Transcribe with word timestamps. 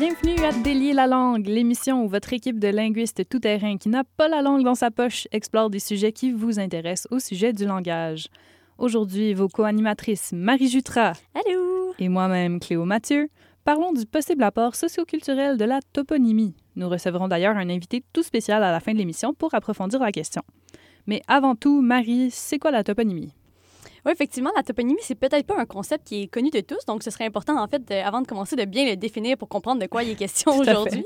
Bienvenue 0.00 0.42
à 0.46 0.52
Délier 0.52 0.94
la 0.94 1.06
langue, 1.06 1.46
l'émission 1.46 2.02
où 2.02 2.08
votre 2.08 2.32
équipe 2.32 2.58
de 2.58 2.68
linguistes 2.68 3.28
tout-terrain 3.28 3.76
qui 3.76 3.90
n'a 3.90 4.02
pas 4.02 4.28
la 4.28 4.40
langue 4.40 4.64
dans 4.64 4.74
sa 4.74 4.90
poche 4.90 5.28
explore 5.30 5.68
des 5.68 5.78
sujets 5.78 6.10
qui 6.10 6.32
vous 6.32 6.58
intéressent 6.58 7.06
au 7.10 7.18
sujet 7.18 7.52
du 7.52 7.66
langage. 7.66 8.28
Aujourd'hui, 8.78 9.34
vos 9.34 9.48
co-animatrices 9.48 10.32
Marie 10.32 10.70
Jutra 10.70 11.12
Allô! 11.34 11.92
et 11.98 12.08
moi-même 12.08 12.60
Cléo 12.60 12.86
Mathieu 12.86 13.28
parlons 13.62 13.92
du 13.92 14.06
possible 14.06 14.42
apport 14.42 14.74
socioculturel 14.74 15.58
de 15.58 15.66
la 15.66 15.80
toponymie. 15.92 16.54
Nous 16.76 16.88
recevrons 16.88 17.28
d'ailleurs 17.28 17.58
un 17.58 17.68
invité 17.68 18.02
tout 18.14 18.22
spécial 18.22 18.64
à 18.64 18.72
la 18.72 18.80
fin 18.80 18.94
de 18.94 18.98
l'émission 18.98 19.34
pour 19.34 19.52
approfondir 19.52 20.00
la 20.00 20.12
question. 20.12 20.40
Mais 21.06 21.20
avant 21.28 21.56
tout, 21.56 21.82
Marie, 21.82 22.30
c'est 22.30 22.58
quoi 22.58 22.70
la 22.70 22.84
toponymie? 22.84 23.34
Oui, 24.06 24.12
effectivement, 24.12 24.50
la 24.56 24.62
toponymie, 24.62 24.98
c'est 25.02 25.14
peut-être 25.14 25.46
pas 25.46 25.58
un 25.58 25.66
concept 25.66 26.06
qui 26.06 26.22
est 26.22 26.26
connu 26.28 26.50
de 26.50 26.60
tous, 26.60 26.84
donc 26.86 27.02
ce 27.02 27.10
serait 27.10 27.24
important, 27.26 27.60
en 27.62 27.68
fait, 27.68 27.84
de- 27.86 27.94
avant 27.94 28.20
de 28.22 28.26
commencer, 28.26 28.56
de 28.56 28.64
bien 28.64 28.84
le 28.88 28.96
définir 28.96 29.36
pour 29.36 29.48
comprendre 29.48 29.80
de 29.80 29.86
quoi 29.86 30.02
il 30.02 30.10
est 30.10 30.14
question 30.14 30.52
aujourd'hui. 30.58 31.04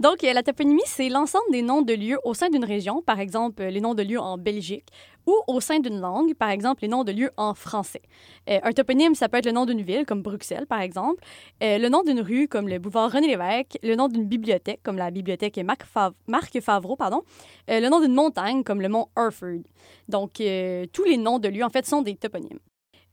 Donc, 0.00 0.24
euh, 0.24 0.32
la 0.32 0.42
toponymie, 0.42 0.82
c'est 0.86 1.08
l'ensemble 1.08 1.44
des 1.52 1.62
noms 1.62 1.82
de 1.82 1.94
lieux 1.94 2.18
au 2.24 2.34
sein 2.34 2.48
d'une 2.48 2.64
région, 2.64 3.00
par 3.02 3.20
exemple, 3.20 3.62
euh, 3.62 3.70
les 3.70 3.80
noms 3.80 3.94
de 3.94 4.02
lieux 4.02 4.18
en 4.20 4.38
Belgique, 4.38 4.86
ou 5.26 5.36
au 5.46 5.60
sein 5.60 5.78
d'une 5.80 6.00
langue, 6.00 6.34
par 6.34 6.50
exemple, 6.50 6.82
les 6.82 6.88
noms 6.88 7.04
de 7.04 7.12
lieux 7.12 7.30
en 7.36 7.54
français. 7.54 8.02
Euh, 8.48 8.58
un 8.62 8.72
toponyme, 8.72 9.14
ça 9.14 9.28
peut 9.28 9.38
être 9.38 9.46
le 9.46 9.52
nom 9.52 9.66
d'une 9.66 9.82
ville, 9.82 10.04
comme 10.06 10.22
Bruxelles, 10.22 10.66
par 10.66 10.80
exemple, 10.80 11.22
euh, 11.62 11.78
le 11.78 11.88
nom 11.88 12.02
d'une 12.02 12.20
rue, 12.20 12.48
comme 12.48 12.68
le 12.68 12.78
boulevard 12.78 13.12
René-Lévesque, 13.12 13.78
le 13.82 13.94
nom 13.94 14.08
d'une 14.08 14.26
bibliothèque, 14.26 14.80
comme 14.82 14.96
la 14.96 15.10
bibliothèque 15.10 15.58
Marc, 15.58 15.82
Marc 16.26 16.60
Favreau, 16.60 16.96
pardon, 16.96 17.22
euh, 17.70 17.80
le 17.80 17.88
nom 17.88 18.00
d'une 18.00 18.14
montagne, 18.14 18.64
comme 18.64 18.80
le 18.80 18.88
mont 18.88 19.08
Hereford. 19.16 19.62
Donc, 20.08 20.34
tous 20.34 21.04
les 21.04 21.16
noms 21.16 21.38
de 21.38 21.48
lieux, 21.48 21.64
en 21.64 21.70
fait, 21.70 21.86
sont 21.86 22.02
des 22.02 22.16
toponymes. 22.16 22.58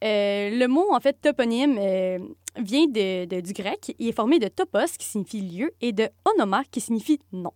Le 0.01 0.67
mot, 0.67 0.93
en 0.93 0.99
fait, 0.99 1.19
toponyme 1.21 1.75
vient 2.57 2.87
du 2.87 3.53
grec. 3.53 3.95
Il 3.99 4.07
est 4.07 4.13
formé 4.13 4.39
de 4.39 4.47
topos, 4.47 4.97
qui 4.97 5.05
signifie 5.05 5.41
lieu, 5.41 5.71
et 5.81 5.91
de 5.91 6.09
onoma, 6.25 6.63
qui 6.71 6.81
signifie 6.81 7.19
nom. 7.31 7.53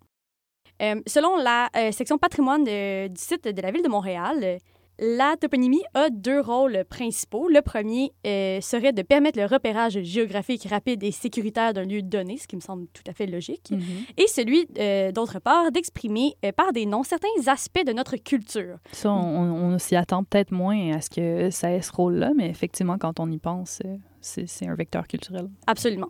Euh, 0.81 1.02
selon 1.07 1.38
la 1.38 1.69
euh, 1.77 1.91
section 1.91 2.17
patrimoine 2.17 2.63
de- 2.63 3.07
du 3.07 3.21
site 3.21 3.45
de 3.47 3.61
la 3.61 3.71
ville 3.71 3.83
de 3.83 3.89
Montréal, 3.89 4.38
euh, 4.43 4.57
la 4.99 5.35
toponymie 5.38 5.81
a 5.95 6.09
deux 6.11 6.39
rôles 6.39 6.83
principaux. 6.88 7.47
Le 7.49 7.61
premier 7.63 8.11
euh, 8.27 8.61
serait 8.61 8.93
de 8.93 9.02
permettre 9.02 9.39
le 9.39 9.45
repérage 9.47 9.99
géographique 10.03 10.67
rapide 10.69 11.03
et 11.03 11.11
sécuritaire 11.11 11.73
d'un 11.73 11.83
lieu 11.83 12.03
donné, 12.03 12.38
ce 12.38 12.47
qui 12.47 12.55
me 12.55 12.61
semble 12.61 12.85
tout 12.93 13.02
à 13.07 13.13
fait 13.13 13.25
logique 13.25 13.71
et 14.17 14.27
celui, 14.27 14.67
euh, 14.77 15.11
d'autre 15.11 15.39
part, 15.39 15.71
d'exprimer 15.71 16.35
euh, 16.45 16.52
par 16.52 16.73
des 16.73 16.85
noms 16.85 17.02
certains 17.03 17.27
aspects 17.47 17.83
de 17.85 17.91
notre 17.91 18.17
culture. 18.17 18.77
Ça, 18.91 19.11
on, 19.11 19.73
on 19.73 19.80
s'y 19.80 19.95
attend 19.95 20.23
peut-être 20.23 20.52
moins 20.52 20.93
à 20.95 21.02
ce 21.02 21.09
que 21.09 21.49
ça 21.49 21.71
ait 21.71 21.81
ce 21.81 21.91
rôle-là, 21.91 22.31
mais 22.35 22.47
effectivement, 22.49 22.97
quand 22.99 23.19
on 23.19 23.31
y 23.31 23.39
pense, 23.39 23.80
euh, 23.85 23.95
c'est 24.21 24.67
un 24.67 24.75
vecteur 24.75 25.08
culturel. 25.08 25.49
Absolument. 25.65 26.09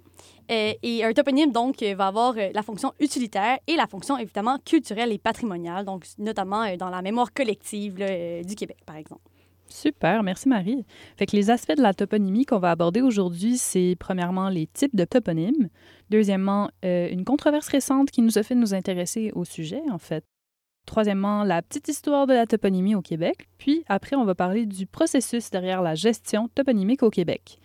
Euh, 0.51 0.73
et 0.81 1.03
un 1.03 1.13
toponyme, 1.13 1.51
donc, 1.51 1.81
euh, 1.81 1.95
va 1.95 2.07
avoir 2.07 2.35
euh, 2.37 2.49
la 2.53 2.63
fonction 2.63 2.93
utilitaire 2.99 3.59
et 3.67 3.75
la 3.75 3.87
fonction, 3.87 4.17
évidemment, 4.17 4.57
culturelle 4.65 5.11
et 5.11 5.17
patrimoniale, 5.17 5.85
donc 5.85 6.05
notamment 6.17 6.75
dans 6.77 6.89
la 6.89 7.01
mémoire 7.01 7.33
collective 7.33 7.95
du 8.45 8.55
Québec, 8.55 8.77
par 8.85 8.97
exemple. 8.97 9.21
Super, 9.67 10.21
merci 10.21 10.49
Marie. 10.49 10.85
Fait 11.17 11.25
que 11.25 11.35
les 11.35 11.49
aspects 11.49 11.75
de 11.75 11.81
la 11.81 11.93
toponymie 11.93 12.45
qu'on 12.45 12.59
va 12.59 12.71
aborder 12.71 13.01
aujourd'hui, 13.01 13.57
c'est 13.57 13.95
premièrement 13.99 14.49
les 14.49 14.67
types 14.67 14.95
de 14.95 15.05
toponymes, 15.05 15.69
deuxièmement 16.09 16.69
une 16.83 17.23
controverse 17.23 17.69
récente 17.69 18.11
qui 18.11 18.21
nous 18.21 18.37
a 18.37 18.43
fait 18.43 18.55
nous 18.55 18.73
intéresser 18.73 19.31
au 19.33 19.45
sujet 19.45 19.81
en 19.89 19.97
fait. 19.97 20.23
Troisièmement, 20.85 21.43
la 21.43 21.61
petite 21.61 21.87
histoire 21.87 22.27
de 22.27 22.33
la 22.33 22.45
toponymie 22.45 22.93
au 22.93 23.01
Québec. 23.01 23.47
Puis 23.57 23.83
après, 23.87 24.17
on 24.17 24.25
va 24.25 24.35
parler 24.35 24.65
du 24.65 24.85
processus 24.85 25.49
derrière 25.49 25.81
la 25.81 25.95
gestion 25.95 26.49
toponymique 26.49 27.03
au 27.03 27.09
Québec. 27.09 27.57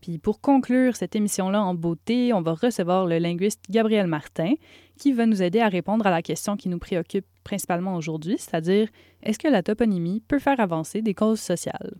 Puis 0.00 0.18
pour 0.18 0.40
conclure 0.40 0.96
cette 0.96 1.16
émission-là 1.16 1.62
en 1.62 1.74
beauté, 1.74 2.32
on 2.32 2.42
va 2.42 2.54
recevoir 2.54 3.06
le 3.06 3.18
linguiste 3.18 3.64
Gabriel 3.70 4.06
Martin 4.06 4.54
qui 4.98 5.12
va 5.12 5.26
nous 5.26 5.42
aider 5.42 5.60
à 5.60 5.68
répondre 5.68 6.06
à 6.06 6.10
la 6.10 6.22
question 6.22 6.56
qui 6.56 6.68
nous 6.68 6.78
préoccupe 6.78 7.26
principalement 7.44 7.96
aujourd'hui, 7.96 8.36
c'est-à-dire 8.38 8.88
est-ce 9.22 9.38
que 9.38 9.48
la 9.48 9.62
toponymie 9.62 10.22
peut 10.26 10.38
faire 10.38 10.60
avancer 10.60 11.02
des 11.02 11.14
causes 11.14 11.40
sociales? 11.40 11.96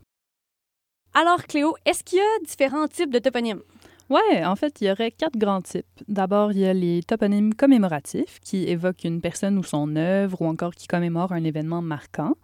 Alors, 1.15 1.45
Cléo, 1.45 1.75
est-ce 1.87 2.05
qu'il 2.05 2.19
y 2.19 2.21
a 2.21 2.47
différents 2.47 2.89
types 2.89 3.13
de 3.13 3.19
toponymes? 3.19 3.63
Ouais, 4.09 4.45
en 4.45 4.55
fait, 4.55 4.81
il 4.81 4.87
y 4.87 4.91
aurait 4.91 5.11
quatre 5.11 5.37
grands 5.37 5.63
types. 5.63 5.87
D'abord, 6.07 6.53
il 6.53 6.59
y 6.61 6.67
a 6.67 6.73
les 6.73 7.03
toponymes 7.03 7.55
commémoratifs 7.55 8.39
qui 8.41 8.65
évoquent 8.69 9.05
une 9.05 9.21
personne 9.21 9.59
ou 9.59 9.65
son 9.65 9.97
œuvre 9.97 10.43
ou 10.43 10.47
encore 10.47 10.75
qui 10.75 10.87
commémorent 10.87 11.33
un 11.33 11.43
événement 11.43 11.83
marquant. 11.83 12.35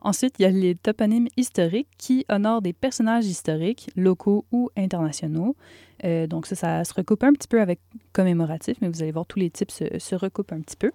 Ensuite, 0.00 0.34
il 0.38 0.42
y 0.42 0.44
a 0.44 0.50
les 0.50 0.74
toponymes 0.74 1.28
historiques 1.36 1.88
qui 1.98 2.24
honorent 2.28 2.62
des 2.62 2.72
personnages 2.72 3.26
historiques, 3.26 3.90
locaux 3.96 4.44
ou 4.52 4.70
internationaux. 4.76 5.56
Euh, 6.04 6.26
donc 6.26 6.46
ça, 6.46 6.54
ça 6.54 6.84
se 6.84 6.94
recoupe 6.94 7.24
un 7.24 7.32
petit 7.32 7.48
peu 7.48 7.60
avec 7.60 7.80
commémoratif, 8.12 8.76
mais 8.80 8.88
vous 8.88 9.02
allez 9.02 9.12
voir, 9.12 9.26
tous 9.26 9.38
les 9.38 9.50
types 9.50 9.70
se, 9.70 9.98
se 9.98 10.14
recoupent 10.14 10.52
un 10.52 10.60
petit 10.60 10.76
peu. 10.76 10.92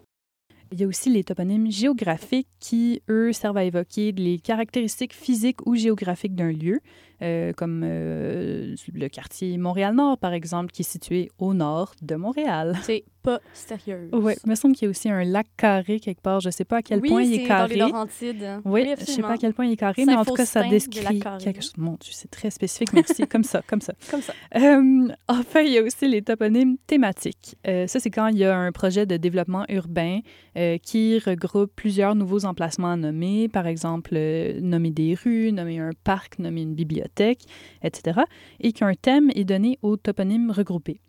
Il 0.72 0.80
y 0.80 0.86
a 0.86 0.88
aussi 0.88 1.10
les 1.10 1.26
toponymes 1.26 1.70
géographiques 1.70 2.48
qui, 2.62 3.02
eux, 3.10 3.34
servent 3.34 3.58
à 3.58 3.66
évoquer 3.66 4.14
les 4.14 4.40
caractéristiques 4.40 5.14
physiques 5.14 5.66
ou 5.66 5.76
géographiques 5.76 6.36
d'un 6.36 6.54
lieu, 6.54 6.80
euh, 7.22 7.54
comme 7.54 7.84
euh, 7.86 8.76
le 8.94 9.08
quartier 9.08 9.58
Montréal-Nord, 9.58 10.18
par 10.18 10.34
exemple, 10.34 10.72
qui 10.72 10.82
est 10.82 10.90
situé 10.90 11.30
au 11.38 11.54
nord 11.54 11.94
de 12.02 12.16
Montréal. 12.16 12.78
C'est 12.84 13.04
pas 13.22 13.40
sérieux. 13.54 14.10
Oui, 14.14 14.34
il 14.44 14.50
me 14.50 14.56
semble 14.56 14.76
qu'il 14.76 14.86
y 14.86 14.88
a 14.88 14.90
aussi 14.90 15.10
un 15.10 15.24
lac 15.24 15.48
carré 15.58 16.00
quelque 16.00 16.22
part. 16.22 16.40
Je 16.40 16.50
ne 16.50 16.52
sais 16.52 16.66
pas 16.66 16.78
à 16.78 16.82
quel 16.82 17.00
oui, 17.02 17.10
point 17.10 17.22
il 17.22 17.34
est 17.34 17.38
c'est 17.42 17.48
carré. 17.48 17.78
dans 17.78 17.86
les 17.86 17.92
Laurentides. 17.92 18.62
Oui, 18.66 18.84
je 18.86 19.02
ne 19.02 19.06
sais 19.06 19.22
pas 19.22 19.34
à 19.34 19.38
quel 19.38 19.54
point 19.54 19.66
il 19.66 19.74
est 19.74 19.78
carré, 19.78 20.06
mais 20.06 20.16
en 20.16 20.26
tout 20.26 20.34
cas, 20.34 20.46
ça 20.46 20.64
décrit 20.64 21.22
quelque 21.40 21.62
chose. 21.62 21.74
Mon 21.78 21.98
Dieu, 22.00 22.12
c'est 22.14 22.32
très 22.32 22.50
spécifique. 22.50 22.94
Merci. 22.94 23.28
comme 23.28 23.44
ça, 23.44 23.62
comme 23.68 23.82
ça. 23.82 23.94
Comme 24.10 24.22
ça. 24.22 24.34
Euh, 24.56 25.08
enfin, 25.28 25.62
il 25.62 25.74
y 25.74 25.78
a 25.78 25.84
aussi 25.84 26.08
les 26.08 26.22
toponymes 26.22 26.78
thématiques. 26.88 27.56
Euh, 27.68 27.88
ça, 27.88 28.00
c'est 28.00 28.10
quand 28.10 28.28
il 28.28 28.38
y 28.38 28.46
a 28.46 28.58
un 28.58 28.72
projet 28.72 29.06
de 29.06 29.18
développement 29.18 29.66
urbain 29.70 30.20
euh, 30.58 30.78
qui 30.80 31.20
regroupe 31.20 31.72
plusieurs 31.76 32.16
nouveaux 32.16 32.46
emplacements 32.46 32.92
à 32.92 32.96
nommer, 32.96 33.48
par 33.48 33.68
exemple, 33.68 34.18
nommer 34.62 34.92
des 34.92 35.16
rues, 35.16 35.52
nommer 35.52 35.80
un 35.80 35.92
parc, 36.04 36.40
nommer 36.40 36.64
une 36.64 36.74
bibliothèque, 36.74 37.11
etc., 37.20 38.22
et 38.60 38.74
qu'un 38.74 38.94
thème 38.94 39.30
est 39.36 39.44
donné 39.44 39.78
aux 39.82 39.98
toponymes 39.98 40.52
regroupés. 40.52 41.00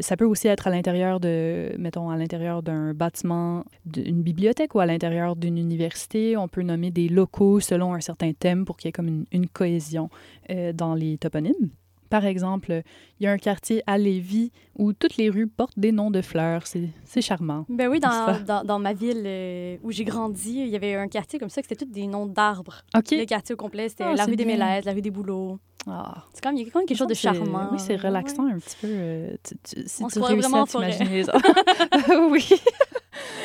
Ça 0.00 0.16
peut 0.16 0.24
aussi 0.24 0.46
être 0.46 0.68
à 0.68 0.70
l'intérieur 0.70 1.18
de, 1.18 1.74
mettons, 1.76 2.10
à 2.10 2.16
l'intérieur 2.16 2.62
d'un 2.62 2.94
bâtiment, 2.94 3.64
d'une 3.84 4.22
bibliothèque 4.22 4.76
ou 4.76 4.80
à 4.80 4.86
l'intérieur 4.86 5.34
d'une 5.34 5.58
université. 5.58 6.36
On 6.36 6.46
peut 6.46 6.62
nommer 6.62 6.92
des 6.92 7.08
locaux 7.08 7.58
selon 7.58 7.94
un 7.94 8.00
certain 8.00 8.32
thème 8.32 8.64
pour 8.64 8.76
qu'il 8.76 8.88
y 8.88 8.90
ait 8.90 8.92
comme 8.92 9.24
une, 9.32 9.48
cohésion 9.48 10.08
euh, 10.50 10.72
dans 10.72 10.94
les 10.94 11.18
toponymes. 11.18 11.70
Par 12.10 12.24
exemple, 12.24 12.82
il 13.20 13.24
y 13.24 13.26
a 13.26 13.32
un 13.32 13.38
quartier 13.38 13.82
à 13.86 13.98
Lévis 13.98 14.50
où 14.76 14.92
toutes 14.92 15.16
les 15.16 15.28
rues 15.30 15.46
portent 15.46 15.78
des 15.78 15.92
noms 15.92 16.10
de 16.10 16.22
fleurs. 16.22 16.62
C'est 16.66 17.20
charmant. 17.20 17.66
Ben 17.68 17.88
oui, 17.88 18.00
dans, 18.00 18.40
dans, 18.46 18.64
dans 18.64 18.78
ma 18.78 18.92
ville 18.94 19.22
euh, 19.26 19.76
où 19.82 19.90
j'ai 19.92 20.04
grandi, 20.04 20.54
il 20.60 20.68
y 20.68 20.76
avait 20.76 20.94
un 20.94 21.08
quartier 21.08 21.38
comme 21.38 21.50
ça 21.50 21.60
que 21.62 21.68
c'était 21.68 21.84
tous 21.84 21.90
des 21.92 22.06
noms 22.06 22.26
d'arbres. 22.26 22.82
OK. 22.96 23.10
Le 23.12 23.24
quartier 23.24 23.54
au 23.54 23.58
complet, 23.58 23.88
c'était 23.88 24.04
Ah, 24.04 24.14
la 24.14 24.24
rue 24.24 24.36
des. 24.36 24.44
Mélèzes, 24.44 24.84
la 24.84 24.92
rue 24.92 25.02
des 25.02 25.10
Bouleaux. 25.10 25.58
Ah. 25.86 26.24
C'est 26.34 26.42
comme, 26.42 26.56
il 26.56 26.64
y 26.64 26.68
a 26.68 26.70
quand 26.70 26.80
même 26.80 26.86
quelque 26.88 26.98
chose 26.98 27.06
de 27.06 27.14
charmant. 27.14 27.68
Oui, 27.72 27.78
c'est 27.78 27.94
Ouais. 27.94 28.08
relaxant 28.08 28.46
un 28.46 28.58
petit 28.58 28.76
peu. 28.80 28.88
euh, 28.90 29.30
tu- 29.42 29.54
tu- 29.82 29.88
si 29.88 30.02
On 30.04 30.08
se 30.08 30.18
tu 30.18 30.24
réussis 30.24 30.40
vraiment 30.48 30.64
à 30.64 30.66
t'imaginer 30.66 31.24
ça. 31.24 31.32
oui, 32.30 32.46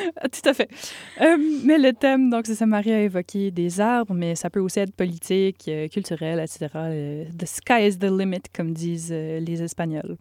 tout 0.32 0.50
à 0.50 0.54
fait. 0.54 0.70
Euh, 1.22 1.38
mais 1.64 1.78
le 1.78 1.94
thème, 1.94 2.30
donc, 2.30 2.46
c'est 2.46 2.56
ça, 2.56 2.66
Marie 2.66 2.94
a 2.94 3.02
évoqué 3.02 3.52
des 3.52 3.80
arbres, 3.80 4.14
mais 4.14 4.36
ça 4.36 4.50
peut 4.50 4.60
aussi 4.60 4.80
être 4.80 4.96
politique, 4.96 5.66
euh, 5.68 5.88
culturel, 5.88 6.40
etc. 6.40 6.68
Euh, 6.76 7.26
the 7.38 7.46
sky 7.46 7.88
is 7.88 7.98
the 7.98 8.10
limit, 8.10 8.44
comme 8.54 8.74
disent 8.74 9.12
les 9.12 9.62
Espagnols. 9.62 10.18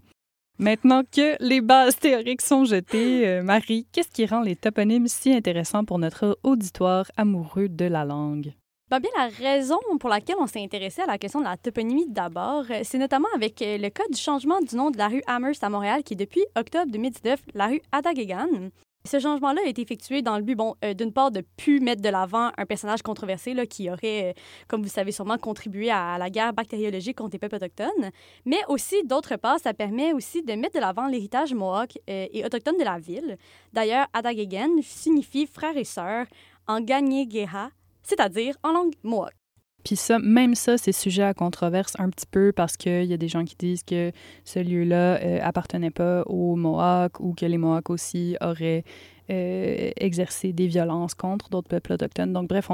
Maintenant 0.58 1.02
que 1.02 1.36
les 1.40 1.60
bases 1.60 1.96
théoriques 1.96 2.42
sont 2.42 2.64
jetées, 2.64 3.40
Marie, 3.42 3.86
qu'est-ce 3.90 4.10
qui 4.10 4.26
rend 4.26 4.42
les 4.42 4.54
toponymes 4.54 5.08
si 5.08 5.32
intéressants 5.32 5.84
pour 5.84 5.98
notre 5.98 6.38
auditoire 6.42 7.10
amoureux 7.16 7.68
de 7.68 7.86
la 7.86 8.04
langue? 8.04 8.52
Ben 8.90 9.00
bien, 9.00 9.10
la 9.16 9.28
raison 9.28 9.78
pour 9.98 10.10
laquelle 10.10 10.36
on 10.38 10.46
s'est 10.46 10.62
intéressé 10.62 11.00
à 11.00 11.06
la 11.06 11.16
question 11.16 11.40
de 11.40 11.46
la 11.46 11.56
toponymie 11.56 12.06
d'abord, 12.06 12.64
c'est 12.84 12.98
notamment 12.98 13.28
avec 13.34 13.60
le 13.60 13.88
cas 13.88 14.04
du 14.12 14.18
changement 14.18 14.60
du 14.60 14.76
nom 14.76 14.90
de 14.90 14.98
la 14.98 15.08
rue 15.08 15.22
Amherst 15.26 15.64
à 15.64 15.70
Montréal, 15.70 16.02
qui 16.04 16.12
est 16.12 16.16
depuis 16.16 16.44
octobre 16.54 16.92
2019 16.92 17.40
la 17.54 17.68
rue 17.68 17.80
Adagegan. 17.90 18.70
Ce 19.04 19.18
changement-là 19.18 19.60
a 19.64 19.68
été 19.68 19.82
effectué 19.82 20.22
dans 20.22 20.36
le 20.36 20.44
but, 20.44 20.54
bon, 20.54 20.76
euh, 20.84 20.94
d'une 20.94 21.12
part, 21.12 21.32
de 21.32 21.42
plus 21.56 21.80
mettre 21.80 22.02
de 22.02 22.08
l'avant 22.08 22.52
un 22.56 22.66
personnage 22.66 23.02
controversé 23.02 23.52
là, 23.52 23.66
qui 23.66 23.90
aurait, 23.90 24.30
euh, 24.30 24.32
comme 24.68 24.82
vous 24.82 24.88
savez 24.88 25.10
sûrement, 25.10 25.38
contribué 25.38 25.90
à, 25.90 26.18
la 26.18 26.30
guerre 26.30 26.52
bactériologique 26.52 27.18
contre 27.18 27.32
les 27.32 27.40
peuples 27.40 27.56
autochtones, 27.56 28.10
mais 28.44 28.60
aussi, 28.68 29.02
d'autre 29.04 29.34
part, 29.36 29.58
ça 29.58 29.74
permet 29.74 30.12
aussi 30.12 30.42
de 30.42 30.52
mettre 30.52 30.76
de 30.76 30.80
l'avant 30.80 31.08
l'héritage 31.08 31.52
mohawk 31.52 31.98
euh, 32.08 32.26
et 32.32 32.44
autochtone 32.44 32.78
de 32.78 32.84
la 32.84 33.00
ville. 33.00 33.38
D'ailleurs, 33.72 34.06
Adagegan 34.12 34.80
signifie 34.82 35.46
frère 35.46 35.76
et 35.76 35.84
sœur 35.84 36.26
en 36.68 36.80
Gagné-Geha, 36.80 37.70
c'est-à-dire 38.04 38.56
en 38.62 38.70
langue 38.70 38.94
mohawk. 39.02 39.41
Puis 39.84 39.96
ça, 39.96 40.18
même 40.18 40.54
ça, 40.54 40.78
c'est 40.78 40.92
sujet 40.92 41.22
à 41.22 41.34
controverse 41.34 41.94
un 41.98 42.08
petit 42.08 42.26
peu 42.30 42.52
parce 42.52 42.76
qu'il 42.76 43.04
y 43.04 43.12
a 43.12 43.16
des 43.16 43.28
gens 43.28 43.44
qui 43.44 43.56
disent 43.58 43.82
que 43.82 44.12
ce 44.44 44.58
lieu-là 44.58 45.20
euh, 45.22 45.38
appartenait 45.42 45.90
pas 45.90 46.22
aux 46.26 46.56
Mohawks 46.56 47.20
ou 47.20 47.34
que 47.34 47.46
les 47.46 47.58
Mohawks 47.58 47.90
aussi 47.90 48.36
auraient 48.40 48.84
euh, 49.30 49.90
exercer 49.96 50.52
des 50.52 50.66
violences 50.66 51.14
contre 51.14 51.48
d'autres 51.48 51.68
peuples 51.68 51.92
autochtones. 51.92 52.32
Donc, 52.32 52.48
bref, 52.48 52.68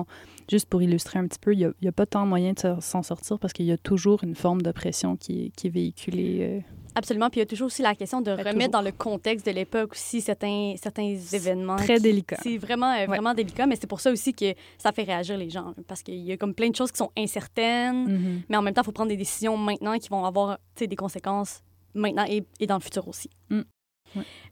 juste 0.51 0.67
pour 0.69 0.83
illustrer 0.83 1.19
un 1.19 1.27
petit 1.27 1.39
peu, 1.39 1.55
il 1.55 1.73
n'y 1.81 1.89
a, 1.89 1.93
pas 1.93 2.07
tant 2.07 2.27
moyen 2.27 2.53
de 2.53 2.81
s'en 2.81 3.03
sortir 3.03 3.39
parce 3.39 3.53
qu'il 3.53 3.67
y 3.67 3.73
a 3.73 3.79
toujours 3.79 4.25
une 4.25 4.35
forme 4.35 4.63
d'oppression 4.63 5.17
qui, 5.17 5.53
qui, 5.57 5.67
est 5.67 5.71
véhiculée. 5.71 6.39
Euh. 6.41 6.61
Absolument. 6.95 7.31
Puis 7.31 7.39
il 7.39 7.43
y 7.43 7.43
a 7.43 7.47
toujours 7.47 7.67
aussi 7.67 7.83
la 7.83 7.95
question 7.95 8.21
de 8.21 8.35
ben, 8.35 8.47
remettre 8.47 8.73
dans 8.73 8.83
le 8.83 8.93
contexte 8.93 9.47
de 9.47 9.53
l'époque 9.53 9.93
aussi 9.93 10.21
certains, 10.21 10.75
certains 10.81 11.17
événements. 11.33 11.77
Très 11.77 12.01
délicat. 12.01 12.37
C'est 12.43 12.59
vraiment, 12.59 12.93
euh, 12.93 13.07
vraiment 13.07 13.35
délicat, 13.35 13.67
mais 13.67 13.77
c'est 13.81 13.87
pour 13.87 14.01
ça 14.01 14.11
aussi 14.11 14.33
que 14.35 14.55
ça 14.79 14.93
fait 14.93 15.05
réagir 15.05 15.37
les 15.37 15.51
gens. 15.51 15.75
Parce 15.87 16.03
qu'il 16.03 16.17
y 16.19 16.33
a 16.33 16.37
comme 16.37 16.55
plein 16.55 16.71
de 16.71 16.77
choses 16.77 16.91
qui 16.91 16.99
sont 16.99 17.13
incertaines, 17.17 18.09
mm-hmm. 18.09 18.43
mais 18.49 18.57
en 18.57 18.63
même 18.63 18.75
temps, 18.75 18.83
il 18.83 18.87
faut 18.87 18.93
prendre 18.93 19.11
des 19.11 19.17
décisions 19.17 19.57
maintenant 19.57 19.99
qui 19.99 20.09
vont 20.09 20.25
avoir 20.25 20.59
des 20.79 20.97
conséquences 20.97 21.63
maintenant 21.95 22.25
et, 22.29 22.45
et, 22.61 22.67
dans 22.67 22.77
le 22.77 22.83
futur 22.83 23.07
aussi. 23.09 23.31
Mm. 23.51 23.63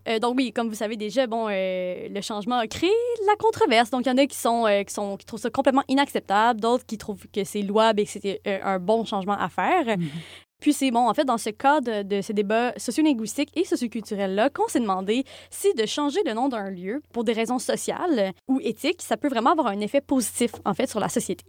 Euh, 0.08 0.18
donc 0.18 0.36
oui, 0.36 0.52
comme 0.52 0.68
vous 0.68 0.74
savez 0.74 0.96
déjà, 0.96 1.26
bon, 1.26 1.48
euh, 1.48 2.08
le 2.08 2.20
changement 2.20 2.56
a 2.58 2.66
créé 2.66 2.90
la 3.26 3.36
controverse. 3.36 3.90
Donc 3.90 4.02
il 4.04 4.08
y 4.08 4.12
en 4.12 4.18
a 4.18 4.26
qui 4.26 4.36
sont, 4.36 4.66
euh, 4.66 4.82
qui 4.82 4.92
sont 4.92 5.16
qui 5.16 5.26
trouvent 5.26 5.40
ça 5.40 5.50
complètement 5.50 5.84
inacceptable, 5.88 6.60
d'autres 6.60 6.86
qui 6.86 6.98
trouvent 6.98 7.26
que 7.32 7.44
c'est 7.44 7.62
louable 7.62 8.00
et 8.00 8.04
que 8.04 8.10
c'était 8.10 8.40
un 8.44 8.78
bon 8.78 9.04
changement 9.04 9.36
à 9.38 9.48
faire. 9.48 9.84
Mm-hmm. 9.86 10.08
Puis 10.60 10.72
c'est 10.72 10.90
bon, 10.90 11.08
en 11.08 11.14
fait, 11.14 11.24
dans 11.24 11.38
ce 11.38 11.50
cadre 11.50 12.02
de 12.02 12.20
ces 12.20 12.32
débats 12.32 12.72
sociolinguistiques 12.76 13.56
et 13.56 13.64
socioculturels-là, 13.64 14.50
qu'on 14.50 14.68
s'est 14.68 14.80
demandé 14.80 15.24
si 15.50 15.72
de 15.74 15.86
changer 15.86 16.20
le 16.24 16.32
nom 16.32 16.48
d'un 16.48 16.70
lieu 16.70 17.02
pour 17.12 17.24
des 17.24 17.32
raisons 17.32 17.58
sociales 17.58 18.32
ou 18.48 18.60
éthiques, 18.62 19.02
ça 19.02 19.16
peut 19.16 19.28
vraiment 19.28 19.52
avoir 19.52 19.68
un 19.68 19.80
effet 19.80 20.00
positif, 20.00 20.52
en 20.64 20.74
fait, 20.74 20.88
sur 20.88 21.00
la 21.00 21.08
société. 21.08 21.44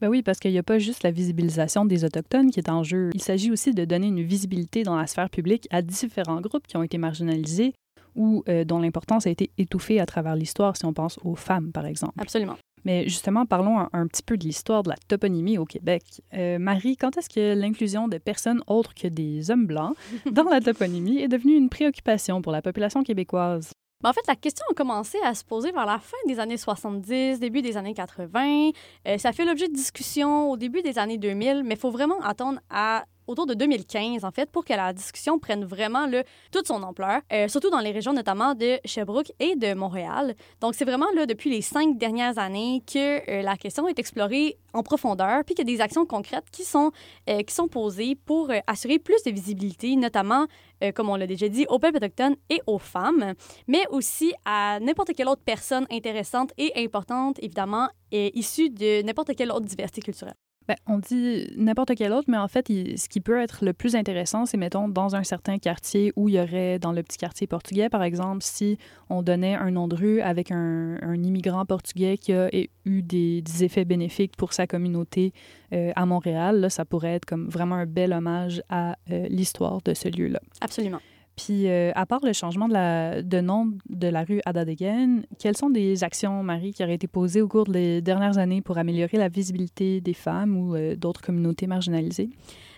Ben 0.00 0.08
oui, 0.08 0.22
parce 0.22 0.38
qu'il 0.38 0.50
n'y 0.50 0.58
a 0.58 0.62
pas 0.62 0.78
juste 0.78 1.02
la 1.02 1.10
visibilisation 1.10 1.86
des 1.86 2.04
Autochtones 2.04 2.50
qui 2.50 2.60
est 2.60 2.68
en 2.68 2.82
jeu. 2.82 3.10
Il 3.14 3.22
s'agit 3.22 3.50
aussi 3.50 3.72
de 3.72 3.84
donner 3.86 4.08
une 4.08 4.22
visibilité 4.22 4.82
dans 4.82 4.96
la 4.96 5.06
sphère 5.06 5.30
publique 5.30 5.66
à 5.70 5.80
différents 5.80 6.40
groupes 6.40 6.66
qui 6.66 6.76
ont 6.76 6.82
été 6.82 6.98
marginalisés 6.98 7.72
ou 8.14 8.42
euh, 8.48 8.64
dont 8.64 8.78
l'importance 8.78 9.26
a 9.26 9.30
été 9.30 9.50
étouffée 9.56 10.00
à 10.00 10.06
travers 10.06 10.36
l'histoire, 10.36 10.76
si 10.76 10.84
on 10.84 10.92
pense 10.92 11.18
aux 11.22 11.34
femmes, 11.34 11.72
par 11.72 11.86
exemple. 11.86 12.14
Absolument. 12.18 12.56
Mais 12.86 13.08
justement, 13.08 13.46
parlons 13.46 13.80
un, 13.92 14.06
petit 14.06 14.22
peu 14.22 14.36
de 14.36 14.44
l'histoire 14.44 14.84
de 14.84 14.90
la 14.90 14.96
toponymie 15.08 15.58
au 15.58 15.64
Québec. 15.64 16.22
Euh, 16.34 16.60
Marie, 16.60 16.96
quand 16.96 17.16
est-ce 17.16 17.28
que 17.28 17.52
l'inclusion 17.52 18.06
de 18.06 18.16
personnes 18.16 18.62
autres 18.68 18.94
que 18.94 19.08
des 19.08 19.50
hommes 19.50 19.66
blancs 19.66 19.96
dans 20.30 20.44
la 20.44 20.60
toponymie 20.60 21.18
est 21.18 21.26
devenue 21.26 21.56
une 21.56 21.68
préoccupation 21.68 22.42
pour 22.42 22.52
la 22.52 22.62
population 22.62 23.02
québécoise? 23.02 23.72
Ben, 24.04 24.10
en 24.10 24.12
fait, 24.12 24.24
la 24.28 24.36
question 24.36 24.64
a 24.70 24.74
commencé 24.74 25.18
à 25.24 25.34
se 25.34 25.44
poser 25.44 25.72
vers 25.72 25.84
la 25.84 25.98
fin 25.98 26.16
des 26.28 26.38
années 26.38 26.56
70, 26.56 27.40
début 27.40 27.60
des 27.60 27.76
années 27.76 27.92
80. 27.92 28.70
Euh, 29.08 29.18
ça 29.18 29.32
fait 29.32 29.44
l'objet 29.44 29.66
de 29.66 29.74
discussions 29.74 30.52
au 30.52 30.56
début 30.56 30.82
des 30.82 30.96
années 31.00 31.18
2000, 31.18 31.64
mais 31.64 31.74
il 31.74 31.80
faut 31.80 31.90
vraiment 31.90 32.20
attendre 32.20 32.60
à 32.70 33.04
autour 33.26 33.46
de 33.46 33.54
2015, 33.54 34.24
en 34.24 34.30
fait, 34.30 34.50
pour 34.50 34.64
que 34.64 34.72
la 34.72 34.92
discussion 34.92 35.38
prenne 35.38 35.64
vraiment 35.64 36.06
le, 36.06 36.22
toute 36.52 36.66
son 36.66 36.82
ampleur, 36.82 37.20
euh, 37.32 37.48
surtout 37.48 37.70
dans 37.70 37.80
les 37.80 37.90
régions 37.90 38.12
notamment 38.12 38.54
de 38.54 38.78
Sherbrooke 38.84 39.32
et 39.40 39.56
de 39.56 39.74
Montréal. 39.74 40.34
Donc, 40.60 40.74
c'est 40.74 40.84
vraiment 40.84 41.06
là, 41.14 41.26
depuis 41.26 41.50
les 41.50 41.62
cinq 41.62 41.98
dernières 41.98 42.38
années 42.38 42.82
que 42.86 43.30
euh, 43.30 43.42
la 43.42 43.56
question 43.56 43.88
est 43.88 43.98
explorée 43.98 44.58
en 44.72 44.82
profondeur, 44.82 45.44
puis 45.44 45.54
qu'il 45.54 45.68
y 45.68 45.72
a 45.72 45.76
des 45.76 45.80
actions 45.82 46.06
concrètes 46.06 46.46
qui 46.50 46.62
sont, 46.62 46.92
euh, 47.28 47.42
qui 47.42 47.54
sont 47.54 47.68
posées 47.68 48.14
pour 48.14 48.50
assurer 48.66 48.98
plus 48.98 49.22
de 49.24 49.30
visibilité, 49.30 49.96
notamment, 49.96 50.46
comme 50.94 51.08
on 51.08 51.16
l'a 51.16 51.26
déjà 51.26 51.48
dit, 51.48 51.64
aux 51.68 51.78
peuples 51.78 51.96
autochtones 51.96 52.36
et 52.50 52.60
aux 52.66 52.78
femmes, 52.78 53.32
mais 53.66 53.84
aussi 53.88 54.34
à 54.44 54.78
n'importe 54.80 55.14
quelle 55.14 55.28
autre 55.28 55.42
personne 55.44 55.86
intéressante 55.90 56.52
et 56.58 56.72
importante, 56.76 57.38
évidemment, 57.42 57.88
issue 58.12 58.68
de 58.68 59.02
n'importe 59.02 59.34
quelle 59.34 59.50
autre 59.50 59.64
diversité 59.64 60.02
culturelle. 60.02 60.36
Ben, 60.68 60.76
on 60.86 60.98
dit 60.98 61.46
n'importe 61.56 61.94
quel 61.96 62.12
autre, 62.12 62.28
mais 62.28 62.38
en 62.38 62.48
fait, 62.48 62.66
ce 62.68 63.08
qui 63.08 63.20
peut 63.20 63.40
être 63.40 63.64
le 63.64 63.72
plus 63.72 63.94
intéressant, 63.94 64.46
c'est, 64.46 64.56
mettons, 64.56 64.88
dans 64.88 65.14
un 65.14 65.22
certain 65.22 65.58
quartier 65.58 66.12
où 66.16 66.28
il 66.28 66.34
y 66.34 66.40
aurait, 66.40 66.78
dans 66.78 66.92
le 66.92 67.02
petit 67.02 67.18
quartier 67.18 67.46
portugais, 67.46 67.88
par 67.88 68.02
exemple, 68.02 68.42
si 68.42 68.78
on 69.08 69.22
donnait 69.22 69.54
un 69.54 69.70
nom 69.70 69.86
de 69.86 69.94
rue 69.94 70.20
avec 70.20 70.50
un, 70.50 70.96
immigrant 71.14 71.64
portugais 71.64 72.18
qui 72.18 72.32
a 72.32 72.48
eu 72.84 73.02
des, 73.02 73.42
effets 73.60 73.84
bénéfiques 73.84 74.36
pour 74.36 74.52
sa 74.52 74.66
communauté 74.66 75.32
euh, 75.72 75.92
à 75.96 76.04
Montréal, 76.04 76.70
ça 76.70 76.84
pourrait 76.84 77.14
être 77.14 77.24
comme 77.24 77.48
vraiment 77.48 77.76
un 77.76 77.86
bel 77.86 78.12
hommage 78.12 78.62
à 78.68 78.96
euh, 79.10 79.26
l'histoire 79.28 79.80
de 79.82 79.94
ce 79.94 80.08
lieu-là. 80.08 80.40
Absolument. 80.60 81.00
Puis, 81.36 81.68
euh, 81.68 81.92
à 81.94 82.06
part 82.06 82.20
le 82.24 82.32
changement 82.32 82.66
de, 82.66 83.40
nom 83.40 83.72
de 83.90 84.08
la 84.08 84.24
rue 84.24 84.40
Adadegen, 84.46 85.26
quelles 85.38 85.56
sont 85.56 85.68
des 85.68 86.02
actions, 86.02 86.42
Marie, 86.42 86.72
qui 86.72 86.82
auraient 86.82 86.94
été 86.94 87.06
posées 87.06 87.42
au 87.42 87.48
cours 87.48 87.66
des 87.66 88.00
dernières 88.00 88.38
années 88.38 88.62
pour 88.62 88.78
améliorer 88.78 89.18
la 89.18 89.28
visibilité 89.28 90.00
des 90.00 90.14
femmes 90.14 90.56
ou 90.56 90.74
euh, 90.74 90.96
d'autres 90.96 91.20
communautés 91.20 91.66
marginalisées? 91.66 92.30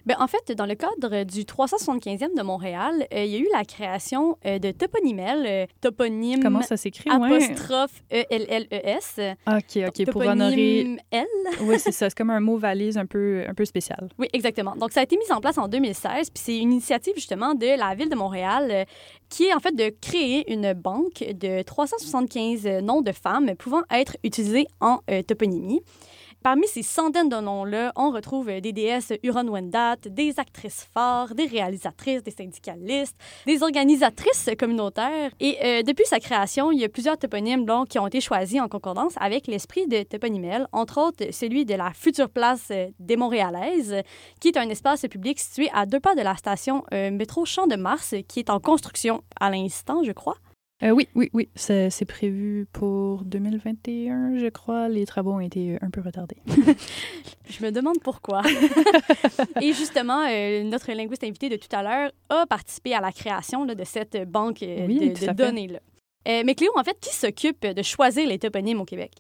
Bien, 0.08 0.16
en 0.20 0.26
fait, 0.26 0.52
dans 0.52 0.64
le 0.64 0.75
cadre 0.75 1.25
du 1.25 1.43
375e 1.43 2.34
de 2.34 2.43
Montréal, 2.43 3.06
euh, 3.12 3.25
il 3.25 3.31
y 3.31 3.37
a 3.37 3.38
eu 3.40 3.49
la 3.52 3.62
création 3.66 4.38
euh, 4.46 4.58
de 4.58 4.70
toponymel, 4.70 5.44
euh, 5.46 5.66
toponyme 5.82 6.40
Comment 6.43 6.62
ça 6.62 6.78
s'écrit? 6.78 7.10
apostrophe 7.10 8.02
E-L-L-E-S. 8.10 9.20
OK, 9.46 9.82
OK, 9.87 10.10
pour 10.10 10.22
honorer... 10.22 10.96
L. 11.10 11.26
oui, 11.60 11.78
c'est 11.78 11.93
ça. 11.93 12.08
C'est 12.08 12.16
comme 12.16 12.31
un 12.31 12.40
mot 12.40 12.56
valise 12.56 12.96
un 12.96 13.05
peu, 13.05 13.44
un 13.46 13.52
peu 13.52 13.66
spécial. 13.66 14.08
Oui, 14.19 14.28
exactement. 14.32 14.75
Donc, 14.76 14.93
ça 14.93 15.00
a 15.00 15.02
été 15.02 15.19
mis 15.19 15.31
en 15.31 15.43
place 15.43 15.58
en 15.58 15.69
2016, 15.69 16.31
puis 16.31 16.43
c'est 16.43 16.56
une 16.56 16.72
initiative, 16.72 17.12
justement, 17.14 17.55
de 17.55 17.78
la 17.78 17.94
Ville 17.94 18.08
de 18.08 18.16
Montréal 18.16 18.87
qui 19.28 19.44
est 19.44 19.52
en 19.52 19.60
fait 19.60 19.76
de 19.76 19.93
créer 20.00 20.50
une 20.50 20.72
banque 20.72 21.22
de 21.34 21.60
375 21.60 22.66
noms 22.82 23.02
de 23.02 23.12
femmes 23.12 23.55
pouvant 23.58 23.82
être 23.90 24.16
utilisés 24.25 24.69
en 24.81 25.00
toponymie. 25.26 25.82
Parmi 26.43 26.69
ces 26.69 26.82
centaines 26.82 27.29
de 27.29 27.37
noms-là, 27.37 27.93
on 27.96 28.11
retrouve 28.11 28.46
des 28.46 28.73
déesses 28.73 29.12
Huron-Wendat, 29.25 29.96
des 30.08 30.38
actrices 30.38 30.87
phares, 30.94 31.35
des 31.35 31.46
réalisatrices, 31.46 32.23
des 32.23 32.31
syndicalistes, 32.31 33.17
des 33.44 33.62
organisatrices 33.62 34.49
communautaires. 34.58 35.32
Et 35.40 35.58
euh, 35.64 35.82
depuis 35.82 36.06
sa 36.06 36.20
création, 36.20 36.70
il 36.70 36.79
y 36.79 36.85
a 36.85 36.88
plusieurs 36.88 37.19
toponymes 37.19 37.64
donc, 37.64 37.88
qui 37.88 37.99
ont 37.99 38.06
été 38.06 38.20
choisis 38.20 38.61
en 38.61 38.69
concordance 38.69 39.14
avec 39.17 39.49
l'esprit 39.49 39.88
de 39.88 40.05
toponymel, 40.05 40.69
entre 40.73 40.99
autres 41.00 41.32
celui 41.32 41.64
de 41.64 41.75
la 41.75 41.93
future 41.93 42.31
place 42.31 42.73
des 43.00 43.17
Montréalaises, 43.17 43.96
qui 44.41 44.49
est 44.49 44.56
un 44.56 44.69
espace 44.69 45.02
public 45.02 45.41
situé 45.41 45.69
à 45.75 45.87
deux 45.87 46.00
pas 46.00 46.14
de 46.14 46.23
la 46.23 46.37
station 46.37 46.84
euh, 46.94 47.11
métro 47.11 47.44
Champ 47.44 47.67
de 47.67 47.76
Mars, 47.76 48.14
qui 48.29 48.38
est 48.38 48.50
en 48.50 48.61
construction 48.61 49.23
à 49.41 49.50
l'instant, 49.50 50.02
je 50.05 50.12
crois. 50.12 50.37
Euh, 50.82 50.90
oui, 50.90 51.08
oui, 51.14 51.28
oui. 51.32 51.48
C'est 51.56 52.04
prévu 52.06 52.66
pour 52.72 53.25
2021, 53.25 54.38
je 54.38 54.46
crois. 54.48 54.88
Les 54.88 55.06
travaux 55.06 55.32
ont 55.32 55.40
été 55.40 55.76
un 55.80 55.90
peu 55.90 56.00
retardés. 56.00 56.36
je 57.48 57.64
me 57.64 57.72
demande 57.72 57.98
pourquoi. 58.02 58.42
Et 59.60 59.72
justement, 59.72 60.25
euh, 60.28 60.62
notre 60.62 60.92
linguiste 60.92 61.25
invité 61.25 61.48
de 61.48 61.56
tout 61.56 61.69
à 61.72 61.82
l'heure 61.82 62.12
a 62.28 62.46
participé 62.46 62.94
à 62.94 63.00
la 63.00 63.10
création 63.10 63.66
de 63.66 63.84
cette 63.84 64.30
banque 64.30 64.62
euh, 64.62 64.86
de, 64.86 65.32
données-là. 65.32 65.80
mais 66.26 66.54
Cléo, 66.54 66.70
en 66.76 66.84
fait, 66.84 66.96
qui 67.00 67.14
s'occupe 67.14 67.66
de 67.66 67.82
choisir 67.82 68.28
les 68.28 68.38
toponymes 68.38 68.81
au 68.81 68.84
Québec? 68.84 69.12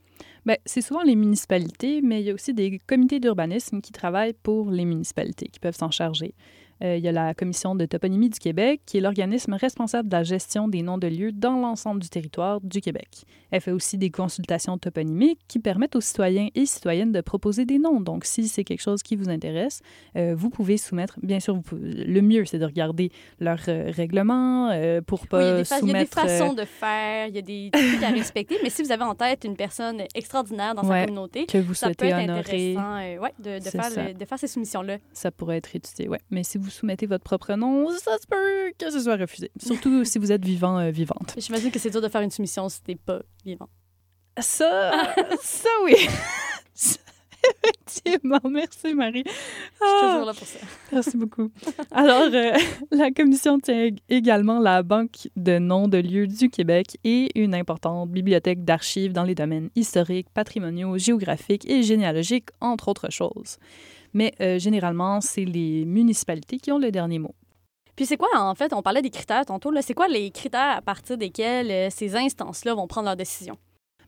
Bien, 0.46 0.56
c'est 0.64 0.80
souvent 0.80 1.02
les 1.02 1.16
municipalités, 1.16 2.00
mais 2.02 2.20
il 2.20 2.26
y 2.26 2.30
a 2.30 2.34
aussi 2.34 2.54
des 2.54 2.78
comités 2.86 3.18
d'urbanisme 3.18 3.80
qui 3.80 3.90
travaillent 3.90 4.36
pour 4.44 4.70
les 4.70 4.84
municipalités, 4.84 5.48
qui 5.48 5.58
peuvent 5.58 5.76
s'en 5.76 5.90
charger. 5.90 6.34
Euh, 6.82 6.96
il 6.96 7.04
y 7.04 7.08
a 7.08 7.12
la 7.12 7.34
Commission 7.34 7.74
de 7.74 7.84
toponymie 7.86 8.30
du 8.30 8.38
Québec, 8.38 8.80
qui 8.86 8.98
est 8.98 9.00
l'organisme 9.00 9.54
responsable 9.54 10.08
de 10.08 10.16
la 10.16 10.22
gestion 10.22 10.68
des 10.68 10.82
noms 10.82 10.98
de 10.98 11.08
lieux 11.08 11.32
dans 11.32 11.58
l'ensemble 11.58 12.00
du 12.00 12.08
territoire 12.08 12.60
du 12.60 12.80
Québec. 12.80 13.24
Elle 13.50 13.60
fait 13.60 13.72
aussi 13.72 13.98
des 13.98 14.10
consultations 14.10 14.78
toponymiques 14.78 15.40
qui 15.48 15.58
permettent 15.58 15.96
aux 15.96 16.00
citoyens 16.00 16.48
et 16.54 16.66
citoyennes 16.66 17.12
de 17.12 17.20
proposer 17.20 17.64
des 17.64 17.78
noms. 17.78 18.00
Donc, 18.00 18.24
si 18.24 18.46
c'est 18.48 18.64
quelque 18.64 18.82
chose 18.82 19.02
qui 19.02 19.16
vous 19.16 19.28
intéresse, 19.28 19.80
euh, 20.16 20.34
vous 20.36 20.50
pouvez 20.50 20.76
soumettre. 20.76 21.18
Bien 21.22 21.40
sûr, 21.40 21.60
le 21.72 22.20
mieux, 22.20 22.44
c'est 22.44 22.58
de 22.58 22.64
regarder 22.64 23.10
leur 23.40 23.58
euh, 23.68 23.90
règlement 23.94 24.68
pour 25.06 25.26
pas 25.26 25.38
oui, 25.38 25.44
il 25.44 25.48
y 25.48 25.50
a 25.50 25.56
des 25.56 25.64
soumettre. 25.64 25.84
Il 25.84 25.88
y 25.88 25.96
a 25.96 26.00
des 26.00 26.06
façons 26.06 26.54
de 26.54 26.64
faire, 26.64 27.26
il 27.28 27.34
y 27.34 27.38
a 27.38 27.42
des 27.42 27.70
trucs 27.72 28.02
à 28.02 28.10
respecter. 28.10 28.56
mais 28.62 28.70
si 28.70 28.82
vous 28.82 28.92
avez 28.92 29.04
en 29.04 29.14
tête 29.14 29.44
une 29.44 29.56
personne 29.56 30.02
extraordinaire 30.14 30.74
dans 30.74 30.84
sa 30.84 31.04
communauté, 31.04 31.46
que 31.46 31.58
vous 31.58 31.74
ça 31.74 31.88
peut 31.94 32.06
être 32.06 32.18
honorer, 32.18 32.76
intéressant 32.76 33.22
ouais, 33.22 33.34
de, 33.38 33.64
de, 33.64 33.70
faire 33.70 34.14
de, 34.14 34.24
faire 34.24 34.38
ces 34.38 34.46
soumissions-là. 34.46 34.98
Ça 35.12 35.30
pourrait 35.30 35.56
être 35.56 35.74
étudié, 35.74 36.08
oui. 36.08 36.18
Mais 36.30 36.42
si 36.42 36.58
vous 36.58 36.67
soumettez 36.70 37.06
votre 37.06 37.24
propre 37.24 37.54
nom, 37.54 37.88
ça 37.90 38.18
se 38.18 38.26
peut 38.26 38.72
que 38.78 38.90
ce 38.90 39.00
soit 39.00 39.16
refusé. 39.16 39.50
Surtout 39.60 40.04
si 40.04 40.18
vous 40.18 40.32
êtes 40.32 40.44
vivant, 40.44 40.78
euh, 40.78 40.90
vivante. 40.90 41.34
J'imagine 41.38 41.70
que 41.70 41.78
c'est 41.78 41.90
dur 41.90 42.00
de 42.00 42.08
faire 42.08 42.22
une 42.22 42.30
soumission 42.30 42.68
si 42.68 42.82
t'es 42.82 42.96
pas 42.96 43.20
vivant. 43.44 43.68
Ça, 44.38 44.92
ça 45.40 45.68
oui. 45.84 45.94
Effectivement, 47.64 48.40
merci 48.50 48.94
Marie. 48.94 49.22
Je 49.26 49.30
suis 49.30 50.06
toujours 50.06 50.26
là 50.26 50.34
pour 50.34 50.46
ça. 50.46 50.58
Merci 50.92 51.16
beaucoup. 51.16 51.50
Alors, 51.90 52.28
euh, 52.32 52.52
la 52.90 53.10
commission 53.10 53.58
tient 53.58 53.90
également 54.08 54.58
la 54.58 54.82
Banque 54.82 55.28
de 55.36 55.58
noms 55.58 55.88
de 55.88 55.98
lieux 55.98 56.26
du 56.26 56.50
Québec 56.50 56.98
et 57.04 57.30
une 57.40 57.54
importante 57.54 58.10
bibliothèque 58.10 58.64
d'archives 58.64 59.12
dans 59.12 59.24
les 59.24 59.34
domaines 59.34 59.70
historiques, 59.76 60.28
patrimoniaux, 60.34 60.98
géographiques 60.98 61.68
et 61.70 61.82
généalogiques, 61.82 62.48
entre 62.60 62.88
autres 62.88 63.10
choses 63.10 63.58
mais 64.12 64.34
euh, 64.40 64.58
généralement, 64.58 65.20
c'est 65.20 65.44
les 65.44 65.84
municipalités 65.84 66.58
qui 66.58 66.72
ont 66.72 66.78
le 66.78 66.90
dernier 66.90 67.18
mot. 67.18 67.34
Puis 67.96 68.06
c'est 68.06 68.16
quoi, 68.16 68.28
en 68.36 68.54
fait, 68.54 68.72
on 68.72 68.82
parlait 68.82 69.02
des 69.02 69.10
critères 69.10 69.44
tantôt, 69.44 69.72
c'est 69.82 69.94
quoi 69.94 70.06
les 70.08 70.30
critères 70.30 70.76
à 70.76 70.82
partir 70.82 71.18
desquels 71.18 71.70
euh, 71.70 71.88
ces 71.90 72.14
instances-là 72.14 72.74
vont 72.74 72.86
prendre 72.86 73.06
leurs 73.06 73.16
décisions? 73.16 73.58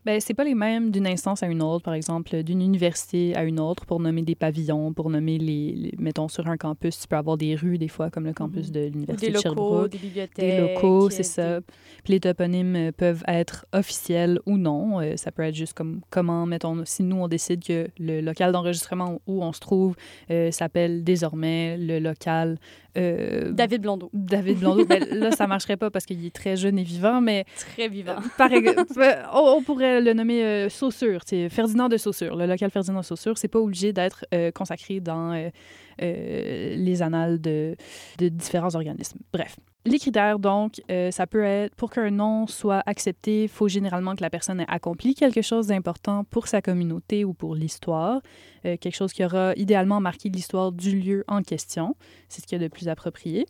Ben, 0.05 0.19
c'est 0.19 0.33
pas 0.33 0.43
les 0.43 0.55
mêmes 0.55 0.89
d'une 0.89 1.05
instance 1.05 1.43
à 1.43 1.47
une 1.47 1.61
autre, 1.61 1.83
par 1.83 1.93
exemple, 1.93 2.41
d'une 2.43 2.61
université 2.61 3.35
à 3.35 3.43
une 3.43 3.59
autre, 3.59 3.85
pour 3.85 3.99
nommer 3.99 4.23
des 4.23 4.33
pavillons, 4.35 4.93
pour 4.93 5.09
nommer 5.11 5.37
les, 5.37 5.91
mettons, 5.99 6.27
sur 6.27 6.47
un 6.47 6.57
campus, 6.57 6.99
tu 6.99 7.07
peux 7.07 7.15
avoir 7.17 7.37
des 7.37 7.53
rues, 7.55 7.77
des 7.77 7.87
fois, 7.87 8.09
comme 8.09 8.25
le 8.25 8.33
campus 8.33 8.67
Mhm. 8.67 8.73
de 8.73 8.79
l'université 8.87 9.27
Des 9.27 9.31
de 9.31 9.37
locaux, 9.37 9.49
Sherbrooke. 9.49 9.91
des 9.91 9.97
bibliothèques. 9.99 10.37
Des 10.37 10.57
locaux, 10.73 11.09
c'est 11.11 11.17
des- 11.17 11.23
ça. 11.23 11.59
Puis 12.03 12.13
les 12.13 12.19
toponymes 12.19 12.75
euh, 12.75 12.91
peuvent 12.91 13.23
être 13.27 13.65
officiels 13.73 14.39
ou 14.47 14.57
non. 14.57 14.99
Euh, 15.01 15.17
ça 15.17 15.31
peut 15.31 15.43
être 15.43 15.53
juste 15.55 15.73
comme 15.73 16.01
comment, 16.09 16.45
mettons, 16.47 16.81
si 16.85 17.03
nous, 17.03 17.17
on 17.17 17.27
décide 17.27 17.63
que 17.63 17.87
le 17.99 18.21
local 18.21 18.51
d'enregistrement 18.51 19.21
où 19.27 19.43
on 19.43 19.53
se 19.53 19.59
trouve 19.59 19.95
euh, 20.31 20.49
s'appelle 20.51 21.03
désormais 21.03 21.77
le 21.77 21.99
local 21.99 22.57
euh, 22.97 23.51
David 23.53 23.83
Blondeau, 23.83 24.09
David 24.13 24.59
Blondeau. 24.59 24.85
ben, 24.85 25.01
là, 25.11 25.31
ça 25.31 25.47
marcherait 25.47 25.77
pas 25.77 25.89
parce 25.89 26.05
qu'il 26.05 26.25
est 26.25 26.35
très 26.35 26.57
jeune 26.57 26.77
et 26.77 26.83
vivant, 26.83 27.21
mais 27.21 27.45
très 27.55 27.87
vivant. 27.87 28.15
par 28.37 28.51
exemple, 28.51 28.91
on, 29.33 29.55
on 29.57 29.61
le 29.99 30.13
nommer 30.13 30.43
euh, 30.43 30.69
Saussure, 30.69 31.21
c'est 31.25 31.49
Ferdinand 31.49 31.89
de 31.89 31.97
Saussure. 31.97 32.35
Le 32.35 32.45
local 32.45 32.69
Ferdinand 32.71 32.99
de 32.99 33.05
Saussure, 33.05 33.37
c'est 33.37 33.47
pas 33.47 33.59
obligé 33.59 33.93
d'être 33.93 34.25
euh, 34.33 34.51
consacré 34.51 34.99
dans 34.99 35.33
euh, 35.33 36.75
les 36.75 37.01
annales 37.01 37.41
de, 37.41 37.75
de 38.17 38.29
différents 38.29 38.75
organismes. 38.75 39.19
Bref. 39.33 39.57
Les 39.85 39.97
critères, 39.97 40.37
donc, 40.37 40.79
ça 41.09 41.25
peut 41.25 41.43
être 41.43 41.73
pour 41.75 41.89
qu'un 41.89 42.11
nom 42.11 42.45
soit 42.45 42.83
accepté, 42.85 43.43
il 43.43 43.49
faut 43.49 43.67
généralement 43.67 44.15
que 44.15 44.21
la 44.21 44.29
personne 44.29 44.59
ait 44.59 44.65
accompli 44.67 45.15
quelque 45.15 45.41
chose 45.41 45.67
d'important 45.67 46.23
pour 46.23 46.47
sa 46.47 46.61
communauté 46.61 47.25
ou 47.25 47.33
pour 47.33 47.55
l'histoire, 47.55 48.21
quelque 48.61 48.93
chose 48.93 49.11
qui 49.11 49.25
aura 49.25 49.53
idéalement 49.55 49.99
marqué 49.99 50.29
l'histoire 50.29 50.71
du 50.71 50.99
lieu 50.99 51.23
en 51.27 51.41
question. 51.41 51.95
C'est 52.29 52.41
ce 52.41 52.47
qu'il 52.47 52.61
y 52.61 52.63
a 52.63 52.67
de 52.67 52.71
plus 52.71 52.89
approprié. 52.89 53.47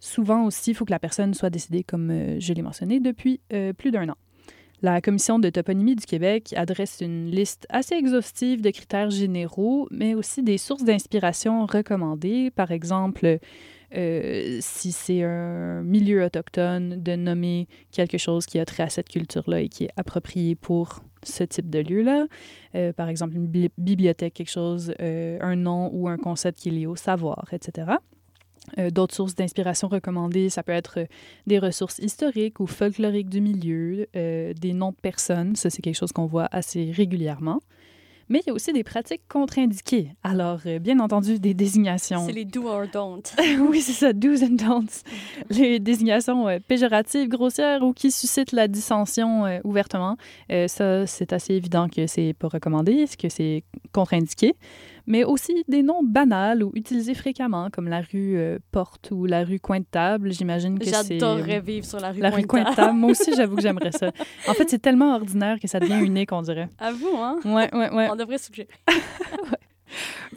Souvent 0.00 0.44
aussi, 0.44 0.72
il 0.72 0.74
faut 0.74 0.84
que 0.84 0.90
la 0.92 0.98
personne 0.98 1.32
soit 1.32 1.48
décédée, 1.48 1.82
comme 1.82 2.38
je 2.38 2.52
l'ai 2.52 2.62
mentionné, 2.62 3.00
depuis 3.00 3.40
plus 3.78 3.90
d'un 3.90 4.10
an. 4.10 4.16
La 4.82 5.02
Commission 5.02 5.38
de 5.38 5.50
toponymie 5.50 5.94
du 5.94 6.06
Québec 6.06 6.54
adresse 6.56 7.02
une 7.02 7.26
liste 7.30 7.66
assez 7.68 7.94
exhaustive 7.94 8.62
de 8.62 8.70
critères 8.70 9.10
généraux, 9.10 9.86
mais 9.90 10.14
aussi 10.14 10.42
des 10.42 10.56
sources 10.56 10.84
d'inspiration 10.84 11.66
recommandées. 11.66 12.50
Par 12.50 12.70
exemple, 12.70 13.38
euh, 13.94 14.58
si 14.60 14.92
c'est 14.92 15.22
un 15.22 15.82
milieu 15.82 16.24
autochtone, 16.24 17.02
de 17.02 17.14
nommer 17.14 17.68
quelque 17.92 18.16
chose 18.16 18.46
qui 18.46 18.58
a 18.58 18.64
trait 18.64 18.84
à 18.84 18.88
cette 18.88 19.10
culture-là 19.10 19.60
et 19.60 19.68
qui 19.68 19.84
est 19.84 19.90
approprié 19.96 20.54
pour 20.54 21.02
ce 21.22 21.44
type 21.44 21.68
de 21.68 21.80
lieu-là. 21.80 22.26
Euh, 22.74 22.94
par 22.94 23.10
exemple, 23.10 23.36
une 23.36 23.48
bibli- 23.48 23.72
bibliothèque, 23.76 24.32
quelque 24.32 24.50
chose, 24.50 24.94
euh, 25.00 25.36
un 25.42 25.56
nom 25.56 25.90
ou 25.92 26.08
un 26.08 26.16
concept 26.16 26.58
qui 26.58 26.70
est 26.70 26.72
lié 26.72 26.86
au 26.86 26.96
savoir, 26.96 27.44
etc. 27.52 27.92
Euh, 28.78 28.90
D'autres 28.90 29.14
sources 29.14 29.34
d'inspiration 29.34 29.88
recommandées, 29.88 30.50
ça 30.50 30.62
peut 30.62 30.72
être 30.72 31.00
euh, 31.00 31.06
des 31.46 31.58
ressources 31.58 31.98
historiques 31.98 32.60
ou 32.60 32.66
folkloriques 32.66 33.28
du 33.28 33.40
milieu, 33.40 34.06
euh, 34.16 34.52
des 34.54 34.72
noms 34.72 34.90
de 34.90 34.96
personnes, 34.96 35.56
ça 35.56 35.70
c'est 35.70 35.82
quelque 35.82 35.96
chose 35.96 36.12
qu'on 36.12 36.26
voit 36.26 36.48
assez 36.50 36.90
régulièrement. 36.90 37.60
Mais 38.30 38.38
il 38.38 38.46
y 38.46 38.50
a 38.50 38.54
aussi 38.54 38.72
des 38.72 38.84
pratiques 38.84 39.22
contre-indiquées. 39.28 40.12
Alors, 40.22 40.60
euh, 40.64 40.78
bien 40.78 41.00
entendu, 41.00 41.40
des 41.40 41.52
désignations. 41.52 42.24
C'est 42.26 42.32
les 42.32 42.44
do 42.44 42.68
or 42.68 42.84
don't. 42.90 43.22
oui, 43.68 43.80
c'est 43.80 43.92
ça, 43.92 44.12
do's 44.12 44.44
and 44.44 44.50
don'ts. 44.50 45.02
Les 45.50 45.80
désignations 45.80 46.46
euh, 46.46 46.58
péjoratives, 46.66 47.28
grossières 47.28 47.82
ou 47.82 47.92
qui 47.92 48.12
suscitent 48.12 48.52
la 48.52 48.68
dissension 48.68 49.46
euh, 49.46 49.58
ouvertement, 49.64 50.16
ça, 50.68 51.06
c'est 51.08 51.32
assez 51.32 51.54
évident 51.54 51.88
que 51.88 52.06
c'est 52.06 52.32
pas 52.38 52.46
recommandé, 52.46 53.06
que 53.18 53.28
c'est 53.28 53.64
contre-indiqué. 53.92 54.54
Mais 55.06 55.24
aussi 55.24 55.64
des 55.68 55.82
noms 55.82 56.02
banals 56.02 56.62
ou 56.62 56.70
utilisés 56.74 57.14
fréquemment, 57.14 57.68
comme 57.70 57.88
la 57.88 58.00
rue 58.00 58.36
euh, 58.38 58.58
Porte 58.72 59.10
ou 59.10 59.26
la 59.26 59.44
rue 59.44 59.58
Coin 59.60 59.80
de 59.80 59.84
Table. 59.90 60.32
J'imagine 60.32 60.78
que 60.78 60.84
c'est... 60.86 61.18
J'adorerais 61.18 61.60
vivre 61.60 61.86
sur 61.86 62.00
la 62.00 62.12
rue 62.12 62.20
La 62.20 62.30
rue 62.30 62.46
Coin 62.46 62.62
de. 62.70 62.74
Table. 62.74 62.96
Moi 62.96 63.10
aussi, 63.10 63.32
j'avoue 63.34 63.56
que 63.56 63.62
j'aimerais 63.70 63.92
ça. 63.92 64.10
En 64.48 64.54
fait, 64.54 64.68
c'est 64.70 64.78
tellement 64.80 65.14
ordinaire 65.14 65.58
que 65.60 65.68
ça 65.68 65.80
devient 65.80 66.00
unique, 66.04 66.32
on 66.32 66.42
dirait. 66.42 66.68
À 66.78 66.92
vous, 66.92 67.16
hein? 67.16 67.38
Ouais, 67.44 67.68
ouais, 67.74 67.90
ouais. 67.92 68.08
On 68.10 68.16
devrait 68.16 68.38
suggérer. 68.38 68.68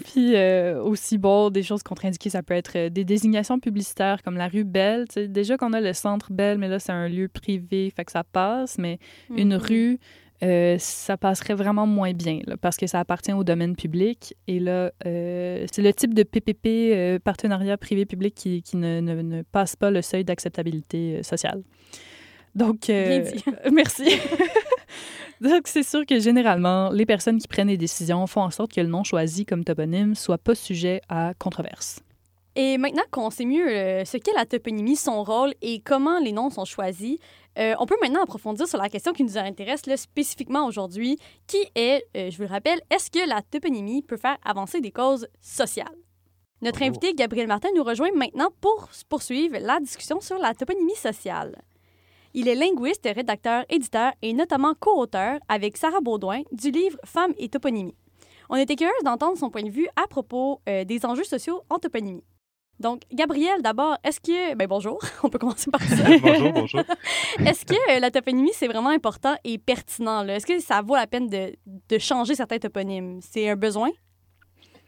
Puis 0.05 0.35
euh, 0.35 0.81
aussi, 0.81 1.19
bon, 1.19 1.51
des 1.51 1.61
choses 1.61 1.83
contre-indiquées, 1.83 2.31
ça 2.31 2.41
peut 2.41 2.55
être 2.55 2.75
euh, 2.75 2.89
des 2.89 3.03
désignations 3.05 3.59
publicitaires 3.59 4.23
comme 4.23 4.35
la 4.35 4.47
rue 4.47 4.63
Belle. 4.63 5.05
Déjà 5.27 5.57
qu'on 5.57 5.73
a 5.73 5.81
le 5.81 5.93
centre 5.93 6.31
Belle, 6.33 6.57
mais 6.57 6.67
là, 6.67 6.79
c'est 6.79 6.91
un 6.91 7.07
lieu 7.07 7.27
privé, 7.27 7.91
fait 7.95 8.03
que 8.03 8.11
ça 8.11 8.23
passe. 8.23 8.77
Mais 8.79 8.97
une 9.29 9.53
Mhm. 9.55 9.61
rue, 9.61 9.99
euh, 10.41 10.77
ça 10.79 11.15
passerait 11.17 11.53
vraiment 11.53 11.85
moins 11.85 12.11
bien 12.13 12.39
là, 12.47 12.57
parce 12.57 12.77
que 12.77 12.87
ça 12.87 12.99
appartient 12.99 13.33
au 13.33 13.43
domaine 13.43 13.75
public. 13.75 14.35
Et 14.47 14.59
là, 14.59 14.91
euh, 15.05 15.65
c'est 15.71 15.81
le 15.81 15.93
type 15.93 16.13
de 16.13 16.23
PPP, 16.23 16.65
euh, 16.67 17.19
partenariat 17.19 17.77
privé-public, 17.77 18.33
qui, 18.35 18.61
qui 18.61 18.77
ne, 18.77 18.99
ne- 18.99 19.21
ne 19.21 19.41
passe 19.43 19.75
pas 19.75 19.91
le 19.91 20.01
seuil 20.01 20.23
d'acceptabilité 20.25 21.23
sociale. 21.23 21.61
Donc, 22.55 22.87
Bien 22.87 23.19
dit. 23.19 23.43
merci. 23.71 24.03
Donc, 25.41 25.63
c'est 25.67 25.83
sûr 25.83 26.05
que 26.05 26.19
généralement, 26.19 26.89
les 26.89 27.05
personnes 27.05 27.37
qui 27.37 27.47
prennent 27.47 27.67
les 27.67 27.77
décisions 27.77 28.27
font 28.27 28.41
en 28.41 28.51
sorte 28.51 28.73
que 28.73 28.81
le 28.81 28.87
nom 28.87 29.03
choisi 29.03 29.45
comme 29.45 29.63
toponyme 29.63 30.15
soit 30.15 30.37
pas 30.37 30.55
sujet 30.55 31.01
à 31.09 31.33
controverse. 31.37 31.99
Et 32.55 32.77
maintenant 32.77 33.01
qu'on 33.09 33.31
sait 33.31 33.45
mieux 33.45 33.67
ce 34.05 34.17
qu'est 34.17 34.33
la 34.37 34.45
toponymie, 34.45 34.95
son 34.95 35.23
rôle 35.23 35.53
et 35.63 35.79
comment 35.79 36.19
les 36.19 36.31
noms 36.31 36.51
sont 36.51 36.65
choisis, 36.65 37.17
euh, 37.59 37.75
on 37.79 37.85
peut 37.85 37.97
maintenant 38.01 38.23
approfondir 38.23 38.67
sur 38.67 38.77
la 38.77 38.89
question 38.89 39.13
qui 39.13 39.23
nous 39.23 39.37
intéresse 39.37 39.85
là, 39.85 39.97
spécifiquement 39.97 40.65
aujourd'hui, 40.65 41.17
qui 41.47 41.63
est, 41.75 42.05
euh, 42.17 42.29
je 42.31 42.37
vous 42.37 42.43
le 42.43 42.49
rappelle, 42.49 42.81
est-ce 42.89 43.11
que 43.11 43.27
la 43.27 43.41
toponymie 43.41 44.01
peut 44.01 44.17
faire 44.17 44.37
avancer 44.43 44.81
des 44.81 44.91
causes 44.91 45.27
sociales? 45.41 45.95
Notre 46.61 46.81
Oh. 46.81 46.85
invité 46.85 47.13
Gabriel 47.13 47.47
Martin 47.47 47.69
nous 47.75 47.83
rejoint 47.83 48.11
maintenant 48.15 48.49
pour 48.61 48.89
poursuivre 49.09 49.57
la 49.59 49.79
discussion 49.79 50.21
sur 50.21 50.37
la 50.37 50.53
toponymie 50.53 50.95
sociale. 50.95 51.61
Il 52.33 52.47
est 52.47 52.55
linguiste, 52.55 53.07
rédacteur, 53.13 53.65
éditeur 53.69 54.13
et 54.21 54.33
notamment 54.33 54.73
co-auteur 54.79 55.39
avec 55.49 55.77
Sarah 55.77 56.01
Baudouin 56.01 56.41
du 56.51 56.71
livre 56.71 56.97
Femmes 57.05 57.33
et 57.37 57.49
toponymie. 57.49 57.95
On 58.49 58.55
était 58.55 58.75
curieuse 58.75 59.03
d'entendre 59.03 59.37
son 59.37 59.49
point 59.49 59.63
de 59.63 59.69
vue 59.69 59.87
à 59.95 60.07
propos 60.07 60.61
euh, 60.67 60.83
des 60.83 61.05
enjeux 61.05 61.23
sociaux 61.23 61.61
en 61.69 61.79
toponymie. 61.79 62.23
Donc, 62.83 63.03
Gabriel, 63.13 63.61
d'abord, 63.61 63.97
est-ce 64.03 64.19
que... 64.19 64.55
Ben 64.55 64.67
bonjour, 64.67 64.99
on 65.23 65.29
peut 65.29 65.39
commencer 65.39 65.71
par 65.71 65.81
ça. 65.81 66.03
bonjour, 66.21 66.51
bonjour. 66.51 66.83
Est-ce 67.39 67.65
que 67.65 67.95
euh, 67.95 67.99
la 68.01 68.11
toponymie, 68.11 68.51
c'est 68.53 68.67
vraiment 68.67 68.89
important 68.89 69.37
et 69.45 69.57
pertinent? 69.57 70.21
là? 70.21 70.35
Est-ce 70.35 70.45
que 70.45 70.59
ça 70.59 70.81
vaut 70.81 70.95
la 70.95 71.07
peine 71.07 71.29
de, 71.29 71.55
de 71.65 71.97
changer 71.97 72.35
certains 72.35 72.59
toponymes? 72.59 73.21
C'est 73.21 73.49
un 73.49 73.55
besoin? 73.55 73.89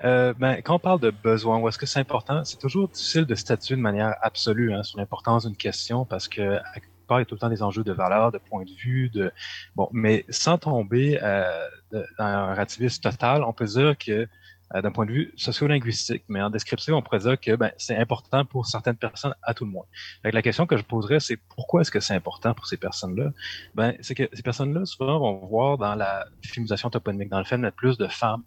Euh, 0.03 0.33
ben, 0.37 0.61
quand 0.61 0.75
on 0.75 0.79
parle 0.79 0.99
de 0.99 1.09
besoin, 1.09 1.57
ou 1.59 1.69
est-ce 1.69 1.77
que 1.77 1.85
c'est 1.85 2.01
important, 2.01 2.43
c'est 2.43 2.59
toujours 2.59 2.89
difficile 2.89 3.25
de 3.25 3.33
statuer 3.33 3.77
de 3.77 3.81
manière 3.81 4.13
absolue 4.21 4.73
hein, 4.73 4.83
sur 4.83 4.99
l'importance 4.99 5.45
d'une 5.45 5.55
question 5.55 6.03
parce 6.03 6.27
que 6.27 6.59
part, 7.05 7.19
il 7.19 7.21
y 7.21 7.23
a 7.23 7.25
tout 7.25 7.35
le 7.35 7.39
temps 7.39 7.49
des 7.49 7.63
enjeux 7.63 7.83
de 7.83 7.93
valeur, 7.93 8.31
de 8.31 8.37
point 8.37 8.65
de 8.65 8.71
vue, 8.71 9.09
de 9.09 9.31
bon, 9.75 9.87
mais 9.93 10.25
sans 10.29 10.57
tomber 10.57 11.19
euh, 11.21 11.67
dans 11.91 12.03
un 12.17 12.51
relativisme 12.51 13.01
total, 13.01 13.43
on 13.43 13.53
peut 13.53 13.65
dire 13.65 13.97
que 13.97 14.27
d'un 14.73 14.91
point 14.91 15.05
de 15.05 15.11
vue 15.11 15.33
sociolinguistique, 15.37 16.23
mais 16.27 16.41
en 16.41 16.49
description, 16.49 16.95
on 16.97 17.01
pourrait 17.01 17.19
dire 17.19 17.39
que 17.39 17.55
ben, 17.55 17.71
c'est 17.77 17.95
important 17.95 18.45
pour 18.45 18.65
certaines 18.65 18.97
personnes 18.97 19.35
à 19.43 19.53
tout 19.53 19.65
le 19.65 19.71
moins. 19.71 19.85
Que 20.23 20.29
la 20.29 20.41
question 20.41 20.65
que 20.65 20.75
je 20.77 20.83
poserais, 20.83 21.19
c'est 21.19 21.37
pourquoi 21.55 21.81
est-ce 21.81 21.91
que 21.91 21.99
c'est 21.99 22.15
important 22.15 22.53
pour 22.53 22.65
ces 22.67 22.77
personnes-là? 22.77 23.29
Ben, 23.75 23.95
c'est 24.01 24.15
que 24.15 24.27
ces 24.33 24.41
personnes-là, 24.41 24.85
souvent, 24.85 25.19
vont 25.19 25.45
voir 25.47 25.77
dans 25.77 25.95
la 25.95 26.25
féminisation 26.43 26.89
toponymique, 26.89 27.29
dans 27.29 27.39
le 27.39 27.45
fait 27.45 27.57
de 27.57 27.61
mettre 27.61 27.77
plus 27.77 27.97
de 27.97 28.07
femmes, 28.07 28.43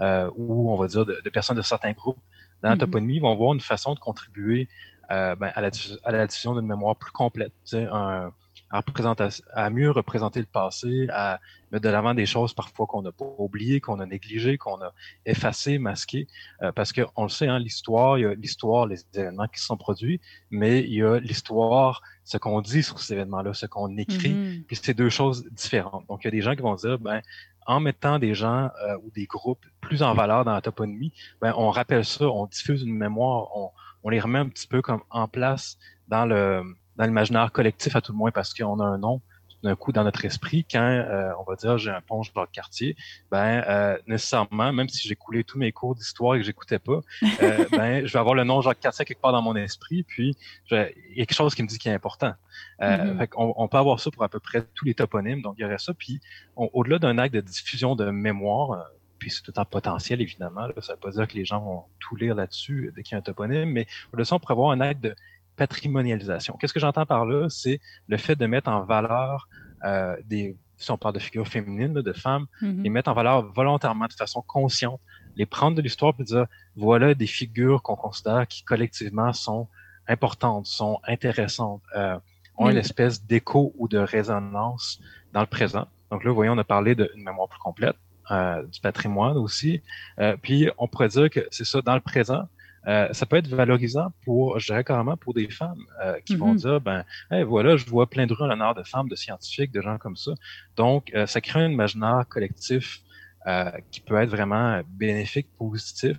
euh, 0.00 0.30
ou 0.36 0.72
on 0.72 0.76
va 0.76 0.86
dire 0.86 1.04
de, 1.04 1.20
de 1.22 1.30
personnes 1.30 1.56
de 1.56 1.62
certains 1.62 1.92
groupes 1.92 2.18
dans 2.62 2.70
la 2.70 2.74
Mhm. 2.74 2.80
toponymie, 2.80 3.20
vont 3.20 3.34
voir 3.36 3.52
une 3.54 3.60
façon 3.60 3.94
de 3.94 3.98
contribuer 4.00 4.68
euh, 5.10 5.34
ben, 5.36 5.50
à, 5.54 5.60
la, 5.60 5.70
à 6.04 6.12
la 6.12 6.26
diffusion 6.26 6.54
d'une 6.54 6.66
mémoire 6.66 6.96
plus 6.96 7.12
complète, 7.12 7.52
tu 7.64 7.76
sais, 7.76 7.86
un- 7.90 8.32
à, 8.70 9.70
mieux 9.70 9.90
représenter 9.90 10.40
le 10.40 10.46
passé, 10.46 11.06
à 11.10 11.40
mettre 11.72 11.84
de 11.84 11.88
l'avant 11.88 12.14
des 12.14 12.26
choses 12.26 12.52
parfois 12.54 12.86
qu'on 12.86 13.02
n'a 13.02 13.12
pas 13.12 13.24
oubliées, 13.38 13.80
qu'on 13.80 14.00
a 14.00 14.06
négligées, 14.06 14.58
qu'on 14.58 14.80
a 14.80 14.92
effacées, 15.26 15.78
masquées, 15.78 16.26
euh, 16.62 16.72
parce 16.72 16.92
qu'on 16.92 17.22
le 17.24 17.28
sait, 17.28 17.48
hein, 17.48 17.58
l'histoire, 17.58 18.18
il 18.18 18.22
y 18.22 18.24
a 18.26 18.34
l'histoire, 18.34 18.86
les 18.86 19.04
événements 19.14 19.46
qui 19.48 19.60
se 19.60 19.66
sont 19.66 19.76
produits, 19.76 20.20
mais 20.50 20.80
il 20.80 20.94
y 20.94 21.02
a 21.02 21.18
l'histoire, 21.18 22.02
ce 22.24 22.36
qu'on 22.38 22.60
dit 22.60 22.82
sur 22.82 23.00
ces 23.00 23.14
événements-là, 23.14 23.54
ce 23.54 23.66
qu'on 23.66 23.96
écrit, 23.96 24.34
Mhm. 24.34 24.64
puis 24.66 24.76
c'est 24.76 24.94
deux 24.94 25.10
choses 25.10 25.44
différentes. 25.50 26.06
Donc, 26.08 26.24
il 26.24 26.26
y 26.26 26.28
a 26.28 26.32
des 26.32 26.42
gens 26.42 26.54
qui 26.54 26.62
vont 26.62 26.74
dire, 26.74 26.98
ben, 26.98 27.22
en 27.66 27.80
mettant 27.80 28.18
des 28.18 28.34
gens 28.34 28.70
euh, 28.82 28.96
ou 29.02 29.10
des 29.14 29.26
groupes 29.26 29.64
plus 29.80 30.02
en 30.02 30.14
valeur 30.14 30.44
dans 30.44 30.52
la 30.54 30.62
toponymie, 30.62 31.12
ben, 31.40 31.52
on 31.56 31.70
rappelle 31.70 32.04
ça, 32.04 32.26
on 32.26 32.46
diffuse 32.46 32.82
une 32.82 32.94
mémoire, 32.94 33.54
on, 33.56 33.70
on 34.04 34.08
les 34.08 34.20
remet 34.20 34.38
un 34.38 34.48
petit 34.48 34.66
peu 34.66 34.80
comme 34.80 35.02
en 35.10 35.28
place 35.28 35.78
dans 36.08 36.24
le 36.24 36.62
dans 36.98 37.06
l'imaginaire 37.06 37.52
collectif 37.52 37.96
à 37.96 38.02
tout 38.02 38.12
le 38.12 38.18
moins 38.18 38.32
parce 38.32 38.54
qu'on 38.54 38.80
a 38.80 38.84
un 38.84 38.98
nom 38.98 39.22
d'un 39.64 39.74
coup 39.74 39.90
dans 39.92 40.04
notre 40.04 40.24
esprit 40.24 40.64
quand 40.70 40.80
euh, 40.80 41.32
on 41.40 41.44
va 41.50 41.56
dire 41.56 41.78
j'ai 41.78 41.90
un 41.90 42.00
pont 42.02 42.22
dans 42.34 42.42
le 42.42 42.48
quartier 42.52 42.94
ben 43.32 43.64
euh, 43.68 43.98
nécessairement 44.06 44.72
même 44.72 44.88
si 44.88 45.08
j'ai 45.08 45.16
coulé 45.16 45.42
tous 45.44 45.58
mes 45.58 45.72
cours 45.72 45.96
d'histoire 45.96 46.36
et 46.36 46.38
que 46.38 46.44
j'écoutais 46.44 46.78
pas 46.78 47.00
euh, 47.40 47.68
ben 47.74 48.06
je 48.06 48.12
vais 48.12 48.18
avoir 48.20 48.36
le 48.36 48.44
nom 48.44 48.60
Jacques 48.60 48.78
Cartier 48.80 49.04
quelque 49.04 49.20
part 49.20 49.32
dans 49.32 49.42
mon 49.42 49.56
esprit 49.56 50.04
puis 50.04 50.36
je 50.66 50.76
il 51.10 51.18
y 51.18 51.22
a 51.22 51.26
quelque 51.26 51.34
chose 51.36 51.56
qui 51.56 51.62
me 51.64 51.68
dit 51.68 51.78
qu'il 51.78 51.90
est 51.90 51.94
important 51.94 52.34
euh, 52.82 53.14
Mhm. 53.14 53.18
fait 53.18 53.28
qu'on- 53.28 53.54
on 53.56 53.68
peut 53.68 53.78
avoir 53.78 54.00
ça 54.00 54.10
pour 54.12 54.22
à 54.22 54.28
peu 54.28 54.40
près 54.40 54.64
tous 54.74 54.84
les 54.84 54.94
toponymes 54.94 55.42
donc 55.42 55.54
il 55.58 55.62
y 55.62 55.64
aurait 55.64 55.78
ça 55.78 55.92
puis 55.94 56.20
on- 56.56 56.70
au-delà 56.72 56.98
d'un 56.98 57.18
acte 57.18 57.34
de 57.34 57.40
diffusion 57.40 57.96
de 57.96 58.10
mémoire 58.10 58.72
euh, 58.72 58.82
puis 59.18 59.30
c'est 59.30 59.42
tout 59.42 59.58
en 59.58 59.64
potentiel 59.64 60.20
évidemment 60.20 60.66
là, 60.68 60.72
ça 60.80 60.92
veut 60.94 60.98
pas 61.00 61.10
dire 61.10 61.26
que 61.26 61.34
les 61.34 61.44
gens 61.44 61.60
vont 61.60 61.84
tout 61.98 62.14
lire 62.16 62.34
là-dessus 62.36 62.92
dès 62.94 63.02
qu'il 63.02 63.14
y 63.14 63.16
a 63.16 63.18
un 63.18 63.22
toponyme 63.22 63.70
mais 63.70 63.86
au-delà 64.12 64.22
de 64.22 64.28
ça 64.28 64.36
on 64.36 64.38
pourrait 64.40 64.54
avoir 64.54 64.70
un 64.70 64.80
acte 64.80 65.00
de 65.02 65.14
patrimonialisation. 65.58 66.56
Qu'est-ce 66.58 66.72
que 66.72 66.80
j'entends 66.80 67.06
par 67.06 67.24
là? 67.26 67.48
C'est 67.48 67.80
le 68.08 68.16
fait 68.16 68.36
de 68.36 68.46
mettre 68.46 68.68
en 68.70 68.82
valeur 68.84 69.48
euh, 69.84 70.16
des, 70.24 70.56
si 70.76 70.90
on 70.90 70.98
parle 70.98 71.14
de 71.14 71.18
figures 71.20 71.48
féminines, 71.56 71.94
de 71.94 72.12
femmes, 72.12 72.46
Mhm. 72.62 72.82
les 72.84 72.90
mettre 72.90 73.10
en 73.10 73.14
valeur 73.14 73.38
volontairement, 73.52 74.06
de 74.06 74.12
façon 74.12 74.42
consciente, 74.56 75.00
les 75.36 75.46
prendre 75.46 75.76
de 75.76 75.82
l'histoire 75.82 76.14
et 76.18 76.24
dire 76.24 76.46
voilà 76.76 77.14
des 77.14 77.26
figures 77.26 77.80
qu'on 77.82 77.96
considère 77.96 78.46
qui 78.52 78.60
collectivement 78.64 79.32
sont 79.32 79.68
importantes, 80.08 80.66
sont 80.66 80.98
intéressantes, 81.06 81.82
euh, 81.96 82.18
ont 82.56 82.70
une 82.70 82.76
espèce 82.86 83.16
d'écho 83.30 83.72
ou 83.78 83.86
de 83.88 83.98
résonance 83.98 85.00
dans 85.32 85.40
le 85.40 85.46
présent. 85.46 85.86
Donc 86.10 86.24
là, 86.24 86.30
vous 86.30 86.34
voyez, 86.34 86.50
on 86.50 86.58
a 86.58 86.64
parlé 86.64 86.94
d'une 86.94 87.22
mémoire 87.28 87.48
plus 87.48 87.60
complète, 87.60 87.96
euh, 88.30 88.62
du 88.66 88.80
patrimoine 88.80 89.36
aussi. 89.36 89.80
Euh, 90.18 90.36
puis 90.44 90.68
on 90.78 90.88
pourrait 90.88 91.08
dire 91.18 91.28
que 91.30 91.46
c'est 91.50 91.64
ça, 91.72 91.80
dans 91.82 91.94
le 91.94 92.00
présent, 92.00 92.44
euh, 92.86 93.12
ça 93.12 93.26
peut 93.26 93.36
être 93.36 93.48
valorisant 93.48 94.08
pour, 94.24 94.58
je 94.58 94.66
dirais 94.66 94.84
carrément, 94.84 95.16
pour 95.16 95.34
des 95.34 95.50
femmes 95.50 95.84
euh, 96.02 96.18
qui 96.24 96.36
vont 96.36 96.54
Mhm. 96.54 96.56
dire, 96.56 96.80
ben, 96.80 97.04
hey, 97.30 97.42
voilà, 97.44 97.76
je 97.76 97.84
vois 97.86 98.08
plein 98.08 98.26
de 98.26 98.32
rues 98.32 98.44
en 98.44 98.48
l'honneur 98.48 98.74
de 98.74 98.82
femmes, 98.84 99.08
de 99.08 99.16
scientifiques, 99.16 99.72
de 99.72 99.80
gens 99.82 99.98
comme 99.98 100.16
ça. 100.16 100.32
Donc, 100.76 101.10
euh, 101.14 101.26
ça 101.26 101.40
crée 101.40 101.60
un 101.60 101.70
imaginaire 101.70 102.24
collectif 102.28 103.00
euh, 103.46 103.70
qui 103.90 104.00
peut 104.00 104.16
être 104.16 104.30
vraiment 104.30 104.80
bénéfique, 104.88 105.48
positif. 105.58 106.16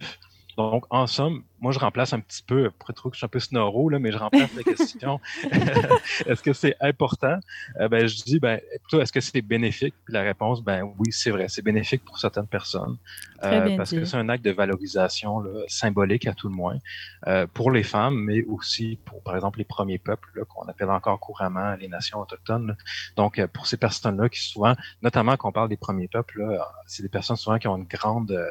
Donc, 0.59 0.83
en 0.89 1.07
somme, 1.07 1.43
moi, 1.61 1.71
je 1.71 1.79
remplace 1.79 2.11
un 2.11 2.19
petit 2.19 2.43
peu, 2.43 2.69
pour 2.71 2.89
être 2.89 3.09
que 3.09 3.15
je 3.15 3.19
suis 3.19 3.25
un 3.25 3.29
peu 3.29 3.39
snoro, 3.39 3.87
là, 3.87 3.97
mais 3.97 4.11
je 4.11 4.17
remplace 4.17 4.53
la 4.57 4.63
question. 4.63 5.21
est-ce 6.25 6.43
que 6.43 6.51
c'est 6.51 6.75
important? 6.81 7.39
Euh, 7.79 7.87
ben, 7.87 8.05
je 8.07 8.21
dis, 8.23 8.39
ben, 8.39 8.59
plutôt, 8.83 9.01
est-ce 9.01 9.13
que 9.13 9.21
c'est 9.21 9.41
bénéfique? 9.41 9.93
Puis 10.03 10.13
la 10.13 10.21
réponse, 10.21 10.61
ben 10.61 10.83
oui, 10.99 11.13
c'est 11.13 11.31
vrai, 11.31 11.45
c'est 11.47 11.61
bénéfique 11.61 12.03
pour 12.03 12.19
certaines 12.19 12.47
personnes. 12.47 12.97
Bien 13.41 13.77
parce 13.77 13.91
dit. 13.91 13.99
que 13.99 14.03
c'est 14.03 14.17
un 14.17 14.27
acte 14.27 14.43
de 14.43 14.51
valorisation 14.51 15.39
là, 15.39 15.61
symbolique 15.67 16.27
à 16.27 16.33
tout 16.33 16.49
le 16.49 16.55
moins, 16.55 16.77
euh, 17.27 17.47
pour 17.47 17.71
les 17.71 17.83
femmes, 17.83 18.19
mais 18.25 18.43
aussi 18.43 18.99
pour, 19.05 19.23
par 19.23 19.35
exemple, 19.35 19.59
les 19.59 19.65
premiers 19.65 19.97
peuples, 19.97 20.27
là, 20.35 20.43
qu'on 20.43 20.67
appelle 20.67 20.89
encore 20.89 21.21
couramment 21.21 21.73
les 21.75 21.87
nations 21.87 22.19
autochtones. 22.19 22.67
là. 22.67 22.75
Donc, 23.15 23.39
euh, 23.39 23.47
pour 23.47 23.65
ces 23.65 23.77
personnes-là 23.77 24.27
qui 24.27 24.41
souvent, 24.41 24.75
notamment 25.03 25.37
quand 25.37 25.47
on 25.47 25.53
parle 25.53 25.69
des 25.69 25.77
premiers 25.77 26.09
peuples, 26.09 26.41
là, 26.41 26.67
c'est 26.85 27.01
des 27.01 27.07
personnes 27.07 27.37
souvent 27.37 27.59
qui 27.59 27.69
ont 27.69 27.77
une 27.77 27.87
grande, 27.87 28.31
euh, 28.31 28.49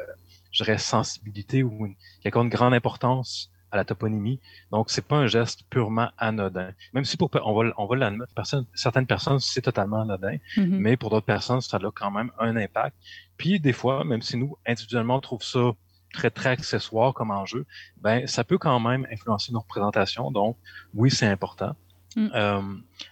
je 0.51 0.63
dirais, 0.63 0.77
sensibilité 0.77 1.63
ou 1.63 1.85
une, 1.85 1.95
qui 2.21 2.29
une 2.33 2.49
grande 2.49 2.73
importance 2.73 3.51
à 3.71 3.77
la 3.77 3.85
toponymie. 3.85 4.39
Donc, 4.71 4.89
c'est 4.89 5.05
pas 5.05 5.17
un 5.17 5.27
geste 5.27 5.63
purement 5.69 6.09
anodin. 6.17 6.71
Même 6.93 7.05
si 7.05 7.17
pour, 7.17 7.29
on 7.45 7.53
va, 7.53 7.71
on 7.77 7.85
va 7.85 7.95
l'admettre, 7.95 8.33
certaines 8.73 9.05
personnes, 9.05 9.39
c'est 9.39 9.61
totalement 9.61 10.01
anodin, 10.01 10.37
Mhm. 10.57 10.77
mais 10.79 10.97
pour 10.97 11.11
d'autres 11.11 11.25
personnes, 11.25 11.61
ça 11.61 11.77
a 11.77 11.91
quand 11.91 12.09
même 12.11 12.31
un 12.39 12.55
impact. 12.55 12.95
Puis, 13.37 13.59
des 13.59 13.73
fois, 13.73 14.03
même 14.03 14.21
si 14.23 14.37
nous, 14.37 14.57
individuellement, 14.65 15.17
on 15.17 15.21
trouve 15.21 15.43
ça 15.43 15.71
très, 16.13 16.31
très 16.31 16.49
accessoire 16.49 17.13
comme 17.13 17.29
enjeu, 17.29 17.65
ben, 17.97 18.25
ça 18.25 18.43
peut 18.43 18.57
quand 18.57 18.79
même 18.79 19.05
influencer 19.11 19.51
nos 19.51 19.59
représentations. 19.59 20.31
Donc, 20.31 20.57
oui, 20.95 21.11
c'est 21.11 21.27
important. 21.27 21.75
Mm. 22.15 22.27
Euh, 22.33 22.61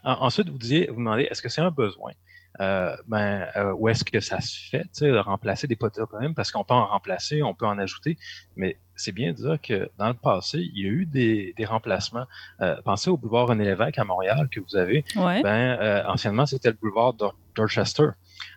en- 0.03 0.21
ensuite, 0.25 0.49
vous 0.49 0.57
disiez, 0.57 0.87
vous 0.87 0.95
demandez, 0.97 1.23
est-ce 1.29 1.43
que 1.43 1.49
c'est 1.49 1.61
un 1.61 1.69
besoin? 1.69 2.13
Euh, 2.59 2.95
ben, 3.07 3.47
euh, 3.55 3.71
où 3.73 3.87
est-ce 3.87 4.03
que 4.03 4.19
ça 4.19 4.41
se 4.41 4.69
fait, 4.69 4.81
tu 4.83 4.89
sais, 4.93 5.11
de 5.11 5.17
remplacer 5.17 5.67
des 5.67 5.75
toponymes, 5.75 6.33
parce 6.33 6.51
qu'on 6.51 6.63
peut 6.63 6.73
en 6.73 6.87
remplacer, 6.87 7.43
on 7.43 7.53
peut 7.53 7.67
en 7.67 7.77
ajouter, 7.77 8.17
mais 8.55 8.77
c'est 8.95 9.11
bien 9.11 9.31
de 9.31 9.37
dire 9.37 9.57
que 9.61 9.89
dans 9.99 10.07
le 10.07 10.15
passé, 10.15 10.57
il 10.73 10.83
y 10.83 10.87
a 10.87 10.89
eu 10.91 11.05
des, 11.05 11.53
des 11.55 11.65
remplacements. 11.65 12.25
Euh, 12.61 12.75
pensez 12.83 13.11
au 13.11 13.17
boulevard 13.17 13.47
René 13.47 13.63
Lévesque 13.65 13.99
à 13.99 14.03
Montréal 14.03 14.49
que 14.49 14.59
vous 14.59 14.75
avez. 14.75 15.05
Ouais. 15.15 15.43
Ben, 15.43 15.77
euh, 15.79 16.03
anciennement, 16.07 16.47
c'était 16.47 16.69
le 16.69 16.77
boulevard 16.81 17.13
Dor- 17.13 17.37
Dorchester. 17.55 18.07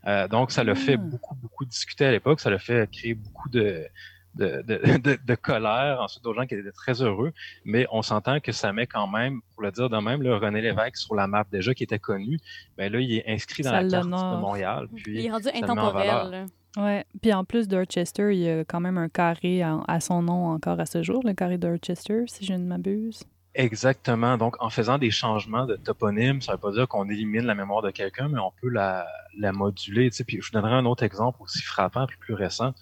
Euh, 0.07 0.29
donc, 0.29 0.51
ça 0.51 0.65
l'a 0.65 0.75
fait 0.75 0.95
Ah. 0.95 0.97
beaucoup, 0.97 1.35
beaucoup 1.35 1.65
discuter 1.67 2.07
à 2.07 2.11
l'époque. 2.11 2.41
Ça 2.41 2.49
l'a 2.49 2.59
fait 2.59 2.91
créer 2.91 3.13
beaucoup 3.15 3.51
de, 3.51 3.87
de, 4.35 4.63
de, 4.67 4.99
de, 4.99 5.19
de 5.25 5.35
colère, 5.35 6.01
ensuite 6.01 6.23
d'autres 6.25 6.41
gens 6.41 6.47
qui 6.47 6.55
étaient 6.55 6.73
très 6.73 7.03
heureux. 7.03 7.33
Mais 7.65 7.87
on 7.91 8.03
s'entend 8.03 8.41
que 8.41 8.53
ça 8.53 8.73
met 8.73 8.87
quand 8.87 9.07
même, 9.09 9.41
pour 9.55 9.63
le 9.63 9.73
dire 9.73 9.91
de 9.91 9.97
même, 9.99 10.23
le 10.23 10.37
René 10.37 10.61
Lévesque 10.61 10.97
sur 10.97 11.15
la 11.15 11.27
map 11.27 11.45
déjà 11.51 11.75
qui 11.75 11.85
était 11.85 11.99
connu. 11.99 12.39
Ben 12.77 12.93
là, 12.93 13.01
il 13.01 13.13
est 13.13 13.25
inscrit 13.29 13.63
dans 13.63 13.71
Ça 13.71 13.83
la 13.83 13.91
carte 13.91 14.07
de. 14.07 14.41
Montréal. 14.41 14.89
Il 14.93 15.03
Puis, 15.03 15.27
est 15.27 15.31
rendu 15.31 15.49
intemporel. 15.55 16.47
Ouais. 16.77 17.05
Puis 17.21 17.33
en 17.33 17.45
plus, 17.45 17.67
Dorchester, 17.67 18.33
il 18.33 18.41
y 18.41 18.49
a 18.49 18.65
quand 18.65 18.81
même 18.81 18.97
un 18.99 19.09
carré 19.09 19.63
à, 19.63 19.81
à 19.89 19.99
son 20.01 20.23
nom 20.23 20.47
encore 20.51 20.79
à 20.79 20.87
ce 20.87 21.03
jour, 21.03 21.21
le 21.25 21.33
carré 21.33 21.59
Dorchester, 21.59 22.25
si 22.27 22.45
je 22.45 22.53
ne 22.53 22.65
m'abuse. 22.65 23.25
Exactement. 23.55 24.37
Donc, 24.37 24.57
en 24.63 24.71
faisant 24.71 24.97
des 24.99 25.11
changements 25.11 25.67
de 25.67 25.75
toponyme, 25.75 26.41
ça 26.41 26.53
ne 26.53 26.57
veut 26.57 26.61
pas 26.61 26.71
dire 26.71 26.87
qu'on 26.87 27.09
élimine 27.11 27.43
la 27.43 27.57
mémoire 27.57 27.83
de 27.83 27.91
quelqu'un, 27.91 28.29
mais 28.29 28.39
on 28.39 28.53
peut 28.61 28.69
la, 28.69 29.09
la 29.39 29.53
moduler. 29.53 30.09
Tu 30.11 30.19
sais. 30.19 30.25
Puis, 30.25 30.39
je 30.41 30.47
vous 30.47 30.53
donnerai 30.53 30.75
un 30.75 30.87
autre 30.87 31.03
exemple 31.03 31.43
aussi 31.43 31.61
frappant, 31.63 32.07
puis 32.07 32.17
plus 32.19 32.35
récent. 32.35 32.75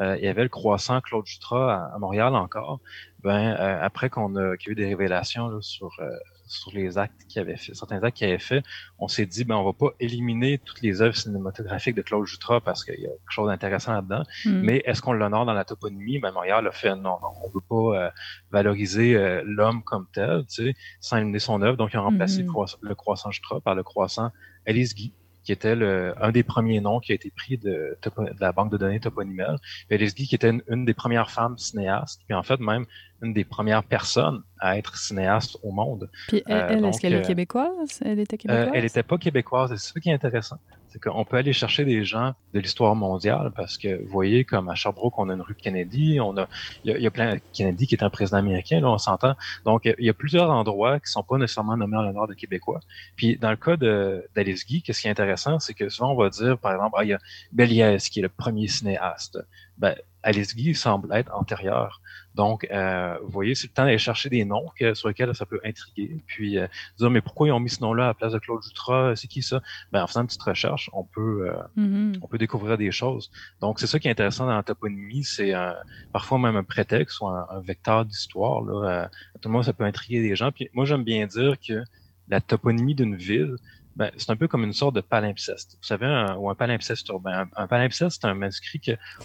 Euh, 0.00 0.16
il 0.18 0.24
y 0.24 0.28
avait 0.28 0.42
le 0.42 0.48
croissant 0.48 1.00
Claude 1.00 1.26
Jutras 1.26 1.72
à, 1.72 1.94
à 1.94 1.98
Montréal 1.98 2.34
encore. 2.34 2.80
Ben, 3.22 3.54
euh, 3.58 3.78
après 3.80 4.10
qu'on 4.10 4.34
a, 4.36 4.56
qu'il 4.56 4.68
y 4.68 4.70
a 4.70 4.72
eu 4.72 4.74
des 4.74 4.86
révélations 4.86 5.48
là, 5.48 5.58
sur, 5.62 5.90
euh, 6.00 6.10
sur 6.46 6.72
les 6.72 6.98
actes 6.98 7.26
qu'il 7.28 7.42
avait 7.42 7.56
fait, 7.56 7.74
certains 7.74 8.02
actes 8.02 8.16
qu'il 8.16 8.28
avait 8.28 8.38
fait, 8.38 8.62
on 8.98 9.08
s'est 9.08 9.26
dit, 9.26 9.44
ben, 9.44 9.56
on 9.56 9.64
va 9.64 9.72
pas 9.72 9.90
éliminer 10.00 10.58
toutes 10.58 10.82
les 10.82 11.02
œuvres 11.02 11.16
cinématographiques 11.16 11.96
de 11.96 12.02
Claude 12.02 12.26
Jutras 12.26 12.60
parce 12.60 12.84
qu'il 12.84 13.00
y 13.00 13.06
a 13.06 13.10
quelque 13.10 13.30
chose 13.30 13.48
d'intéressant 13.48 13.92
là-dedans. 13.92 14.22
Hmm. 14.44 14.60
Mais 14.62 14.82
est-ce 14.84 15.02
qu'on 15.02 15.12
l'honore 15.12 15.46
dans 15.46 15.54
la 15.54 15.64
toponymie? 15.64 16.18
Ben, 16.18 16.30
Montréal 16.32 16.66
a 16.66 16.72
fait 16.72 16.94
non, 16.94 17.18
non, 17.20 17.32
on 17.44 17.50
veut 17.50 17.60
pas 17.68 18.06
euh, 18.06 18.10
valoriser 18.50 19.16
euh, 19.16 19.42
l'homme 19.44 19.82
comme 19.82 20.06
tel, 20.12 20.44
tu 20.48 20.66
sais, 20.66 20.74
sans 21.00 21.16
éliminer 21.16 21.38
son 21.38 21.60
œuvre. 21.62 21.76
Donc, 21.76 21.92
ils 21.92 21.98
ont 21.98 22.04
remplacé 22.04 22.36
Mhm. 22.40 22.46
le, 22.46 22.52
croissant, 22.52 22.78
le 22.80 22.94
croissant 22.94 23.30
Jutra 23.30 23.60
par 23.60 23.74
le 23.74 23.82
croissant 23.82 24.30
Alice 24.66 24.94
Guy, 24.94 25.12
qui 25.44 25.52
était 25.52 25.76
le, 25.76 26.14
un 26.20 26.32
des 26.32 26.42
premiers 26.42 26.80
noms 26.80 26.98
qui 26.98 27.12
a 27.12 27.14
été 27.14 27.30
pris 27.30 27.56
de, 27.56 27.96
la 28.40 28.52
banque 28.52 28.72
de 28.72 28.76
données 28.76 29.00
toponymelle. 29.00 29.58
Puis 29.86 29.96
Alice 29.96 30.14
Guy, 30.14 30.26
qui 30.26 30.34
était 30.34 30.50
une, 30.50 30.62
une 30.68 30.84
des 30.84 30.94
premières 30.94 31.30
femmes 31.30 31.56
cinéastes, 31.56 32.20
puis 32.26 32.34
en 32.34 32.42
fait, 32.42 32.58
même 32.60 32.86
une 33.22 33.32
des 33.32 33.44
premières 33.44 33.82
personnes 33.84 34.42
à 34.58 34.78
être 34.78 34.96
cinéaste 34.96 35.58
au 35.62 35.70
monde. 35.70 36.10
Puis 36.28 36.42
elle, 36.46 36.56
Euh, 36.56 36.66
elle, 36.70 36.84
est-ce 36.86 37.00
qu'elle 37.00 37.14
est 37.14 37.16
euh, 37.24 37.26
québécoise? 37.26 38.00
Elle 38.04 38.18
était 38.20 38.34
Euh, 38.34 38.38
québécoise? 38.38 38.70
elle 38.74 38.82
n'était 38.84 39.02
pas 39.02 39.18
québécoise, 39.18 39.70
c'est 39.76 39.92
ça 39.94 40.00
qui 40.00 40.10
est 40.10 40.14
intéressant. 40.14 40.56
C'est 40.88 41.02
qu'on 41.02 41.24
peut 41.26 41.36
aller 41.36 41.52
chercher 41.52 41.84
des 41.84 42.04
gens 42.04 42.32
de 42.54 42.60
l'histoire 42.60 42.94
mondiale 42.94 43.52
parce 43.54 43.76
que, 43.76 44.02
vous 44.02 44.08
voyez, 44.10 44.44
comme 44.44 44.70
à 44.70 44.74
Sherbrooke, 44.74 45.18
on 45.18 45.28
a 45.28 45.34
une 45.34 45.42
rue 45.42 45.54
Kennedy, 45.54 46.20
on 46.20 46.36
a, 46.38 46.48
il 46.84 46.90
y 46.90 46.94
a, 46.94 46.96
il 46.96 47.02
y 47.02 47.06
a 47.06 47.10
plein, 47.10 47.36
Kennedy 47.52 47.86
qui 47.86 47.94
est 47.96 48.02
un 48.02 48.08
président 48.08 48.38
américain, 48.38 48.80
là, 48.80 48.88
on 48.88 48.96
s'entend. 48.96 49.34
Donc, 49.66 49.84
il 49.84 50.04
y 50.04 50.08
a 50.08 50.14
plusieurs 50.14 50.48
endroits 50.50 50.98
qui 51.00 51.10
sont 51.10 51.22
pas 51.22 51.36
nécessairement 51.36 51.76
nommés 51.76 51.96
en 51.98 52.02
l'honneur 52.02 52.26
de 52.26 52.34
Québécois. 52.34 52.80
Puis, 53.16 53.36
dans 53.36 53.50
le 53.50 53.56
cas 53.56 53.76
de, 53.76 54.26
d'Alice 54.34 54.64
Guy, 54.64 54.80
qu'est-ce 54.82 55.02
qui 55.02 55.08
est 55.08 55.10
intéressant, 55.10 55.58
c'est 55.58 55.74
que 55.74 55.88
souvent, 55.90 56.12
on 56.12 56.16
va 56.16 56.30
dire, 56.30 56.56
par 56.56 56.72
exemple, 56.72 56.94
ah, 56.96 57.04
il 57.04 57.10
y 57.10 57.14
a 57.14 57.18
Béliès 57.52 58.08
qui 58.08 58.20
est 58.20 58.22
le 58.22 58.28
premier 58.30 58.66
cinéaste. 58.68 59.38
Ben, 59.76 59.94
Alice 60.26 60.56
Guy 60.56 60.74
semble 60.74 61.14
être 61.14 61.32
antérieur. 61.34 62.00
Donc, 62.34 62.66
euh, 62.70 63.16
vous 63.22 63.30
voyez, 63.30 63.54
c'est 63.54 63.68
le 63.68 63.72
temps 63.72 63.84
d'aller 63.84 63.96
chercher 63.96 64.28
des 64.28 64.44
noms 64.44 64.66
que- 64.78 64.92
sur 64.94 65.08
lesquels 65.08 65.34
ça 65.34 65.46
peut 65.46 65.60
intriguer. 65.64 66.22
Puis, 66.26 66.58
euh, 66.58 66.66
dire, 66.98 67.10
mais 67.10 67.20
pourquoi 67.22 67.46
ils 67.48 67.52
ont 67.52 67.60
mis 67.60 67.70
ce 67.70 67.80
nom-là 67.80 68.04
à 68.04 68.06
la 68.08 68.14
place 68.14 68.32
de 68.32 68.38
Claude 68.38 68.62
Jutras? 68.62 69.14
C'est 69.16 69.28
qui 69.28 69.42
ça? 69.42 69.62
Ben, 69.92 70.02
en 70.02 70.06
faisant 70.06 70.22
une 70.22 70.26
petite 70.26 70.42
recherche, 70.42 70.90
on 70.92 71.04
peut, 71.04 71.48
euh, 71.48 71.62
Mhm. 71.76 72.18
on 72.22 72.26
peut 72.26 72.38
découvrir 72.38 72.76
des 72.76 72.90
choses. 72.90 73.30
Donc, 73.60 73.78
c'est 73.80 73.86
ça 73.86 73.98
qui 74.00 74.08
est 74.08 74.10
intéressant 74.10 74.46
dans 74.46 74.56
la 74.56 74.62
toponymie, 74.64 75.22
c'est 75.24 75.54
euh, 75.54 75.72
parfois 76.12 76.38
même 76.38 76.56
un 76.56 76.64
prétexte 76.64 77.20
ou 77.20 77.28
un, 77.28 77.46
un 77.48 77.60
vecteur 77.60 78.04
d'histoire. 78.04 78.62
Là, 78.62 78.74
euh, 78.90 79.04
à 79.04 79.38
tout 79.40 79.48
le 79.48 79.52
monde, 79.52 79.64
ça 79.64 79.72
peut 79.72 79.84
intriguer 79.84 80.20
des 80.20 80.34
gens. 80.36 80.50
Puis 80.52 80.68
moi, 80.74 80.84
j'aime 80.84 81.04
bien 81.04 81.26
dire 81.26 81.54
que 81.66 81.82
la 82.28 82.40
toponymie 82.40 82.94
d'une 82.96 83.14
ville, 83.16 83.56
ben, 83.96 84.10
c'est 84.18 84.30
un 84.30 84.36
peu 84.36 84.46
comme 84.46 84.62
une 84.62 84.74
sorte 84.74 84.94
de 84.94 85.00
palimpseste. 85.00 85.78
Vous 85.80 85.86
savez, 85.86 86.04
un, 86.04 86.36
ou 86.36 86.50
un 86.50 86.54
palimpseste 86.54 87.08
urbain. 87.08 87.48
Un, 87.56 87.62
un 87.62 87.66
palimpseste, 87.66 88.18
c'est 88.20 88.28
un 88.28 88.34
manuscrit 88.34 88.78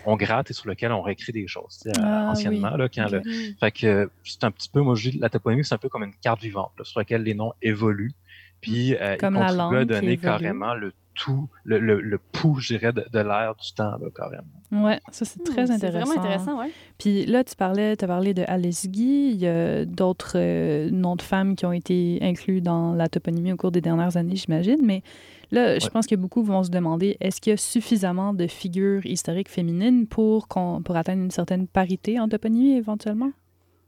qu'on 0.04 0.16
gratte 0.16 0.50
et 0.50 0.54
sur 0.54 0.70
lequel 0.70 0.94
on 0.94 1.02
réécrit 1.02 1.34
des 1.34 1.46
choses. 1.46 1.80
Tu 1.84 1.90
sais, 1.90 2.02
Ah, 2.02 2.30
anciennement, 2.32 2.78
là, 2.78 2.88
quand 2.88 3.12
le, 3.12 3.22
fait 3.60 3.72
que 3.72 3.86
euh, 3.86 4.08
c'est 4.24 4.46
un 4.46 4.52
petit 4.52 4.70
peu, 4.70 4.80
moi 4.80 4.96
je 4.96 5.10
dis, 5.10 5.20
la 5.20 5.30
toponymie, 5.30 5.66
c'est 5.66 5.76
un 5.76 5.78
peu 5.78 5.90
comme 5.90 6.04
une 6.04 6.16
carte 6.16 6.42
vivante 6.42 6.72
là, 6.78 6.86
sur 6.86 7.00
laquelle 7.00 7.24
les 7.24 7.34
noms 7.34 7.52
évoluent. 7.62 8.14
Puis 8.62 8.96
euh, 8.96 9.18
Comme 9.18 9.36
à 9.38 9.50
qui 9.50 9.86
donner 9.88 10.18
carrément 10.18 10.74
le 10.74 10.94
tout, 11.14 11.50
le, 11.64 11.80
le, 11.80 12.00
le 12.02 12.18
pouls, 12.18 12.60
je 12.60 12.76
dirais, 12.76 12.94
de, 12.94 13.06
de 13.12 13.20
l'air 13.20 13.56
du 13.62 13.74
temps, 13.74 13.92
là, 13.92 14.08
carrément. 14.16 14.86
Ouais, 14.86 15.00
ça 15.12 15.26
c'est 15.26 15.44
très 15.44 15.66
Hmm, 15.68 15.72
intéressant. 15.72 15.80
C'est 15.80 15.90
vraiment 15.92 16.20
intéressant, 16.20 16.60
oui. 16.62 16.68
Puis 16.98 17.26
là, 17.26 17.44
tu 17.44 17.56
parlais, 17.56 17.92
as 18.02 18.08
parlé 18.08 18.34
de 18.34 18.44
Alice 18.48 18.88
Guy. 18.88 19.32
Il 19.34 19.38
y 19.40 19.48
a 19.48 19.86
d'autres 19.86 20.34
euh, 20.36 20.90
noms 20.92 21.16
de 21.16 21.22
femmes 21.22 21.56
qui 21.56 21.66
ont 21.66 21.74
été 21.74 22.20
inclus 22.22 22.62
dans 22.62 22.94
la 22.94 23.10
toponymie 23.10 23.52
au 23.52 23.58
cours 23.58 23.72
des 23.72 23.82
dernières 23.82 24.16
années, 24.18 24.36
j'imagine. 24.38 24.80
Mais 24.84 25.04
là, 25.52 25.78
je 25.80 25.88
pense 25.90 26.08
que 26.08 26.16
beaucoup 26.16 26.44
vont 26.44 26.64
se 26.64 26.70
demander 26.70 27.18
est-ce 27.20 27.42
qu'il 27.42 27.52
y 27.52 27.54
a 27.54 27.58
suffisamment 27.58 28.34
de 28.34 28.48
figures 28.48 29.06
historiques 29.06 29.50
féminines 29.50 30.08
pour, 30.08 30.48
qu'on, 30.48 30.82
pour 30.82 30.96
atteindre 30.96 31.22
une 31.24 31.32
certaine 31.32 31.68
parité 31.68 32.20
en 32.20 32.30
toponymie 32.30 32.78
éventuellement? 32.78 33.32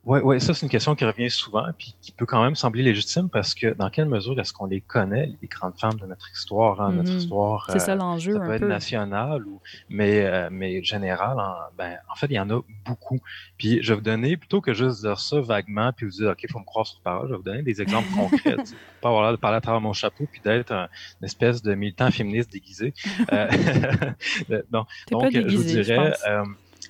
Oui, 0.06 0.20
ouais, 0.20 0.40
ça 0.42 0.54
c'est 0.54 0.66
une 0.66 0.70
question 0.70 0.96
qui 0.96 1.06
revient 1.06 1.30
souvent, 1.30 1.66
puis 1.78 1.96
qui 2.02 2.12
peut 2.12 2.26
quand 2.26 2.44
même 2.44 2.56
sembler 2.56 2.84
légitime 2.84 3.30
parce 3.30 3.54
que 3.56 3.74
dans 3.74 3.90
quelle 3.90 4.10
mesure 4.10 4.38
est-ce 4.38 4.52
qu'on 4.52 4.66
les 4.66 4.82
connaît, 4.82 5.32
les 5.42 5.48
grandes 5.48 5.80
femmes 5.80 5.98
de 5.98 6.06
notre 6.06 6.30
histoire, 6.34 6.82
hein, 6.82 6.92
notre 6.92 7.10
Mhm. 7.12 7.18
histoire 7.20 7.66
C'est 7.70 7.78
euh, 7.78 7.80
ça 7.80 7.96
l'enjeu 7.96 8.34
ça 8.34 8.40
peut 8.42 8.46
un 8.48 8.54
être 8.56 8.60
peu. 8.64 8.68
national, 8.68 9.48
ou, 9.48 9.62
mais, 9.88 10.26
euh, 10.26 10.50
mais 10.52 10.84
général, 10.84 11.40
en, 11.40 11.54
ben, 11.78 11.98
en 12.12 12.16
fait, 12.16 12.26
il 12.28 12.34
y 12.34 12.40
en 12.40 12.50
a 12.50 12.60
beaucoup. 12.86 13.22
Puis 13.58 13.80
je 13.82 13.94
vais 13.94 13.96
vous 13.96 14.02
donner, 14.02 14.36
plutôt 14.36 14.60
que 14.60 14.74
juste 14.74 15.02
dire 15.04 15.20
ça 15.22 15.40
vaguement, 15.40 15.94
puis 15.94 16.06
vous 16.06 16.12
dire, 16.12 16.32
OK, 16.32 16.44
il 16.44 16.52
faut 16.52 16.60
me 16.60 16.66
croire 16.66 16.86
sur 16.86 17.00
parole, 17.00 17.28
je 17.28 17.32
vais 17.32 17.38
vous 17.38 17.44
donner 17.44 17.64
des 17.64 17.82
exemples 17.82 18.10
concrets. 18.18 18.58
pas 19.00 19.08
avoir 19.08 19.24
l'air 19.24 19.32
de 19.32 19.38
parler 19.38 19.58
à 19.58 19.62
travers 19.62 19.80
mon 19.82 19.94
chapeau, 19.94 20.28
puis 20.30 20.42
d'être 20.42 20.72
un- 20.74 20.90
une 21.22 21.26
espèce 21.26 21.62
de 21.62 21.76
militant 21.76 22.12
féministe 22.12 22.52
déguisé. 22.52 22.94
Euh, 23.32 23.48
donc, 24.70 24.88
T'es 25.06 25.12
donc, 25.14 25.32
pas 25.34 25.40
je 25.48 25.56
vous 25.58 25.64
je 25.64 25.68
dirais, 25.82 26.14
euh, 26.28 26.44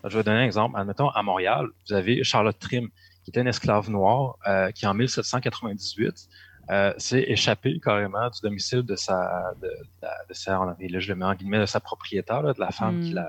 je 0.05 0.17
vais 0.17 0.23
donner 0.23 0.39
un 0.39 0.45
exemple. 0.45 0.79
Admettons, 0.79 1.09
à 1.09 1.23
Montréal, 1.23 1.67
vous 1.87 1.93
avez 1.93 2.23
Charlotte 2.23 2.57
Trim, 2.59 2.89
qui 3.23 3.29
était 3.29 3.41
une 3.41 3.47
esclave 3.47 3.89
noire, 3.89 4.37
euh, 4.47 4.71
qui 4.71 4.85
en 4.85 4.93
1798 4.93 6.29
s'est 6.97 7.25
échappé 7.27 7.79
carrément 7.83 8.29
du 8.29 8.39
domicile 8.41 8.83
de 8.83 8.95
sa, 8.95 9.53
de, 9.61 9.67
de, 9.67 10.33
sa, 10.33 10.51
là, 10.53 10.75
je 10.79 11.09
le 11.09 11.15
mets 11.15 11.25
en 11.25 11.35
guillemets, 11.35 11.59
de 11.59 11.65
sa 11.65 11.81
propriétaire, 11.81 12.41
de 12.41 12.53
la 12.57 12.71
femme 12.71 13.01
qui, 13.01 13.13
hmm. 13.13 13.25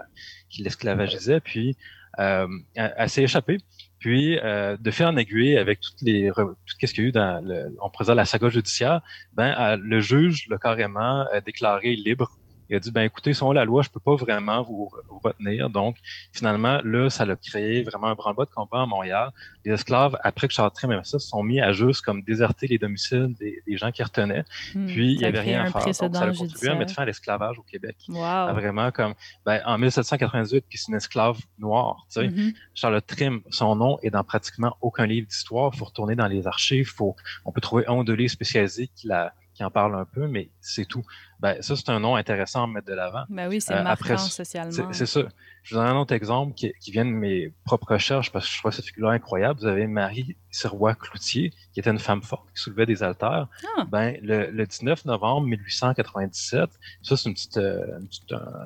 qui 0.49 0.63
l'esclavagisait, 0.63 1.41
puis 1.41 1.77
elle, 2.17 2.47
elle 2.75 3.09
s'est 3.09 3.25
échappée. 3.25 3.59
Puis, 4.05 4.39
euh, 4.39 4.77
de 4.79 4.91
faire 4.91 5.09
en 5.09 5.17
aiguille, 5.17 5.57
avec 5.57 5.81
toutes 5.81 6.03
les, 6.03 6.31
tout 6.31 6.57
ce 6.67 6.75
qu'il 6.77 7.05
y 7.05 7.07
a 7.07 7.09
eu 7.09 7.11
dans, 7.11 7.43
le, 7.43 7.75
on 7.81 7.89
présente 7.89 8.17
la 8.17 8.27
saga 8.27 8.51
judiciaire, 8.51 9.01
ben, 9.33 9.77
le 9.77 10.01
juge 10.01 10.47
l'a 10.51 10.59
carrément 10.59 11.25
euh, 11.33 11.41
déclaré 11.41 11.97
libre 11.97 12.31
il 12.69 12.77
a 12.77 12.81
dit, 12.81 12.91
ben 12.91 13.03
écoutez, 13.03 13.35
selon 13.35 13.53
la 13.53 13.65
loi, 13.65 13.83
je 13.83 13.91
peux 13.91 14.01
pas 14.01 14.15
vraiment 14.15 14.63
vous, 14.63 14.91
retenir. 15.23 15.71
Donc, 15.71 15.97
finalement, 16.33 16.81
là, 16.85 17.11
ça 17.11 17.25
a 17.25 17.37
créé 17.37 17.83
vraiment 17.83 18.09
un 18.09 18.15
branle-bas 18.15 18.45
de 18.45 18.51
combat 18.51 18.83
à 18.83 18.87
Montréal. 18.87 19.31
Les 19.65 19.73
esclaves, 19.73 20.19
après 20.23 20.49
que 20.49 20.55
Charles 20.55 20.71
même 20.85 21.05
ça, 21.05 21.19
se 21.19 21.29
sont 21.29 21.43
mis 21.43 21.61
à 21.61 21.73
juste 21.73 22.03
comme 22.03 22.23
déserter 22.23 22.67
les 22.67 22.79
domiciles 22.79 23.35
des, 23.39 23.77
gens 23.77 23.91
qui 23.91 24.03
retenaient. 24.03 24.45
Hmm. 24.75 24.87
Puis, 24.87 25.13
il 25.13 25.19
n'y 25.19 25.25
avait 25.25 25.41
rien 25.41 25.65
à 25.65 25.71
faire. 25.71 25.85
Donc, 25.85 25.95
ça 25.95 26.05
a 26.05 26.33
contribué 26.33 26.69
à 26.69 26.75
mettre 26.75 26.95
fin 26.95 27.03
à 27.03 27.07
l'esclavage 27.07 27.59
au 27.59 27.63
Québec. 27.63 27.97
Wow. 28.09 28.55
Vraiment 28.55 28.91
comme, 28.91 29.15
ben, 29.45 29.61
en 29.65 29.79
1798, 29.79 30.65
puis 30.69 30.79
c'est 30.79 30.89
une 30.89 30.97
esclave 30.97 31.39
noire, 31.59 32.07
tu 32.11 32.21
sais. 32.21 32.29
Mm-hmm. 32.29 32.55
Charlotte 32.75 33.07
Trim, 33.07 33.41
son 33.51 33.77
nom 33.77 33.99
est 34.03 34.11
dans 34.11 34.25
pratiquement 34.25 34.77
aucun 34.81 35.07
livre 35.07 35.27
d'histoire. 35.27 35.71
Il 35.75 35.79
faut 35.79 35.85
retourner 35.87 36.15
dans 36.15 36.27
les 36.27 36.47
archives. 36.47 36.89
Faut, 36.89 37.17
on 37.45 37.53
peut 37.53 37.61
trouver 37.61 37.87
un 37.87 37.95
ou 37.95 38.05
deux 38.05 38.15
livres 38.15 38.33
spécialisés 38.33 38.89
qui 38.95 39.07
la, 39.07 39.33
qui 39.55 39.65
en 39.65 39.71
parle 39.71 39.95
un 39.95 40.05
peu, 40.05 40.27
mais 40.27 40.51
c'est 40.61 40.85
tout. 40.85 41.05
Ben, 41.45 41.61
ça, 41.61 41.77
c'est 41.77 41.91
un 41.91 42.01
nom 42.01 42.17
intéressant 42.17 42.65
à 42.65 42.67
mettre 42.67 42.87
de 42.87 42.95
l'avant. 42.95 43.25
Ben 43.29 43.51
oui, 43.51 43.61
c'est 43.61 43.75
euh, 43.75 43.83
marquant 43.83 44.17
socialement. 44.17 44.93
C'est 44.93 45.05
ça. 45.05 45.21
Je 45.63 45.75
vous 45.75 45.81
donne 45.81 45.91
un 45.91 46.01
autre 46.01 46.15
exemple 46.15 46.55
qui, 46.55 46.73
qui, 46.81 46.91
vient 46.91 47.05
de 47.05 47.11
mes 47.11 47.53
propres 47.67 47.93
recherches 47.93 48.33
parce 48.33 48.47
que 48.47 48.53
je 48.55 48.59
trouve 48.61 48.73
cette 48.73 48.87
figure 48.87 49.11
incroyable. 49.11 49.61
Vous 49.61 49.67
avez 49.67 49.87
Marie 49.87 50.37
Sirois-Cloutier, 50.51 51.53
qui 51.73 51.81
était 51.81 51.91
une 51.91 51.99
femme 51.99 52.23
forte, 52.23 52.47
qui 52.55 52.63
soulevait 52.63 52.87
des 52.87 53.03
haltères. 53.03 53.49
Ah. 53.77 53.85
Ben, 53.91 54.17
le, 54.23 54.51
le, 54.51 54.67
19 54.67 55.05
novembre 55.07 55.47
1897, 55.49 56.71
ça, 57.03 57.17
c'est 57.17 57.29
une 57.29 57.35
petite, 57.35 57.57
euh, 57.57 57.99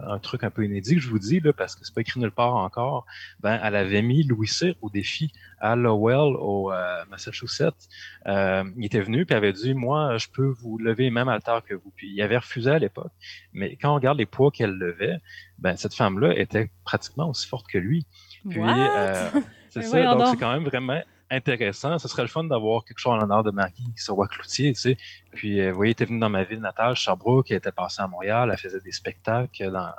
un, 0.07 0.19
truc 0.19 0.45
un 0.45 0.51
peu 0.51 0.65
inédit 0.65 0.97
que 0.97 1.01
je 1.01 1.09
vous 1.09 1.19
dis, 1.19 1.41
là, 1.41 1.53
parce 1.53 1.75
que 1.75 1.85
c'est 1.85 1.95
pas 1.95 2.03
écrit 2.03 2.21
nulle 2.21 2.31
part 2.31 2.57
encore. 2.57 3.07
Ben, 3.41 3.59
elle 3.63 3.77
avait 3.77 4.03
mis 4.03 4.23
Louis 4.25 4.49
Cyr 4.49 4.75
au 4.83 4.91
défi 4.91 5.33
à 5.61 5.77
Lowell, 5.77 6.37
au 6.37 6.73
euh, 6.73 7.05
Massachusetts. 7.11 7.89
Euh, 8.27 8.65
il 8.77 8.85
était 8.85 9.01
venu 9.01 9.25
puis 9.25 9.35
avait 9.35 9.53
dit, 9.53 9.73
moi, 9.73 10.17
je 10.19 10.29
peux 10.29 10.49
vous 10.49 10.79
lever 10.79 11.11
même 11.11 11.29
haltère 11.29 11.63
que 11.65 11.75
vous. 11.75 11.93
Puis 11.97 12.11
il 12.11 12.21
avait 12.23 12.39
refusé 12.39 12.68
à 12.73 12.79
l'époque. 12.79 13.13
Mais 13.53 13.77
quand 13.77 13.93
on 13.93 13.95
regarde 13.95 14.19
les 14.19 14.27
poids 14.27 14.51
qu'elle 14.51 14.73
levait, 14.73 15.19
ben, 15.59 15.77
cette 15.77 15.95
femme-là 15.95 16.39
était 16.39 16.71
pratiquement 16.85 17.29
aussi 17.29 17.47
forte 17.47 17.67
que 17.67 17.79
lui. 17.79 18.07
Puis, 18.49 18.61
euh, 18.63 19.31
c'est 19.71 19.83
ça, 19.83 20.15
donc 20.15 20.29
c'est 20.29 20.37
quand 20.37 20.53
même 20.53 20.65
vraiment 20.65 21.03
intéressant. 21.31 21.99
Ce 21.99 22.09
serait 22.09 22.23
le 22.23 22.29
fun 22.29 22.45
d'avoir 22.45 22.85
quelque 22.85 22.99
chose 22.99 23.13
en 23.13 23.17
l'honneur 23.17 23.43
de 23.43 23.51
Marie 23.51 23.73
qui 23.97 24.11
roi 24.11 24.29
Cloutier, 24.29 24.73
tu 24.73 24.81
sais. 24.81 24.97
Puis, 25.33 25.61
euh, 25.61 25.71
vous 25.71 25.77
voyez, 25.77 25.91
elle 25.91 25.93
était 25.93 26.05
venue 26.07 26.21
dans 26.21 26.31
ma 26.31 26.45
ville 26.45 26.61
natale, 26.61 26.97
Sherbrooke, 26.97 27.51
elle 27.51 27.59
était 27.59 27.73
passée 27.73 28.03
à 28.03 28.07
Montréal, 28.07 28.49
elle 28.51 28.59
faisait 28.59 28.81
des 28.81 28.93
spectacles 28.93 29.71
dans, 29.71 29.91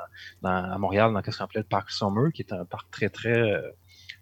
dans 0.41 0.71
à 0.71 0.77
Montréal, 0.77 1.13
dans 1.13 1.21
ce 1.23 1.37
qu'on 1.37 1.43
appelait 1.43 1.61
le 1.61 1.67
parc 1.67 1.91
Summer, 1.91 2.31
qui 2.33 2.41
est 2.41 2.53
un 2.53 2.65
parc 2.65 2.89
très, 2.91 3.09
très, 3.09 3.37
euh, 3.37 3.61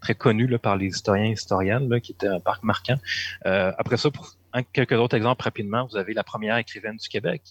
très 0.01 0.15
connu 0.15 0.47
là, 0.47 0.59
par 0.59 0.75
les 0.75 0.87
historiens 0.87 1.25
et 1.25 1.31
historiennes, 1.31 1.89
là, 1.89 1.99
qui 1.99 2.11
était 2.11 2.27
un 2.27 2.39
parc 2.39 2.63
marquant. 2.63 2.97
Euh, 3.45 3.71
après 3.77 3.97
ça, 3.97 4.11
pour 4.11 4.27
quelques 4.63 4.93
autres 4.93 5.15
exemples 5.15 5.43
rapidement, 5.43 5.85
vous 5.85 5.97
avez 5.97 6.13
la 6.13 6.23
première 6.23 6.57
écrivaine 6.57 6.97
du 6.97 7.07
Québec, 7.07 7.41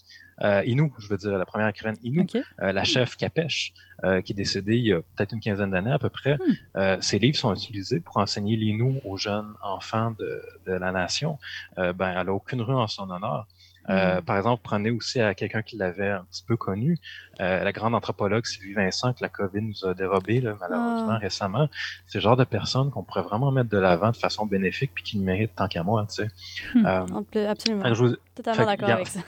euh, 0.43 0.63
Inou, 0.65 0.93
je 0.99 1.07
veux 1.07 1.17
dire, 1.17 1.37
la 1.37 1.45
première 1.45 1.67
écrivaine 1.67 1.97
Inou, 2.03 2.25
euh, 2.61 2.71
la 2.71 2.83
chef 2.83 3.15
Capèche, 3.17 3.73
euh, 4.03 4.21
qui 4.21 4.33
est 4.33 4.35
décédée 4.35 4.77
il 4.77 4.85
y 4.85 4.93
a 4.93 5.01
peut-être 5.01 5.33
une 5.33 5.39
quinzaine 5.39 5.71
d'années 5.71 5.91
à 5.91 5.99
peu 5.99 6.09
près. 6.09 6.35
Hmm. 6.35 6.53
Euh, 6.77 6.97
ses 7.01 7.17
livres 7.19 7.37
sont 7.37 7.53
utilisés 7.55 7.99
pour 7.99 8.17
enseigner 8.17 8.55
l'Inou 8.55 9.01
aux 9.03 9.17
jeunes 9.17 9.53
enfants 9.63 10.11
de, 10.19 10.43
de 10.65 10.73
la 10.73 10.91
nation. 10.91 11.39
ben, 11.75 11.93
elle 11.99 12.25
n'a 12.25 12.33
aucune 12.33 12.61
rue 12.61 12.75
en 12.75 12.87
son 12.87 13.09
honneur. 13.09 13.47
Euh, 13.89 14.19
hmm. 14.19 14.23
Par 14.23 14.37
exemple, 14.37 14.61
prenez 14.63 14.91
aussi 14.91 15.19
à 15.19 15.33
quelqu'un 15.33 15.61
qui 15.61 15.77
l'avait 15.77 16.09
un 16.09 16.23
petit 16.29 16.43
peu 16.43 16.57
connu, 16.57 16.97
euh, 17.39 17.63
la 17.63 17.71
grande 17.71 17.95
anthropologue 17.95 18.45
Sylvie 18.45 18.73
Vincent, 18.73 19.13
que 19.13 19.19
la 19.21 19.29
COVID 19.29 19.61
nous 19.61 19.85
a 19.85 19.93
dérobé 19.93 20.41
là, 20.41 20.55
malheureusement 20.59 21.11
ah. 21.11 21.17
récemment. 21.17 21.69
C'est 22.07 22.17
le 22.17 22.23
genre 22.23 22.37
de 22.37 22.43
personne 22.43 22.91
qu'on 22.91 23.03
pourrait 23.03 23.23
vraiment 23.23 23.51
mettre 23.51 23.69
de 23.69 23.77
l'avant 23.77 24.11
de 24.11 24.17
façon 24.17 24.45
bénéfique 24.45 24.91
puis 24.93 25.03
qui 25.03 25.19
mérite 25.19 25.55
tant 25.55 25.67
qu'à 25.67 25.83
moi. 25.83 26.05
Tu 26.09 26.23
sais. 26.23 26.29
Hmm. 26.75 26.85
Euh, 26.85 27.49
Absolument. 27.49 27.93
Je 27.93 28.15
Totalement 28.35 28.65
d'accord 28.65 28.89
avec 28.89 29.07
ça. 29.07 29.19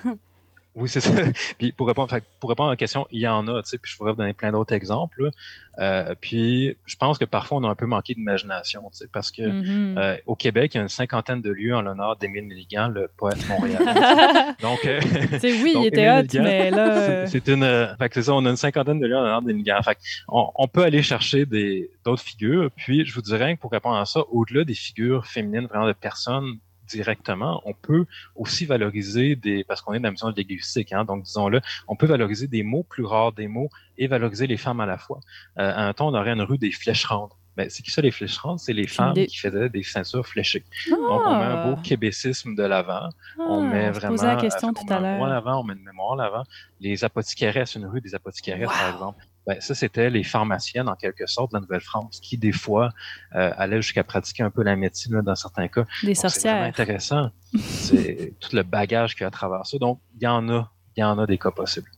Oui, 0.75 0.88
c'est 0.88 1.01
ça. 1.01 1.12
puis 1.58 1.71
pour 1.71 1.88
répondre, 1.88 2.15
pour 2.39 2.49
répondre 2.49 2.69
à 2.69 2.73
la 2.73 2.77
question, 2.77 3.08
il 3.12 3.21
y 3.21 3.27
en 3.27 3.47
a, 3.47 3.62
tu 3.63 3.69
sais, 3.69 3.77
puis 3.77 3.91
je 3.91 3.97
pourrais 3.97 4.12
vous 4.12 4.17
donner 4.17 4.34
plein 4.34 4.51
d'autres 4.51 4.73
exemples. 4.73 5.32
Euh, 5.79 6.13
puis 6.19 6.75
je 6.86 6.95
pense 6.97 7.17
que 7.17 7.25
parfois 7.25 7.58
on 7.60 7.63
a 7.63 7.69
un 7.69 7.75
peu 7.75 7.86
manqué 7.86 8.13
d'imagination, 8.13 8.82
tu 8.91 8.97
sais, 8.97 9.08
parce 9.12 9.32
que 9.32 9.41
mm-hmm. 9.41 9.97
euh, 9.97 10.17
au 10.25 10.36
Québec, 10.36 10.73
il 10.73 10.77
y 10.77 10.79
a 10.79 10.84
une 10.84 10.89
cinquantaine 10.89 11.41
de 11.41 11.51
lieux 11.51 11.75
en 11.75 11.82
l'honneur 11.82 12.17
d'Émile 12.17 12.45
Milligan, 12.45 12.89
le 12.89 13.10
poète 13.17 13.47
montréalais. 13.47 13.79
donc, 14.62 14.86
euh, 14.86 14.99
oui, 15.43 15.73
il 15.75 15.86
était 15.88 16.10
hot, 16.10 16.23
mais 16.36 16.69
là. 16.69 17.25
C'est 17.27 17.47
une, 17.47 17.95
fait 17.97 18.13
c'est 18.13 18.23
ça, 18.23 18.34
on 18.34 18.45
a 18.45 18.49
une 18.49 18.58
cinquantaine 18.58 18.99
de 18.99 19.08
lieux 19.08 19.17
en 19.17 19.21
l'honneur 19.21 19.41
d'Émile 19.41 19.58
Milligan. 19.58 19.82
Fait 19.84 19.97
on, 20.27 20.51
on, 20.55 20.67
peut 20.67 20.84
aller 20.84 21.01
chercher 21.01 21.45
des 21.45 21.89
d'autres 22.05 22.23
figures. 22.23 22.69
Puis 22.75 23.05
je 23.05 23.13
vous 23.13 23.21
dirais 23.21 23.55
que 23.55 23.62
pour 23.62 23.71
répondre 23.71 23.97
à 23.97 24.05
ça, 24.05 24.21
au-delà 24.32 24.63
des 24.63 24.73
figures 24.73 25.25
féminines, 25.25 25.67
vraiment 25.67 25.88
de 25.88 25.93
personnes 25.93 26.60
directement, 26.89 27.62
on 27.65 27.73
peut 27.73 28.06
aussi 28.36 28.65
valoriser 28.65 29.36
des, 29.36 29.63
parce 29.63 29.82
qu'on 29.82 29.93
est 29.93 29.99
dans 29.99 30.08
la 30.08 30.12
mission 30.12 30.32
de 30.32 30.38
linguistique, 30.38 30.93
hein, 30.93 31.06
donc 31.06 31.23
disons-le, 31.23 31.62
on 31.88 31.95
peut 31.95 32.08
valoriser 32.08 32.47
des 32.47 32.63
mots 32.63 32.84
plus 32.84 33.06
rares, 33.06 33.34
des 33.34 33.47
mots, 33.47 33.69
et 33.97 34.08
valoriser 34.08 34.47
les 34.47 34.58
femmes 34.58 34.80
à 34.80 34.86
la 34.86 34.97
fois. 34.97 35.19
Euh, 35.58 35.71
à 35.71 35.88
un 35.88 35.93
temps, 35.93 36.08
on 36.08 36.13
aurait 36.13 36.32
une 36.32 36.41
rue 36.41 36.58
des 36.58 36.71
flèches 36.71 37.06
rondes. 37.06 37.32
Ben, 37.58 37.69
c'est 37.69 37.84
qui 37.84 37.91
ça, 37.91 38.02
les 38.02 38.12
flèches 38.12 38.38
rondes? 38.38 38.60
C'est 38.60 38.71
les 38.71 38.88
femmes 38.88 39.13
qui 39.13 39.38
faisaient 39.38 39.69
des 39.69 39.84
ceintures 39.84 40.25
fléchées. 40.25 40.63
Donc, 40.89 41.21
on 41.25 41.38
met 41.38 41.45
un 41.45 41.67
beau 41.67 41.75
ah! 41.78 41.82
québécisme 41.84 42.56
de 42.56 42.63
l'avant. 42.63 43.10
on 43.38 43.67
ah, 43.67 43.73
met 43.73 43.91
vraiment... 43.91 44.23
la 44.23 44.38
question 44.38 44.73
tout 44.73 44.86
à 44.88 44.99
l'heure. 44.99 45.45
On 45.45 45.63
met 45.63 45.73
une 45.73 45.84
mémoire 45.84 46.15
l'avant. 46.15 46.43
Les 46.80 47.04
apothicaires, 47.04 47.65
une 47.75 47.86
rue 47.86 47.99
des 47.99 48.15
apothicaires, 48.15 48.69
par 48.69 48.93
exemple. 48.93 49.25
Ben, 49.49 49.59
ça, 49.62 49.73
c'était 49.73 50.12
les 50.12 50.21
pharmaciennes, 50.21 50.88
en 50.88 50.93
quelque 50.93 51.25
sorte, 51.25 51.53
de 51.53 51.57
la 51.57 51.62
Nouvelle-France, 51.62 52.19
qui, 52.21 52.38
des 52.38 52.51
fois, 52.51 52.91
euh, 53.33 53.51
allaient 53.57 53.81
jusqu'à 53.81 54.03
pratiquer 54.03 54.43
un 54.43 54.51
peu 54.51 54.62
la 54.62 54.75
médecine, 54.75 55.21
dans 55.21 55.33
certains 55.33 55.67
cas. 55.67 55.85
Des 56.03 56.13
sorcières. 56.13 56.71
C'est 56.75 56.81
intéressant. 56.81 57.31
c'est 57.57 58.33
tout 58.39 58.55
le 58.55 58.62
bagage 58.62 59.15
qu'il 59.15 59.21
y 59.21 59.25
a 59.25 59.29
à 59.29 59.31
travers 59.31 59.65
ça. 59.65 59.79
Donc, 59.79 60.01
il 60.15 60.23
y 60.23 60.27
en 60.27 60.47
a, 60.49 60.71
il 60.95 60.99
y 60.99 61.03
en 61.03 61.17
a 61.17 61.25
des 61.25 61.39
cas 61.39 61.49
possibles. 61.49 61.89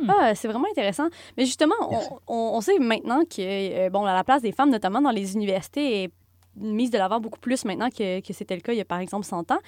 Hmm. 0.00 0.10
Ah, 0.10 0.36
c'est 0.36 0.46
vraiment 0.46 0.68
intéressant. 0.70 1.08
Mais 1.36 1.44
justement, 1.44 1.74
on, 2.28 2.60
sait 2.60 2.78
maintenant 2.78 3.24
que, 3.24 3.40
euh, 3.40 3.90
bon, 3.90 4.04
la 4.04 4.22
place 4.22 4.42
des 4.42 4.52
femmes, 4.52 4.70
notamment 4.70 5.02
dans 5.02 5.10
les 5.10 5.34
universités, 5.34 6.04
est 6.04 6.12
mise 6.54 6.92
de 6.92 6.98
l'avant 6.98 7.18
beaucoup 7.18 7.40
plus 7.40 7.64
maintenant 7.64 7.90
que, 7.90 8.20
que 8.20 8.32
c'était 8.32 8.54
le 8.54 8.60
cas 8.60 8.74
il 8.74 8.78
y 8.78 8.80
a, 8.80 8.84
par 8.84 9.00
exemple, 9.00 9.26
100 9.26 9.50
ans. 9.50 9.58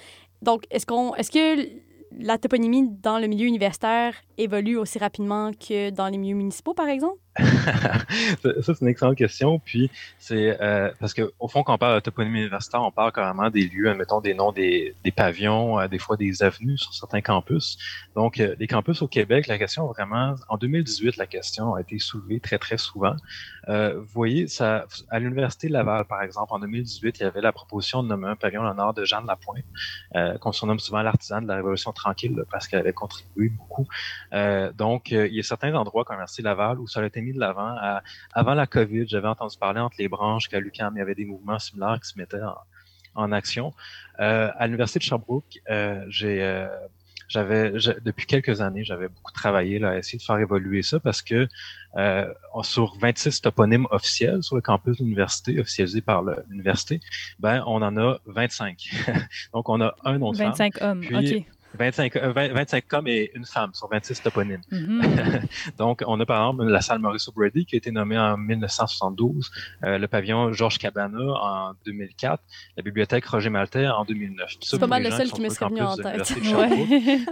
Donc, 0.41 0.63
est-ce 0.71 0.85
qu'on, 0.85 1.13
est-ce 1.15 1.31
que 1.31 1.69
la 2.17 2.37
toponymie 2.37 2.89
dans 3.01 3.19
le 3.19 3.27
milieu 3.27 3.45
universitaire 3.45 4.13
évolue 4.37 4.77
aussi 4.77 4.99
rapidement 4.99 5.51
que 5.51 5.89
dans 5.89 6.07
les 6.07 6.17
milieux 6.17 6.35
municipaux, 6.35 6.73
par 6.73 6.87
exemple? 6.87 7.19
ça, 8.41 8.61
c'est 8.61 8.81
une 8.81 8.87
excellente 8.87 9.17
question. 9.17 9.59
Puis, 9.59 9.91
c'est 10.19 10.57
euh, 10.61 10.91
parce 10.99 11.13
qu'au 11.13 11.47
fond, 11.49 11.63
quand 11.63 11.73
on 11.73 11.77
parle 11.77 11.95
de 11.95 11.99
toponymie 11.99 12.39
universitaire, 12.39 12.81
on 12.81 12.91
parle 12.91 13.11
carrément 13.11 13.49
des 13.49 13.67
lieux, 13.67 13.89
admettons 13.89 14.21
des 14.21 14.33
noms 14.33 14.53
des, 14.53 14.95
pavillons, 15.15 15.79
euh, 15.79 15.87
des 15.87 15.99
fois 15.99 16.15
des 16.15 16.43
avenues 16.43 16.77
sur 16.77 16.93
certains 16.93 17.21
campus. 17.21 17.77
Donc, 18.15 18.39
euh, 18.39 18.55
les 18.57 18.67
campus 18.67 19.01
au 19.01 19.07
Québec, 19.09 19.47
la 19.47 19.57
question 19.57 19.85
vraiment, 19.87 20.35
en 20.47 20.57
2018, 20.57 21.17
la 21.17 21.27
question 21.27 21.75
a 21.75 21.81
été 21.81 21.99
soulevée 21.99 22.39
très, 22.39 22.57
très 22.57 22.77
souvent. 22.77 23.15
Vous 23.67 24.05
voyez, 24.13 24.45
à 24.59 25.19
l'Université 25.19 25.69
Laval, 25.69 26.05
par 26.05 26.21
exemple, 26.21 26.53
en 26.53 26.59
2018, 26.59 27.19
il 27.19 27.23
y 27.23 27.25
avait 27.25 27.41
la 27.41 27.51
proposition 27.51 28.03
de 28.03 28.07
nommer 28.07 28.27
un 28.27 28.35
pavillon 28.35 28.61
en 28.61 28.65
l'honneur 28.65 28.93
de 28.93 29.03
Jeanne 29.05 29.25
Lapointe, 29.25 29.65
qu'on 30.39 30.51
surnomme 30.51 30.77
souvent 30.77 31.01
l'artisan 31.01 31.41
de 31.41 31.47
la 31.47 31.55
Révolution 31.55 31.91
tranquille, 31.91 32.43
parce 32.51 32.67
qu'elle 32.67 32.79
avait 32.79 32.93
contribué 32.93 33.49
beaucoup. 33.49 33.87
Euh, 34.33 34.71
donc, 34.73 35.11
il 35.11 35.33
y 35.33 35.39
a 35.39 35.43
certains 35.43 35.73
endroits 35.75 36.03
comme 36.03 36.15
l'Université 36.15 36.41
Laval 36.41 36.79
où 36.79 36.87
ça 36.87 37.01
a 37.01 37.05
été 37.05 37.21
mis 37.21 37.33
de 37.33 37.39
l'avant. 37.39 37.75
Avant 38.33 38.53
la 38.53 38.67
COVID, 38.67 39.07
j'avais 39.07 39.27
entendu 39.27 39.57
parler 39.57 39.79
entre 39.79 39.95
les 39.99 40.07
branches 40.07 40.47
qu'à 40.47 40.59
l'UQAM, 40.59 40.93
il 40.95 40.99
y 40.99 41.01
avait 41.01 41.15
des 41.15 41.25
mouvements 41.25 41.59
similaires 41.59 41.99
qui 42.01 42.09
se 42.09 42.17
mettaient 42.17 42.41
en, 42.41 42.57
en 43.15 43.31
action. 43.31 43.73
à 44.17 44.65
l'Université 44.65 44.99
de 44.99 45.03
Sherbrooke, 45.03 45.59
j'ai 46.09 46.67
j'avais 47.27 47.71
depuis 48.03 48.25
quelques 48.25 48.61
années, 48.61 48.83
j'avais 48.83 49.07
beaucoup 49.07 49.31
travaillé 49.31 49.79
là, 49.79 49.91
à 49.91 49.97
essayer 49.97 50.19
de 50.19 50.23
faire 50.23 50.37
évoluer 50.37 50.81
ça 50.83 50.99
parce 50.99 51.21
que 51.21 51.47
euh, 51.97 52.33
sur 52.61 52.97
26 52.99 53.41
toponymes 53.41 53.87
officiels 53.89 54.43
sur 54.43 54.55
le 54.55 54.61
campus 54.61 54.97
de 54.97 55.03
l'université, 55.03 55.59
officialisés 55.59 56.01
par 56.01 56.23
l'université, 56.49 56.99
ben 57.39 57.63
on 57.67 57.81
en 57.81 57.97
a 57.97 58.19
25. 58.25 58.89
Donc 59.53 59.69
on 59.69 59.81
a 59.81 59.95
un 60.03 60.17
nom 60.17 60.31
de 60.31 60.37
25 60.37 60.81
hommes, 60.81 61.03
OK. 61.13 61.45
25, 61.75 62.17
25 62.17 62.93
hommes 62.93 63.07
et 63.07 63.31
une 63.35 63.45
femme 63.45 63.71
sur 63.73 63.89
26 63.89 64.21
toponymes. 64.21 64.61
Mm-hmm. 64.71 65.41
Donc, 65.77 66.03
on 66.05 66.19
a 66.19 66.25
par 66.25 66.49
exemple 66.49 66.65
la 66.65 66.81
salle 66.81 66.99
Maurice 66.99 67.27
O'Brady 67.27 67.65
qui 67.65 67.75
a 67.75 67.77
été 67.77 67.91
nommée 67.91 68.17
en 68.17 68.37
1972, 68.37 69.51
euh, 69.83 69.97
le 69.97 70.07
pavillon 70.07 70.53
Georges 70.53 70.77
Cabana 70.77 71.19
en 71.19 71.73
2004, 71.85 72.41
la 72.77 72.83
bibliothèque 72.83 73.25
Roger 73.25 73.49
Maltais 73.49 73.87
en 73.87 74.05
2009. 74.05 74.55
C'est 74.61 74.79
pas 74.79 74.87
mal 74.87 75.03
le 75.03 75.11
seul 75.11 75.31
qui 75.31 75.41
m'est 75.41 75.47
revenu 75.47 75.81
en 75.81 75.95
tête. 75.95 76.33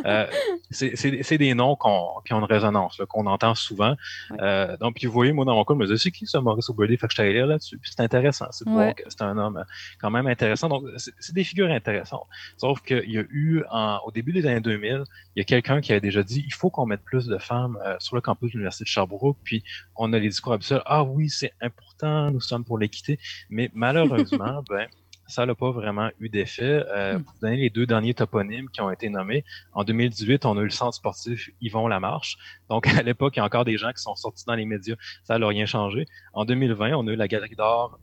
euh, 0.05 0.27
c'est 0.71 1.37
des 1.37 1.53
noms 1.53 1.75
qui 1.75 2.33
ont 2.33 2.39
une 2.39 2.43
résonance, 2.43 3.01
qu'on 3.07 3.25
entend 3.25 3.55
souvent. 3.55 3.95
Euh, 4.39 4.77
donc, 4.77 4.95
puis 4.95 5.07
vous 5.07 5.13
voyez, 5.13 5.31
moi, 5.31 5.45
dans 5.45 5.55
mon 5.55 5.63
cas, 5.63 5.73
je 5.73 5.79
me 5.79 5.85
disais, 5.85 5.97
c'est 5.97 6.11
qui 6.11 6.27
ça, 6.27 6.41
Maurice 6.41 6.69
O'Brady? 6.69 6.97
Fait 6.97 7.07
que 7.07 7.11
je 7.11 7.15
suis 7.15 7.23
allé 7.23 7.33
lire 7.33 7.47
là-dessus. 7.47 7.79
C'est 7.83 7.99
intéressant. 8.01 8.47
C'est 8.51 9.21
un 9.21 9.37
homme 9.37 9.57
euh, 9.57 9.63
quand 9.99 10.11
même 10.11 10.27
intéressant. 10.27 10.69
Donc, 10.69 10.85
c'est 10.97 11.33
des 11.33 11.43
figures 11.43 11.71
intéressantes. 11.71 12.27
Sauf 12.57 12.81
qu'il 12.81 13.09
y 13.09 13.17
a 13.17 13.23
eu, 13.29 13.63
en, 13.71 13.99
au 14.05 14.11
début 14.11 14.32
des 14.33 14.45
années 14.45 14.61
2000, 14.61 15.03
il 15.35 15.39
y 15.39 15.41
a 15.41 15.43
quelqu'un 15.43 15.81
qui 15.81 15.91
avait 15.91 16.01
déjà 16.01 16.23
dit, 16.23 16.43
il 16.45 16.53
faut 16.53 16.69
qu'on 16.69 16.85
mette 16.85 17.03
plus 17.03 17.27
de 17.27 17.37
femmes 17.37 17.77
euh, 17.85 17.95
sur 17.99 18.15
le 18.15 18.21
campus 18.21 18.49
de 18.49 18.53
l'Université 18.53 18.83
de 18.83 18.89
Sherbrooke. 18.89 19.37
Puis 19.43 19.63
on 19.95 20.11
a 20.13 20.19
les 20.19 20.29
discours 20.29 20.53
habituels, 20.53 20.81
ah 20.85 21.03
oui, 21.03 21.29
c'est 21.29 21.53
important, 21.61 22.31
nous 22.31 22.41
sommes 22.41 22.65
pour 22.65 22.77
l'équité. 22.77 23.19
Mais 23.49 23.69
malheureusement, 23.73 24.63
ben, 24.69 24.87
ça 25.27 25.45
n'a 25.45 25.55
pas 25.55 25.71
vraiment 25.71 26.09
eu 26.19 26.29
d'effet. 26.29 26.83
Euh, 26.87 27.17
hmm. 27.17 27.23
Pour 27.23 27.33
donner 27.41 27.57
les 27.57 27.69
deux 27.69 27.85
derniers 27.85 28.13
toponymes 28.13 28.69
qui 28.69 28.81
ont 28.81 28.91
été 28.91 29.09
nommés, 29.09 29.43
en 29.73 29.83
2018, 29.83 30.45
on 30.45 30.57
a 30.57 30.61
eu 30.61 30.65
le 30.65 30.69
centre 30.69 30.95
sportif 30.95 31.49
Yvon 31.61 31.87
Lamarche. 31.87 32.37
Donc, 32.69 32.87
à 32.87 33.01
l'époque, 33.01 33.35
il 33.35 33.39
y 33.39 33.41
a 33.41 33.45
encore 33.45 33.65
des 33.65 33.77
gens 33.77 33.91
qui 33.91 34.01
sont 34.01 34.15
sortis 34.15 34.45
dans 34.45 34.55
les 34.55 34.65
médias. 34.65 34.95
Ça 35.23 35.39
n'a 35.39 35.47
rien 35.47 35.65
changé. 35.65 36.05
En 36.33 36.45
2020, 36.45 36.93
on 36.93 37.07
a 37.07 37.11
eu 37.11 37.15
la 37.15 37.27
Galerie 37.27 37.55
d'art 37.55 37.97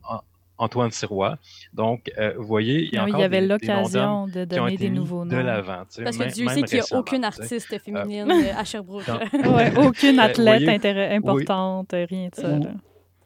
Antoine 0.60 0.90
Sirois. 0.90 1.38
Donc, 1.72 2.10
euh, 2.18 2.34
vous 2.36 2.46
voyez, 2.46 2.84
il 2.84 2.94
y 2.94 2.98
a 2.98 3.04
encore 3.04 3.18
Il 3.18 3.22
y 3.22 3.24
avait 3.24 3.40
l'occasion 3.40 4.26
de 4.26 4.44
donner 4.44 4.76
des 4.76 4.90
nouveaux 4.90 5.24
noms. 5.24 5.36
De 5.36 5.42
l'avant. 5.42 5.84
Parce 6.04 6.16
que 6.16 6.32
Dieu 6.32 6.48
sait 6.48 6.62
qu'il 6.62 6.78
n'y 6.78 6.84
a 6.84 6.98
aucune 6.98 7.24
artiste 7.24 7.78
féminine 7.78 8.30
euh, 8.30 8.52
à 8.56 8.64
Sherbrooke. 8.64 9.08
ouais, 9.32 9.76
aucune 9.76 10.20
athlète 10.20 10.84
importante, 10.84 11.92
rien 11.92 12.28
de 12.28 12.34
ça. 12.34 12.58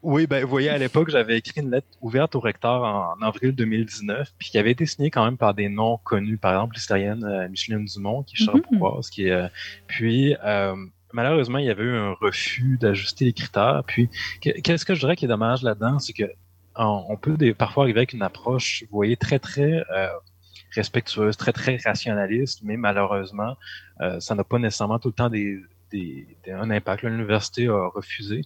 Oui, 0.05 0.27
ben, 0.27 0.45
vous 0.45 0.51
voyez, 0.51 0.69
à 0.69 0.77
l'époque, 0.77 1.09
j'avais 1.09 1.39
écrit 1.39 1.63
une 1.63 1.71
lettre 1.71 1.87
ouverte 2.03 2.35
au 2.35 2.41
recteur 2.41 2.83
en, 2.83 3.23
avril 3.23 3.53
2019, 3.53 4.35
puis 4.39 4.51
qui 4.51 4.59
avait 4.59 4.73
été 4.73 4.85
signée 4.85 5.11
quand 5.11 5.25
même 5.25 5.39
par 5.39 5.55
des 5.55 5.71
noms 5.71 5.99
connus, 6.05 6.37
par 6.37 6.53
exemple 6.53 6.75
l'historienne 6.75 7.25
euh, 7.25 7.49
Micheline 7.49 7.87
Dumont, 7.87 8.23
qui 8.23 8.43
est 8.43 8.47
mm 8.47 9.01
qui 9.11 9.27
est... 9.29 9.31
Euh, 9.31 9.49
puis, 9.87 10.37
euh, 10.45 10.77
malheureusement, 11.15 11.57
il 11.57 11.65
y 11.65 11.71
avait 11.71 11.85
eu 11.85 11.97
un 11.97 12.13
refus 12.21 12.77
d'ajuster 12.79 13.25
les 13.25 13.33
critères. 13.33 13.83
Puis, 13.87 14.11
qu'est-ce 14.43 14.85
que 14.85 14.95
je 14.95 15.01
dirais 15.01 15.17
qui 15.17 15.25
est 15.25 15.29
dommage 15.29 15.63
là-dedans, 15.63 15.99
c'est 15.99 16.13
que 16.13 16.25
on, 16.77 17.17
peut 17.17 17.37
parfois 17.55 17.85
arriver 17.85 18.01
avec 18.01 18.13
une 18.13 18.23
approche, 18.23 18.85
vous 18.91 18.97
voyez, 18.97 19.17
très, 19.17 19.39
très 19.39 19.85
respectueuse, 20.75 21.37
très, 21.37 21.53
très 21.53 21.77
rationaliste, 21.77 22.61
mais 22.63 22.77
malheureusement, 22.77 23.57
ça 24.19 24.35
n'a 24.35 24.45
pas 24.45 24.59
nécessairement 24.59 24.99
tout 24.99 25.09
le 25.09 25.15
temps 25.15 25.31
des, 25.31 25.61
un 26.49 26.71
impact. 26.71 27.03
L'université 27.03 27.69
a 27.69 27.89
refusé. 27.89 28.43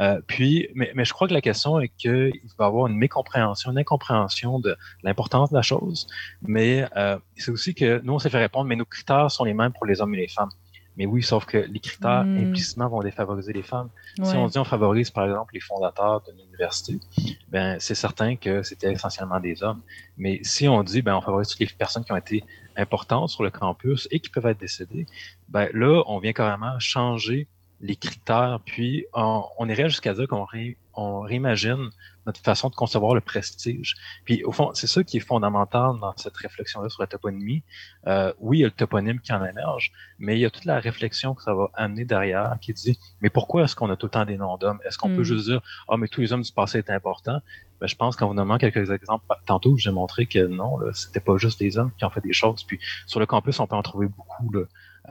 Euh, 0.00 0.20
puis, 0.26 0.68
mais, 0.74 0.92
mais, 0.94 1.04
je 1.04 1.12
crois 1.12 1.28
que 1.28 1.34
la 1.34 1.40
question 1.40 1.80
est 1.80 1.88
qu'il 1.88 2.32
va 2.58 2.64
y 2.64 2.68
avoir 2.68 2.86
une 2.86 2.96
mécompréhension, 2.96 3.72
une 3.72 3.78
incompréhension 3.78 4.58
de 4.58 4.76
l'importance 5.02 5.50
de 5.50 5.56
la 5.56 5.62
chose. 5.62 6.06
Mais 6.42 6.86
euh, 6.96 7.18
c'est 7.36 7.50
aussi 7.50 7.74
que 7.74 8.00
nous, 8.04 8.14
on 8.14 8.18
s'est 8.18 8.30
fait 8.30 8.38
répondre, 8.38 8.66
mais 8.66 8.76
nos 8.76 8.84
critères 8.84 9.30
sont 9.30 9.44
les 9.44 9.54
mêmes 9.54 9.72
pour 9.72 9.86
les 9.86 10.00
hommes 10.00 10.14
et 10.14 10.18
les 10.18 10.28
femmes. 10.28 10.50
Mais 10.96 11.06
oui, 11.06 11.22
sauf 11.22 11.46
que 11.46 11.58
les 11.58 11.80
critères 11.80 12.24
hmm. 12.24 12.48
implicitement 12.48 12.88
vont 12.88 13.00
défavoriser 13.00 13.52
les 13.52 13.62
femmes. 13.62 13.88
Si 14.22 14.36
on 14.36 14.46
dit 14.46 14.58
on 14.58 14.64
favorise 14.64 15.10
par 15.10 15.24
exemple 15.24 15.54
les 15.54 15.60
fondateurs 15.60 16.22
de 16.22 16.32
l'université, 16.32 17.00
ben 17.48 17.78
c'est 17.80 17.94
certain 17.94 18.36
que 18.36 18.62
c'était 18.62 18.92
essentiellement 18.92 19.40
des 19.40 19.62
hommes. 19.62 19.80
Mais 20.18 20.40
si 20.42 20.68
on 20.68 20.82
dit 20.82 21.02
ben 21.02 21.16
on 21.16 21.20
favorise 21.20 21.48
toutes 21.48 21.60
les 21.60 21.66
personnes 21.66 22.04
qui 22.04 22.12
ont 22.12 22.16
été 22.16 22.44
importantes 22.76 23.30
sur 23.30 23.42
le 23.42 23.50
campus 23.50 24.08
et 24.10 24.20
qui 24.20 24.30
peuvent 24.30 24.46
être 24.46 24.60
décédées, 24.60 25.06
ben 25.48 25.68
là 25.72 26.02
on 26.06 26.18
vient 26.18 26.32
carrément 26.32 26.78
changer 26.78 27.48
les 27.80 27.96
critères, 27.96 28.60
puis 28.64 29.06
on, 29.12 29.42
on 29.58 29.68
irait 29.68 29.88
jusqu'à 29.88 30.14
dire 30.14 30.28
qu'on 30.28 30.46
on 30.94 31.20
réimagine 31.20 31.90
notre 32.26 32.40
façon 32.40 32.68
de 32.68 32.74
concevoir 32.74 33.14
le 33.14 33.20
prestige. 33.20 33.96
Puis 34.24 34.44
au 34.44 34.52
fond, 34.52 34.70
c'est 34.74 34.86
ça 34.86 35.02
qui 35.02 35.16
est 35.16 35.20
fondamental 35.20 35.92
dans 36.00 36.14
cette 36.16 36.36
réflexion-là 36.36 36.88
sur 36.88 37.02
la 37.02 37.06
toponymie. 37.06 37.62
Euh, 38.06 38.32
oui, 38.38 38.58
il 38.58 38.60
y 38.60 38.64
a 38.64 38.68
le 38.68 38.72
toponyme 38.72 39.20
qui 39.20 39.32
en 39.32 39.44
émerge, 39.44 39.92
mais 40.18 40.36
il 40.36 40.40
y 40.40 40.44
a 40.44 40.50
toute 40.50 40.64
la 40.64 40.78
réflexion 40.78 41.34
que 41.34 41.42
ça 41.42 41.54
va 41.54 41.70
amener 41.74 42.04
derrière 42.04 42.56
qui 42.60 42.72
dit, 42.72 42.98
mais 43.20 43.30
pourquoi 43.30 43.64
est-ce 43.64 43.76
qu'on 43.76 43.90
a 43.90 43.96
tout 43.96 44.06
le 44.06 44.10
temps 44.10 44.24
des 44.24 44.36
noms 44.36 44.56
d'hommes? 44.56 44.78
Est-ce 44.84 44.98
qu'on 44.98 45.08
peut 45.08 45.20
hmm. 45.20 45.24
juste 45.24 45.44
dire, 45.46 45.60
ah, 45.88 45.92
oh, 45.94 45.96
mais 45.96 46.08
tous 46.08 46.20
les 46.20 46.32
hommes 46.32 46.42
du 46.42 46.52
passé 46.52 46.78
étaient 46.78 46.92
importants? 46.92 47.40
Ben, 47.80 47.88
je 47.88 47.96
pense 47.96 48.14
qu'en 48.14 48.28
vous 48.28 48.34
nommant 48.34 48.58
quelques 48.58 48.90
exemples, 48.90 49.24
tantôt, 49.46 49.76
j'ai 49.76 49.90
montré 49.90 50.26
que 50.26 50.46
non, 50.46 50.78
c'était 50.92 51.20
pas 51.20 51.36
juste 51.36 51.60
les 51.60 51.78
hommes 51.78 51.90
qui 51.98 52.04
ont 52.04 52.10
fait 52.10 52.20
des 52.20 52.32
choses. 52.32 52.62
Puis 52.62 52.78
sur 53.06 53.18
le 53.18 53.26
campus, 53.26 53.58
on 53.58 53.66
peut 53.66 53.74
en 53.74 53.82
trouver 53.82 54.06
beaucoup. 54.06 54.52
Là. 54.52 54.62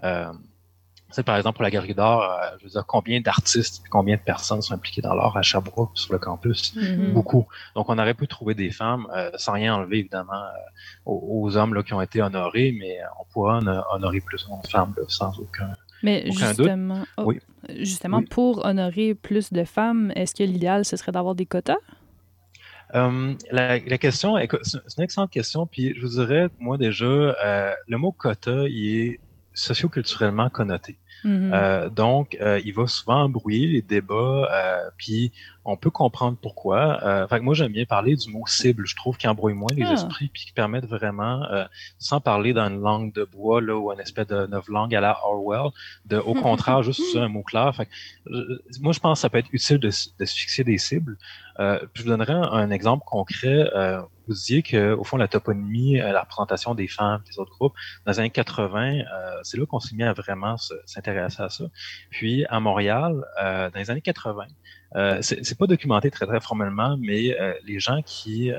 Euh, 0.03 0.33
sais, 1.15 1.23
par 1.23 1.37
exemple, 1.37 1.57
pour 1.57 1.63
la 1.63 1.71
Galerie 1.71 1.93
d'art, 1.93 2.21
euh, 2.21 2.57
je 2.59 2.65
veux 2.65 2.69
dire, 2.69 2.85
combien 2.85 3.19
d'artistes, 3.21 3.83
combien 3.89 4.15
de 4.15 4.21
personnes 4.21 4.61
sont 4.61 4.73
impliquées 4.73 5.01
dans 5.01 5.13
l'art 5.13 5.35
à 5.37 5.41
Sherbrooke, 5.41 5.91
sur 5.95 6.13
le 6.13 6.19
campus? 6.19 6.75
Mm-hmm. 6.75 7.13
Beaucoup. 7.13 7.47
Donc, 7.75 7.89
on 7.89 7.97
aurait 7.97 8.13
pu 8.13 8.27
trouver 8.27 8.53
des 8.53 8.71
femmes, 8.71 9.07
euh, 9.15 9.31
sans 9.35 9.53
rien 9.53 9.75
enlever, 9.75 9.99
évidemment, 9.99 10.33
euh, 10.33 11.11
aux, 11.11 11.57
hommes 11.57 11.73
là, 11.73 11.83
qui 11.83 11.93
ont 11.93 12.01
été 12.01 12.21
honorés, 12.21 12.75
mais 12.77 12.99
on 13.19 13.25
pourra 13.31 13.59
honorer 13.91 14.21
plus 14.21 14.47
de 14.47 14.67
femmes 14.67 14.93
sans 15.07 15.37
aucun, 15.39 15.71
mais 16.03 16.23
justement, 16.31 17.03
oh, 17.17 17.23
oui. 17.25 17.39
justement 17.77 18.23
pour 18.23 18.65
honorer 18.65 19.13
plus 19.13 19.53
de 19.53 19.63
femmes, 19.63 20.11
est-ce 20.15 20.33
que 20.33 20.43
l'idéal, 20.43 20.83
ce 20.83 20.97
serait 20.97 21.11
d'avoir 21.11 21.35
des 21.35 21.45
quotas? 21.45 21.77
la, 22.93 23.79
la, 23.79 23.97
question, 23.97 24.35
c'est 24.63 24.97
une 24.97 25.03
excellente 25.03 25.31
question. 25.31 25.65
Puis 25.65 25.93
je 25.95 26.01
vous 26.01 26.25
dirais, 26.25 26.49
moi 26.59 26.77
déjà, 26.77 27.05
le 27.05 27.97
mot 27.97 28.11
quota, 28.11 28.67
il 28.67 28.99
est 28.99 29.19
socioculturellement 29.53 30.49
connoté. 30.49 30.97
Mm-hmm. 31.25 31.51
Euh, 31.53 31.89
donc, 31.89 32.37
euh, 32.41 32.59
il 32.63 32.73
va 32.73 32.87
souvent 32.87 33.23
embrouiller 33.23 33.67
les 33.67 33.81
débats, 33.81 34.49
euh, 34.51 34.89
puis 34.97 35.31
on 35.65 35.77
peut 35.77 35.89
comprendre 35.89 36.37
pourquoi. 36.41 37.03
Euh, 37.03 37.27
fait 37.27 37.39
moi, 37.39 37.53
j'aime 37.53 37.71
bien 37.71 37.85
parler 37.85 38.15
du 38.15 38.29
mot 38.31 38.45
cible. 38.47 38.85
Je 38.85 38.95
trouve 38.95 39.17
qu'il 39.17 39.29
embrouille 39.29 39.53
moins 39.53 39.69
les 39.75 39.85
ah. 39.85 39.93
esprits, 39.93 40.29
puis 40.33 40.45
qui 40.45 40.51
permettent 40.51 40.85
vraiment, 40.85 41.45
sans 41.99 42.19
parler 42.19 42.53
dans 42.53 42.67
une 42.67 42.81
langue 42.81 43.13
de 43.13 43.23
bois 43.23 43.61
là, 43.61 43.75
ou 43.77 43.91
une 43.91 43.99
espèce 43.99 44.27
de 44.27 44.47
langue 44.67 44.95
à 44.95 45.01
la 45.01 45.17
Orwell, 45.23 45.71
de, 46.05 46.17
au 46.17 46.33
contraire, 46.41 46.83
juste 46.83 47.15
un 47.15 47.27
mot 47.27 47.43
clair. 47.43 47.75
Fait 47.75 47.87
moi, 48.79 48.93
je 48.93 48.99
pense 48.99 49.19
que 49.19 49.21
ça 49.21 49.29
peut 49.29 49.37
être 49.37 49.49
utile 49.51 49.77
de, 49.77 49.87
de 49.87 50.25
se 50.25 50.35
fixer 50.35 50.63
des 50.63 50.77
cibles. 50.77 51.17
je 51.59 52.01
vous 52.01 52.09
donnerai 52.09 52.33
un, 52.33 52.71
exemple 52.71 53.03
concret 53.05 53.69
vous 54.31 54.33
disiez 54.33 54.63
qu'au 54.63 55.03
fond, 55.03 55.17
la 55.17 55.27
toponymie, 55.27 55.97
la 55.97 56.21
représentation 56.21 56.73
des 56.73 56.87
femmes, 56.87 57.21
des 57.29 57.37
autres 57.37 57.51
groupes, 57.51 57.73
dans 58.05 58.13
les 58.13 58.19
années 58.19 58.29
80, 58.29 58.99
euh, 58.99 59.39
c'est 59.43 59.57
là 59.57 59.65
qu'on 59.65 59.79
s'est 59.79 59.95
mis 59.95 60.03
à 60.03 60.13
vraiment 60.13 60.55
s'intéresser 60.85 61.41
à 61.41 61.49
ça. 61.49 61.65
Puis 62.09 62.45
à 62.45 62.59
Montréal, 62.59 63.25
euh, 63.41 63.69
dans 63.69 63.79
les 63.79 63.89
années 63.91 64.01
80, 64.01 64.45
euh, 64.95 65.19
c'est 65.21 65.57
pas 65.57 65.67
documenté 65.67 66.11
très 66.11 66.25
très 66.25 66.41
formellement, 66.41 66.97
mais 66.99 67.39
euh, 67.39 67.53
les 67.65 67.79
gens 67.79 68.01
qui 68.01 68.51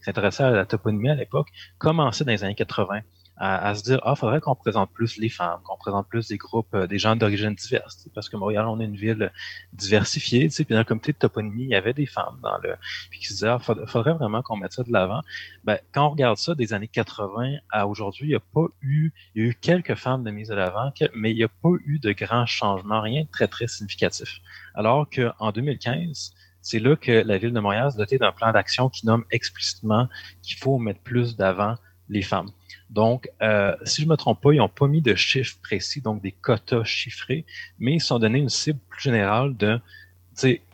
s'intéressaient 0.00 0.44
à 0.44 0.50
la 0.50 0.66
toponymie 0.66 1.10
à 1.10 1.14
l'époque 1.14 1.48
commençaient 1.78 2.24
dans 2.24 2.32
les 2.32 2.44
années 2.44 2.54
80 2.54 3.00
à, 3.44 3.74
se 3.74 3.82
dire 3.82 3.98
ah 4.04 4.14
faudrait 4.14 4.40
qu'on 4.40 4.54
présente 4.54 4.92
plus 4.92 5.16
les 5.16 5.28
femmes, 5.28 5.58
qu'on 5.64 5.76
présente 5.76 6.06
plus 6.08 6.28
des 6.28 6.36
groupes, 6.36 6.72
euh, 6.74 6.86
des 6.86 6.98
gens 6.98 7.16
d'origine 7.16 7.56
diverse, 7.56 8.08
parce 8.14 8.28
que 8.28 8.36
Montréal 8.36 8.66
on 8.68 8.78
est 8.78 8.84
une 8.84 8.94
ville 8.94 9.32
diversifiée, 9.72 10.44
tu 10.44 10.50
sais, 10.50 10.64
puis 10.64 10.74
dans 10.74 10.80
le 10.80 10.84
comité 10.84 11.12
de 11.12 11.18
toponymie 11.18 11.64
il 11.64 11.70
y 11.70 11.74
avait 11.74 11.92
des 11.92 12.06
femmes 12.06 12.38
dans 12.40 12.56
le, 12.58 12.76
puis 13.10 13.18
qui 13.18 13.26
se 13.26 13.32
disaient 13.32 13.48
ah, 13.48 13.58
faudrait, 13.58 14.12
vraiment 14.12 14.42
qu'on 14.42 14.56
mette 14.56 14.72
ça 14.72 14.84
de 14.84 14.92
l'avant. 14.92 15.22
Ben 15.64 15.78
quand 15.90 16.06
on 16.06 16.10
regarde 16.10 16.36
ça 16.36 16.54
des 16.54 16.72
années 16.72 16.86
80 16.86 17.56
à 17.70 17.88
aujourd'hui, 17.88 18.26
il 18.26 18.30
n'y 18.30 18.36
a 18.36 18.40
pas 18.40 18.66
eu, 18.80 19.12
il 19.34 19.42
y 19.42 19.46
a 19.46 19.48
eu 19.50 19.54
quelques 19.54 19.96
femmes 19.96 20.22
de 20.22 20.30
mise 20.30 20.48
de 20.48 20.54
l'avant, 20.54 20.92
mais 21.12 21.32
il 21.32 21.36
n'y 21.36 21.42
a 21.42 21.48
pas 21.48 21.72
eu 21.84 21.98
de 21.98 22.12
grands 22.12 22.46
changements, 22.46 23.00
rien 23.00 23.22
de 23.22 23.28
très 23.28 23.48
très 23.48 23.66
significatif. 23.66 24.38
Alors 24.76 25.08
qu'en 25.10 25.50
2015 25.50 26.32
c'est 26.64 26.78
là 26.78 26.94
que 26.94 27.10
la 27.10 27.38
ville 27.38 27.52
de 27.52 27.58
Montréal 27.58 27.90
s'est 27.90 27.98
dotée 27.98 28.18
d'un 28.18 28.30
plan 28.30 28.52
d'action 28.52 28.88
qui 28.88 29.04
nomme 29.04 29.24
explicitement 29.32 30.08
qu'il 30.42 30.56
faut 30.58 30.78
mettre 30.78 31.00
plus 31.00 31.34
d'avant 31.34 31.74
les 32.08 32.22
femmes. 32.22 32.52
Donc, 32.92 33.30
euh, 33.40 33.74
si 33.84 34.02
je 34.02 34.06
me 34.06 34.16
trompe 34.16 34.42
pas, 34.42 34.52
ils 34.52 34.58
n'ont 34.58 34.68
pas 34.68 34.86
mis 34.86 35.00
de 35.00 35.14
chiffres 35.14 35.56
précis, 35.62 36.02
donc 36.02 36.20
des 36.20 36.32
quotas 36.32 36.84
chiffrés, 36.84 37.46
mais 37.78 37.94
ils 37.94 38.00
sont 38.00 38.18
donné 38.18 38.38
une 38.38 38.50
cible 38.50 38.78
plus 38.90 39.00
générale 39.00 39.56
de, 39.56 39.80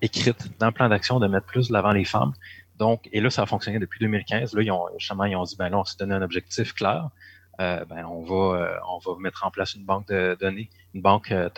écrite 0.02 0.50
dans 0.58 0.66
le 0.66 0.72
plan 0.72 0.88
d'action 0.88 1.20
de 1.20 1.28
mettre 1.28 1.46
plus 1.46 1.70
l'avant 1.70 1.92
les 1.92 2.04
femmes. 2.04 2.32
Donc, 2.76 3.08
et 3.12 3.20
là, 3.20 3.30
ça 3.30 3.42
a 3.42 3.46
fonctionné 3.46 3.78
depuis 3.78 4.00
2015. 4.00 4.52
Là, 4.54 4.62
ils 4.62 4.70
ont, 4.72 4.86
justement, 4.98 5.24
ils 5.24 5.36
ont 5.36 5.44
dit, 5.44 5.54
ben 5.56 5.68
là, 5.68 5.78
on 5.78 5.84
s'est 5.84 5.96
donné 5.96 6.14
un 6.14 6.22
objectif 6.22 6.72
clair. 6.74 7.08
Euh, 7.60 7.84
ben, 7.86 8.04
on 8.04 8.22
va, 8.22 8.56
euh, 8.56 8.78
on 8.88 8.98
va 8.98 9.18
mettre 9.18 9.44
en 9.44 9.50
place 9.50 9.74
une 9.74 9.84
banque 9.84 10.06
de 10.08 10.36
données, 10.40 10.70
une 10.94 11.02
banque 11.02 11.32
euh, 11.32 11.48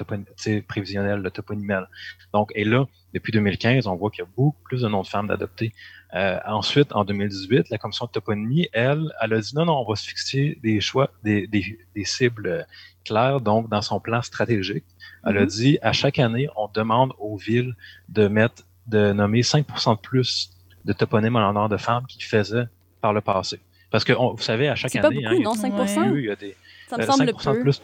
prévisionnelle 0.66 1.22
de 1.22 1.28
toponymelle. 1.28 1.88
Donc, 2.32 2.52
et 2.54 2.64
là, 2.64 2.86
depuis 3.12 3.32
2015, 3.32 3.86
on 3.86 3.96
voit 3.96 4.10
qu'il 4.10 4.20
y 4.20 4.26
a 4.26 4.30
beaucoup 4.34 4.56
plus 4.64 4.80
de 4.80 4.88
noms 4.88 5.02
de 5.02 5.06
femmes 5.06 5.26
d'adopter. 5.26 5.74
Euh, 6.14 6.38
ensuite, 6.46 6.92
en 6.94 7.04
2018, 7.04 7.68
la 7.68 7.76
commission 7.76 8.06
de 8.06 8.12
toponymie, 8.12 8.68
elle, 8.72 9.12
elle 9.20 9.34
a 9.34 9.40
dit 9.40 9.54
non, 9.54 9.66
non, 9.66 9.80
on 9.80 9.88
va 9.88 9.94
se 9.94 10.08
fixer 10.08 10.58
des 10.62 10.80
choix, 10.80 11.10
des, 11.22 11.46
des, 11.46 11.78
des 11.94 12.04
cibles 12.04 12.66
claires, 13.04 13.42
donc 13.42 13.68
dans 13.68 13.82
son 13.82 14.00
plan 14.00 14.22
stratégique. 14.22 14.84
Elle 15.26 15.36
a 15.36 15.44
mm-hmm. 15.44 15.60
dit 15.60 15.78
à 15.82 15.92
chaque 15.92 16.18
année, 16.18 16.48
on 16.56 16.68
demande 16.68 17.12
aux 17.18 17.36
villes 17.36 17.76
de 18.08 18.26
mettre, 18.26 18.62
de 18.86 19.12
nommer 19.12 19.42
5% 19.42 19.96
de 19.96 20.00
plus 20.00 20.50
de 20.86 20.94
toponymes 20.94 21.36
en 21.36 21.40
l'honneur 21.40 21.68
de 21.68 21.76
femmes 21.76 22.06
qu'ils 22.06 22.24
faisaient 22.24 22.66
par 23.02 23.12
le 23.12 23.20
passé. 23.20 23.60
Parce 23.90 24.04
que 24.04 24.12
vous 24.12 24.38
savez, 24.38 24.68
à 24.68 24.76
chaque 24.76 24.92
C'est 24.92 24.98
année, 24.98 25.22
pas 25.22 25.30
beaucoup, 25.30 25.42
hein, 25.42 25.44
non, 25.44 25.54
5 25.54 25.74
il 26.16 26.24
y 26.26 26.30
a 26.30 26.36
des 26.36 26.56
Ça 26.88 26.96
me 26.96 27.02
euh, 27.02 27.06
semble 27.06 27.24
5% 27.24 27.50
de 27.50 27.56
peu. 27.56 27.60
plus 27.62 27.82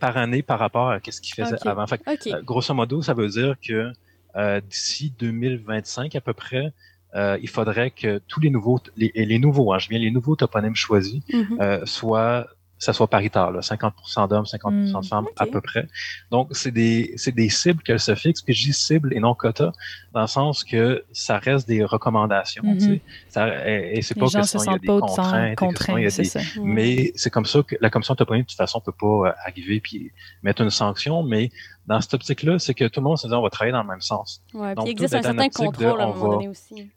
par 0.00 0.16
année 0.16 0.42
par 0.42 0.58
rapport 0.58 0.90
à 0.90 0.98
ce 1.08 1.20
qu'ils 1.20 1.34
faisaient 1.34 1.54
Ok. 1.56 1.66
avant. 1.66 1.86
Fait 1.86 1.98
que, 1.98 2.30
euh, 2.34 2.42
grosso 2.42 2.72
modo, 2.74 3.02
ça 3.02 3.14
veut 3.14 3.28
dire 3.28 3.54
que 3.66 3.92
euh, 4.36 4.60
d'ici 4.60 5.12
2025 5.18 6.16
à 6.16 6.20
peu 6.20 6.32
près, 6.32 6.72
euh, 7.14 7.38
il 7.40 7.48
faudrait 7.48 7.90
que 7.90 8.18
tous 8.26 8.40
les 8.40 8.50
nouveaux, 8.50 8.80
les, 8.96 9.12
les 9.14 9.38
nouveaux, 9.38 9.72
hein, 9.72 9.78
je 9.78 9.88
viens 9.88 9.98
les 9.98 10.10
nouveaux 10.10 10.34
toponymes 10.36 10.74
choisis, 10.74 11.22
Mhm. 11.32 11.58
euh, 11.60 11.86
soient 11.86 12.46
ça 12.84 12.92
soit 12.92 13.08
paritaire, 13.08 13.50
là, 13.50 13.60
50% 13.60 14.28
d'hommes, 14.28 14.44
50% 14.44 14.70
de 14.92 14.98
Mm, 14.98 15.08
femmes 15.08 15.26
à 15.36 15.46
peu 15.46 15.60
près. 15.60 15.86
Donc, 16.30 16.48
c'est 16.52 16.70
des, 16.70 17.14
cibles 17.48 17.82
qu'elle 17.82 18.00
se 18.00 18.14
fixe, 18.14 18.42
puis 18.42 18.54
je 18.54 18.66
dis 18.66 18.72
cible 18.72 19.12
et 19.14 19.20
non 19.20 19.34
quota, 19.34 19.72
dans 20.12 20.20
le 20.22 20.26
sens 20.26 20.64
que 20.64 21.04
ça 21.12 21.38
reste 21.38 21.66
des 21.66 21.82
recommandations, 21.84 22.62
Mhm. 22.64 22.78
tu 22.78 22.84
sais. 22.84 23.02
Ça, 23.28 23.68
et, 23.68 23.98
et 23.98 24.02
c'est 24.02 24.14
pas 24.14 24.26
que 24.26 24.42
se 24.42 24.42
sinon, 24.58 24.62
il 24.64 24.66
y 24.66 24.74
a 24.74 24.78
des 24.78 24.86
contraintes, 24.86 25.58
il 25.98 26.02
y 26.02 26.06
a 26.06 26.10
des, 26.10 26.24
ça. 26.24 26.40
Mais 26.62 27.12
c'est 27.16 27.30
comme 27.30 27.46
ça 27.46 27.62
que 27.62 27.76
la 27.80 27.90
commission 27.90 28.14
toponyme, 28.14 28.42
de 28.44 28.48
toute 28.48 28.56
façon, 28.56 28.80
peut 28.80 28.92
pas 28.92 29.06
euh, 29.28 29.32
arriver 29.46 29.80
puis 29.80 30.10
mettre 30.42 30.62
une 30.62 30.70
sanction, 30.70 31.22
mais 31.22 31.50
dans 31.86 32.00
cette 32.00 32.14
optique-là, 32.14 32.58
c'est 32.58 32.74
que 32.74 32.84
tout 32.86 33.00
le 33.00 33.04
monde 33.04 33.18
se 33.18 33.26
dit 33.26 33.34
on 33.34 33.42
va 33.42 33.50
travailler 33.50 33.72
dans 33.72 33.82
le 33.82 33.88
même 33.88 34.00
sens. 34.00 34.42
Ouais, 34.52 34.74
Donc, 34.74 34.84
puis 34.84 34.92
il 34.92 34.92
existe 34.92 35.14
un 35.14 35.22
certain 35.22 35.48
de, 35.48 35.52
contrôle 35.52 36.00
à 36.00 36.04
un 36.04 36.08
on 36.08 36.14
moment 36.14 36.28
va- 36.28 36.34
donné 36.36 36.48
aussi. 36.48 36.90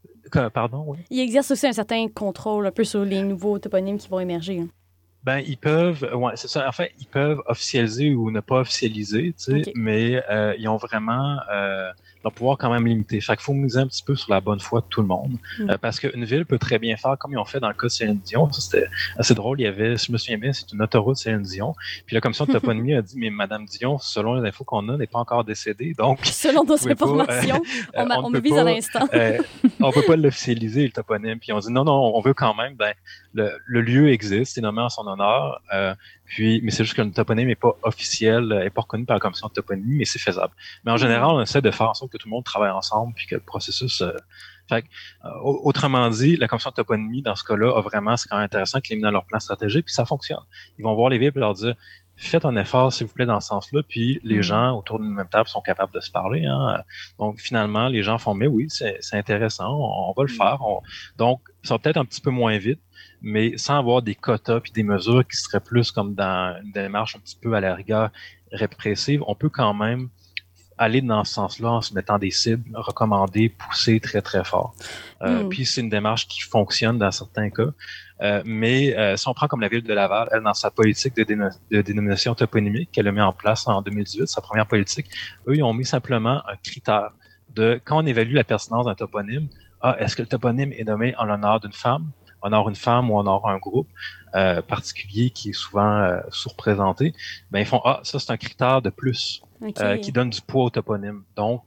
Pardon, 0.53 0.83
oui. 0.87 0.97
Il 1.09 1.19
exerce 1.21 1.51
aussi 1.51 1.67
un 1.67 1.73
certain 1.73 2.07
contrôle 2.09 2.65
un 2.67 2.71
peu 2.71 2.83
sur 2.83 3.03
les 3.05 3.21
nouveaux 3.21 3.57
toponymes 3.59 3.97
qui 3.97 4.07
vont 4.09 4.19
émerger. 4.19 4.59
hein. 4.59 4.67
Ben, 5.23 5.39
ils 5.39 5.57
peuvent, 5.57 6.09
ouais, 6.13 6.33
c'est 6.35 6.47
ça. 6.47 6.67
En 6.67 6.71
fait, 6.71 6.93
ils 6.97 7.07
peuvent 7.07 7.41
officialiser 7.47 8.13
ou 8.13 8.31
ne 8.31 8.39
pas 8.39 8.59
officialiser, 8.61 9.33
tu 9.33 9.63
sais, 9.63 9.71
mais 9.75 10.23
euh, 10.29 10.55
ils 10.57 10.67
ont 10.69 10.77
vraiment 10.77 11.39
euh, 11.51 11.91
leur 12.23 12.33
pouvoir 12.33 12.57
quand 12.57 12.69
même 12.71 12.85
limité. 12.87 13.19
Fait 13.21 13.35
qu'il 13.35 13.43
faut 13.43 13.53
miser 13.53 13.79
un 13.79 13.87
petit 13.87 14.03
peu 14.03 14.15
sur 14.15 14.31
la 14.31 14.41
bonne 14.41 14.59
foi 14.59 14.81
de 14.81 14.85
tout 14.89 15.01
le 15.01 15.07
monde, 15.07 15.37
Mm. 15.59 15.69
Euh, 15.69 15.77
parce 15.79 15.99
qu'une 15.99 16.23
ville 16.25 16.45
peut 16.45 16.57
très 16.59 16.79
bien 16.79 16.95
faire 16.97 17.17
comme 17.17 17.31
ils 17.31 17.37
ont 17.37 17.45
fait 17.45 17.59
dans 17.59 17.67
le 17.67 17.73
cas 17.73 17.87
de 17.87 17.91
Céline 17.91 18.19
Dion. 18.25 18.51
C'était 18.51 18.85
assez 19.17 19.33
drôle. 19.33 19.59
Il 19.59 19.63
y 19.63 19.67
avait, 19.67 19.97
je 19.97 20.11
me 20.11 20.17
souviens 20.17 20.37
bien, 20.37 20.53
c'est 20.53 20.71
une 20.73 20.81
autoroute 20.81 21.17
Céline 21.17 21.41
Dion. 21.41 21.75
Puis 22.05 22.13
la 22.15 22.21
commission 22.21 22.45
de 22.45 22.51
toponymie 22.51 22.93
a 22.95 23.01
dit, 23.01 23.15
mais 23.17 23.29
Madame 23.29 23.65
Dion, 23.65 23.97
selon 23.97 24.35
les 24.35 24.47
infos 24.47 24.63
qu'on 24.63 24.87
a, 24.89 24.97
n'est 24.97 25.07
pas 25.07 25.19
encore 25.19 25.43
décédée, 25.43 25.93
donc 25.97 26.19
Selon 26.25 26.63
nos 26.63 26.77
pas, 26.77 26.85
euh, 26.87 26.91
informations, 26.91 27.61
on, 27.95 28.09
euh, 28.09 28.15
on 28.23 28.29
ne 28.29 28.35
me 28.37 28.41
vise 28.41 28.53
à 28.53 28.63
pas- 28.63 28.63
l'instant. 28.63 29.07
euh, 29.13 29.37
on 29.79 29.91
peut 29.91 30.03
pas 30.05 30.15
l'officialiser 30.15 30.83
le 30.85 30.91
toponyme. 30.91 31.39
Puis 31.39 31.51
on 31.53 31.59
dit 31.59 31.71
non, 31.71 31.83
non, 31.83 32.11
on 32.15 32.21
veut 32.21 32.33
quand 32.33 32.53
même. 32.55 32.75
Ben, 32.75 32.93
le, 33.33 33.51
le 33.65 33.81
lieu 33.81 34.09
existe, 34.11 34.55
c'est 34.55 34.61
nommé 34.61 34.81
en 34.81 34.89
son 34.89 35.05
honneur. 35.07 35.61
Puis, 36.27 36.61
mais 36.63 36.71
c'est 36.71 36.83
juste 36.83 36.95
que 36.95 37.01
le 37.01 37.11
toponyme 37.11 37.47
n'est 37.47 37.55
pas 37.55 37.75
officiel, 37.83 38.47
n'est 38.47 38.69
pas 38.69 38.81
reconnu 38.81 39.05
par 39.05 39.15
la 39.15 39.19
commission 39.19 39.47
de 39.47 39.53
toponymie, 39.53 39.95
mais 39.97 40.05
c'est 40.05 40.19
faisable. 40.19 40.53
Mais 40.83 40.91
en 40.91 40.97
général, 40.97 41.29
on 41.31 41.41
essaie 41.41 41.61
de 41.61 41.71
faire 41.71 41.89
en 41.89 41.93
sorte 41.93 42.11
que 42.11 42.17
tout 42.17 42.27
le 42.27 42.31
monde 42.31 42.43
travaille 42.43 42.71
ensemble, 42.71 43.13
puis 43.15 43.25
que 43.27 43.35
le 43.35 43.41
processus. 43.41 44.01
euh, 44.01 44.11
fait 44.69 44.81
que, 44.81 44.87
euh, 45.23 45.29
au- 45.43 45.61
autrement 45.69 46.09
dit, 46.09 46.35
la 46.35 46.47
commission 46.49 46.69
de 46.71 46.75
toponymie 46.75 47.21
dans 47.21 47.35
ce 47.35 47.43
cas-là 47.45 47.77
a 47.77 47.81
vraiment, 47.81 48.17
c'est 48.17 48.27
quand 48.27 48.35
même 48.35 48.43
intéressant 48.45 48.81
qu'ils 48.81 49.01
dans 49.01 49.11
leur 49.11 49.25
plan 49.25 49.39
stratégique, 49.39 49.85
puis 49.85 49.93
ça 49.93 50.05
fonctionne. 50.05 50.43
Ils 50.77 50.83
vont 50.83 50.93
voir 50.93 51.09
les 51.09 51.17
villes 51.17 51.31
et 51.35 51.39
leur 51.39 51.53
dire 51.53 51.75
faites 52.19 52.45
un 52.45 52.55
effort, 52.55 52.91
s'il 52.91 53.05
vous 53.05 53.13
plaît, 53.13 53.27
dans 53.27 53.39
ce 53.39 53.49
sens-là, 53.49 53.81
puis 53.87 54.19
les 54.23 54.39
Mm. 54.39 54.41
gens 54.41 54.75
autour 54.79 54.99
d'une 54.99 55.13
même 55.13 55.29
table 55.29 55.47
sont 55.47 55.61
capables 55.61 55.93
de 55.93 55.99
se 55.99 56.09
parler. 56.09 56.45
Hein. 56.47 56.81
Donc, 57.19 57.39
finalement, 57.39 57.87
les 57.89 58.01
gens 58.01 58.17
font, 58.17 58.33
mais 58.33 58.47
oui, 58.47 58.65
c'est 58.69 58.97
c'est 59.01 59.17
intéressant, 59.17 59.69
on, 59.71 60.09
on 60.09 60.13
va 60.17 60.23
le 60.23 60.33
Mm. 60.33 60.35
faire. 60.35 60.57
On- 60.61 60.81
Donc, 61.17 61.41
ça 61.63 61.75
va 61.75 61.79
peut-être 61.79 61.97
un 61.97 62.05
petit 62.05 62.19
peu 62.21 62.31
moins 62.31 62.57
vite, 62.57 62.81
mais 63.21 63.57
sans 63.57 63.77
avoir 63.77 64.01
des 64.01 64.15
quotas 64.15 64.59
puis 64.59 64.71
des 64.71 64.83
mesures 64.83 65.25
qui 65.27 65.37
seraient 65.37 65.59
plus 65.59 65.91
comme 65.91 66.13
dans 66.13 66.55
une 66.63 66.71
démarche 66.71 67.15
un 67.15 67.19
petit 67.19 67.37
peu 67.41 67.53
à 67.53 67.59
la 67.61 67.75
rigueur 67.75 68.09
répressive, 68.51 69.23
on 69.27 69.35
peut 69.35 69.49
quand 69.49 69.73
même 69.73 70.09
aller 70.77 71.01
dans 71.01 71.23
ce 71.23 71.33
sens-là 71.33 71.71
en 71.71 71.81
se 71.81 71.93
mettant 71.93 72.19
des 72.19 72.29
cibles 72.29 72.69
recommandées, 72.75 73.49
poussées 73.49 73.99
très, 73.99 74.21
très 74.21 74.43
fort. 74.43 74.75
Euh, 75.23 75.43
Mm. 75.43 75.49
Puis 75.49 75.65
c'est 75.65 75.81
une 75.81 75.89
démarche 75.89 76.27
qui 76.27 76.41
fonctionne 76.41 76.99
dans 76.99 77.11
certains 77.11 77.49
cas. 77.49 77.69
Euh, 78.21 78.41
mais 78.45 78.95
euh, 78.95 79.17
si 79.17 79.27
on 79.27 79.33
prend 79.33 79.47
comme 79.47 79.61
la 79.61 79.67
ville 79.69 79.83
de 79.83 79.93
Laval, 79.93 80.27
elle, 80.31 80.41
dans 80.41 80.53
sa 80.53 80.69
politique 80.71 81.15
de, 81.15 81.23
déno- 81.23 81.55
de 81.71 81.81
dénomination 81.81 82.35
toponymique 82.35 82.91
qu'elle 82.91 83.07
a 83.07 83.11
mis 83.11 83.21
en 83.21 83.33
place 83.33 83.67
en 83.67 83.81
2018, 83.81 84.27
sa 84.27 84.41
première 84.41 84.67
politique, 84.67 85.07
eux, 85.47 85.55
ils 85.55 85.63
ont 85.63 85.73
mis 85.73 85.85
simplement 85.85 86.43
un 86.47 86.55
critère 86.63 87.09
de 87.55 87.79
quand 87.83 88.03
on 88.03 88.05
évalue 88.05 88.33
la 88.33 88.43
pertinence 88.43 88.85
d'un 88.85 88.95
toponyme, 88.95 89.47
ah, 89.81 89.95
est-ce 89.99 90.15
que 90.15 90.23
le 90.23 90.27
toponyme 90.27 90.71
est 90.73 90.83
nommé 90.83 91.15
en 91.17 91.25
l'honneur 91.25 91.59
d'une 91.59 91.73
femme, 91.73 92.09
en 92.41 92.47
honneur 92.47 92.69
une 92.69 92.75
femme 92.75 93.09
ou 93.09 93.15
en 93.15 93.21
honneur 93.21 93.47
un 93.47 93.57
groupe 93.57 93.87
euh, 94.35 94.61
particulier 94.61 95.29
qui 95.29 95.49
est 95.49 95.53
souvent 95.53 95.97
euh, 95.99 96.19
sous-représenté, 96.29 97.13
ben 97.51 97.59
ils 97.59 97.65
font 97.65 97.81
ah, 97.85 97.99
ça 98.03 98.19
c'est 98.19 98.31
un 98.31 98.37
critère 98.37 98.81
de 98.81 98.89
plus 98.89 99.41
euh, 99.81 99.97
qui 99.97 100.11
donne 100.11 100.29
du 100.29 100.41
poids 100.41 100.65
au 100.65 100.69
toponyme. 100.69 101.23
Donc, 101.35 101.63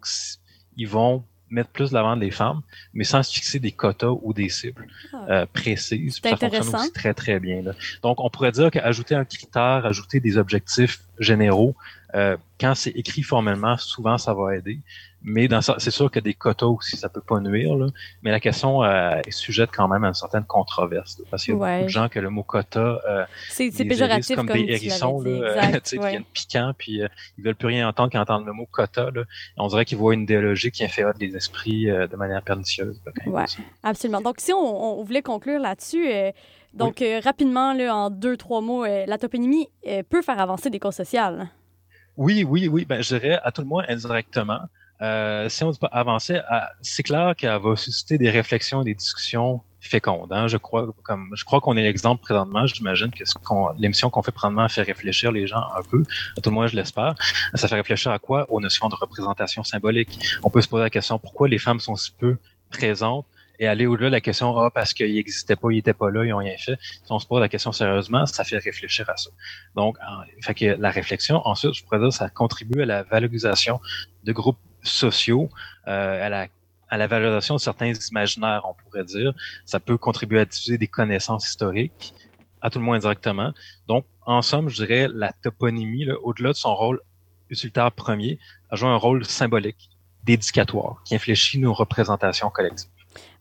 ils 0.76 0.86
vont 0.88 1.24
mettre 1.48 1.70
plus 1.70 1.90
de 1.90 1.94
l'avant 1.94 2.14
les 2.14 2.30
femmes, 2.30 2.60
mais 2.94 3.02
sans 3.02 3.24
se 3.24 3.32
fixer 3.34 3.58
des 3.58 3.72
quotas 3.72 4.14
ou 4.22 4.32
des 4.32 4.48
cibles 4.48 4.86
Ah. 5.12 5.24
euh, 5.28 5.46
précises. 5.52 6.20
Puis 6.20 6.30
Ça 6.30 6.36
fonctionne 6.36 6.74
aussi 6.82 6.92
très, 6.92 7.12
très 7.12 7.40
bien. 7.40 7.62
là. 7.62 7.72
Donc, 8.02 8.20
on 8.20 8.30
pourrait 8.30 8.52
dire 8.52 8.70
qu'ajouter 8.70 9.16
un 9.16 9.24
critère, 9.24 9.84
ajouter 9.84 10.20
des 10.20 10.36
objectifs 10.38 11.00
généraux, 11.20 11.74
euh, 12.16 12.36
quand 12.58 12.74
c'est 12.74 12.90
écrit 12.90 13.22
formellement, 13.22 13.76
souvent, 13.76 14.18
ça 14.18 14.34
va 14.34 14.56
aider. 14.56 14.80
Mais 15.22 15.48
dans 15.48 15.60
ça, 15.60 15.76
c'est 15.78 15.90
sûr 15.90 16.10
que 16.10 16.18
des 16.18 16.32
quotas 16.34 16.66
aussi, 16.66 16.96
ça 16.96 17.08
peut 17.10 17.20
pas 17.20 17.38
nuire. 17.40 17.76
Là. 17.76 17.86
Mais 18.22 18.30
la 18.30 18.40
question 18.40 18.82
euh, 18.82 19.20
est 19.24 19.30
sujette 19.30 19.68
quand 19.72 19.86
même 19.86 20.02
à 20.02 20.08
une 20.08 20.14
certaine 20.14 20.44
controverse. 20.44 21.18
là, 21.18 21.24
parce 21.30 21.44
qu'il 21.44 21.52
y 21.54 21.56
a 21.56 21.60
Ouais. 21.60 21.74
beaucoup 21.76 21.84
de 21.84 21.90
gens 21.90 22.08
que 22.08 22.18
le 22.18 22.30
mot 22.30 22.42
quota 22.42 23.00
euh, 23.06 23.24
C'est 23.50 23.70
péjoratif 23.84 24.34
comme, 24.34 24.48
comme, 24.48 24.56
des 24.56 24.72
hérissons, 24.72 25.20
là, 25.20 25.30
euh, 25.30 25.54
Exact, 25.60 25.92
ouais. 25.92 25.98
deviennent 25.98 26.24
piquants, 26.32 26.72
puis 26.76 27.02
euh, 27.02 27.08
ils 27.38 27.44
veulent 27.44 27.54
plus 27.54 27.68
rien 27.68 27.86
entendre 27.86 28.10
ils 28.14 28.18
entendent 28.18 28.46
le 28.46 28.54
mot 28.54 28.66
quota. 28.70 29.10
Là. 29.14 29.22
On 29.58 29.68
dirait 29.68 29.84
qu'ils 29.84 29.98
voient 29.98 30.14
une 30.14 30.22
idéologie 30.22 30.70
qui 30.70 30.82
inféode 30.84 31.16
les 31.20 31.36
esprits 31.36 31.90
euh, 31.90 32.06
de 32.06 32.16
manière 32.16 32.42
pernicieuse. 32.42 32.98
là, 33.04 33.12
ils 33.26 33.30
Ouais. 33.30 33.44
Absolument. 33.82 34.22
Donc, 34.22 34.36
si 34.40 34.52
on, 34.54 35.00
on 35.00 35.04
voulait 35.04 35.22
conclure 35.22 35.60
là-dessus, 35.60 36.08
donc 36.72 37.02
euh, 37.02 37.20
rapidement, 37.22 37.72
là, 37.72 37.94
en 37.94 38.10
deux, 38.10 38.36
trois 38.36 38.60
mots, 38.60 38.84
euh, 38.84 39.04
la 39.06 39.18
toponymie 39.18 39.68
euh, 39.86 40.02
peut 40.08 40.22
faire 40.22 40.40
avancer 40.40 40.70
des 40.70 40.78
causes 40.78 40.94
sociales. 40.96 41.48
Oui, 42.16 42.44
oui, 42.44 42.68
oui. 42.68 42.84
Ben, 42.84 43.02
je 43.02 43.16
dirais 43.16 43.38
à 43.42 43.50
tout 43.52 43.62
le 43.62 43.66
moins 43.68 43.84
indirectement. 43.88 44.60
Euh, 45.02 45.48
si 45.48 45.64
on 45.64 45.68
ne 45.68 45.72
dit 45.72 45.78
pas 45.78 45.86
avancer, 45.88 46.38
c'est 46.82 47.02
clair 47.02 47.34
qu'elle 47.34 47.58
va 47.58 47.74
susciter 47.76 48.18
des 48.18 48.28
réflexions 48.28 48.82
et 48.82 48.84
des 48.84 48.94
discussions 48.94 49.62
fécondes. 49.80 50.30
Hein. 50.30 50.46
Je 50.46 50.58
crois 50.58 50.86
comme 51.02 51.30
je 51.34 51.42
crois 51.46 51.62
qu'on 51.62 51.74
est 51.78 51.82
l'exemple 51.82 52.20
présentement. 52.20 52.66
J'imagine 52.66 53.10
que 53.10 53.24
qu'on- 53.42 53.70
l'émission 53.78 54.10
qu'on 54.10 54.22
fait 54.22 54.30
présentement 54.32 54.68
fait 54.68 54.82
réfléchir 54.82 55.32
les 55.32 55.46
gens 55.46 55.62
un 55.74 55.82
peu. 55.90 56.02
À 56.36 56.42
tout 56.42 56.50
le 56.50 56.54
moins, 56.54 56.66
je 56.66 56.76
l'espère. 56.76 57.14
Ça 57.54 57.66
fait 57.66 57.76
réfléchir 57.76 58.12
à 58.12 58.18
quoi? 58.18 58.44
Aux 58.50 58.60
notions 58.60 58.90
de 58.90 58.94
représentation 58.94 59.64
symbolique. 59.64 60.18
On 60.42 60.50
peut 60.50 60.60
se 60.60 60.68
poser 60.68 60.82
la 60.82 60.90
question 60.90 61.18
pourquoi 61.18 61.48
les 61.48 61.58
femmes 61.58 61.80
sont 61.80 61.96
si 61.96 62.10
peu 62.12 62.36
présentes? 62.70 63.24
Et 63.60 63.68
aller 63.68 63.86
au-delà 63.86 64.08
de 64.08 64.14
la 64.14 64.20
question 64.22 64.58
ah 64.58 64.70
parce 64.70 64.94
qu'ils 64.94 65.14
n'existaient 65.14 65.54
pas, 65.54 65.70
ils 65.70 65.76
n'étaient 65.76 65.92
pas 65.92 66.10
là, 66.10 66.24
ils 66.24 66.32
ont 66.32 66.38
rien 66.38 66.56
fait. 66.56 66.78
Si 66.80 67.12
on 67.12 67.18
se 67.18 67.26
pose 67.26 67.40
la 67.40 67.48
question 67.48 67.72
sérieusement, 67.72 68.24
ça 68.24 68.42
fait 68.42 68.56
réfléchir 68.56 69.08
à 69.10 69.16
ça. 69.18 69.30
Donc, 69.76 69.98
fait 70.40 70.54
que 70.54 70.64
la 70.64 70.90
réflexion, 70.90 71.46
ensuite, 71.46 71.74
je 71.74 71.84
pourrais 71.84 72.00
dire, 72.00 72.12
ça 72.12 72.30
contribue 72.30 72.82
à 72.82 72.86
la 72.86 73.02
valorisation 73.02 73.78
de 74.24 74.32
groupes 74.32 74.58
sociaux, 74.82 75.50
euh, 75.86 76.26
à 76.26 76.28
la 76.28 76.48
à 76.92 76.96
la 76.96 77.06
valorisation 77.06 77.54
de 77.54 77.60
certains 77.60 77.92
imaginaires, 78.10 78.62
on 78.64 78.74
pourrait 78.74 79.04
dire. 79.04 79.32
Ça 79.64 79.78
peut 79.78 79.96
contribuer 79.96 80.40
à 80.40 80.44
diffuser 80.44 80.76
des 80.76 80.88
connaissances 80.88 81.48
historiques, 81.48 82.14
à 82.62 82.68
tout 82.68 82.80
le 82.80 82.84
moins 82.84 82.96
indirectement. 82.96 83.52
Donc, 83.86 84.06
en 84.26 84.42
somme, 84.42 84.68
je 84.68 84.84
dirais, 84.84 85.06
la 85.08 85.32
toponymie, 85.32 86.06
là, 86.06 86.14
au-delà 86.24 86.48
de 86.48 86.56
son 86.56 86.74
rôle 86.74 87.00
utilitaire 87.48 87.92
premier, 87.92 88.40
a 88.70 88.76
joué 88.76 88.88
un 88.88 88.96
rôle 88.96 89.24
symbolique, 89.24 89.90
d'éducatoire, 90.24 91.00
qui 91.04 91.14
infléchit 91.14 91.58
nos 91.60 91.72
représentations 91.72 92.50
collectives. 92.50 92.90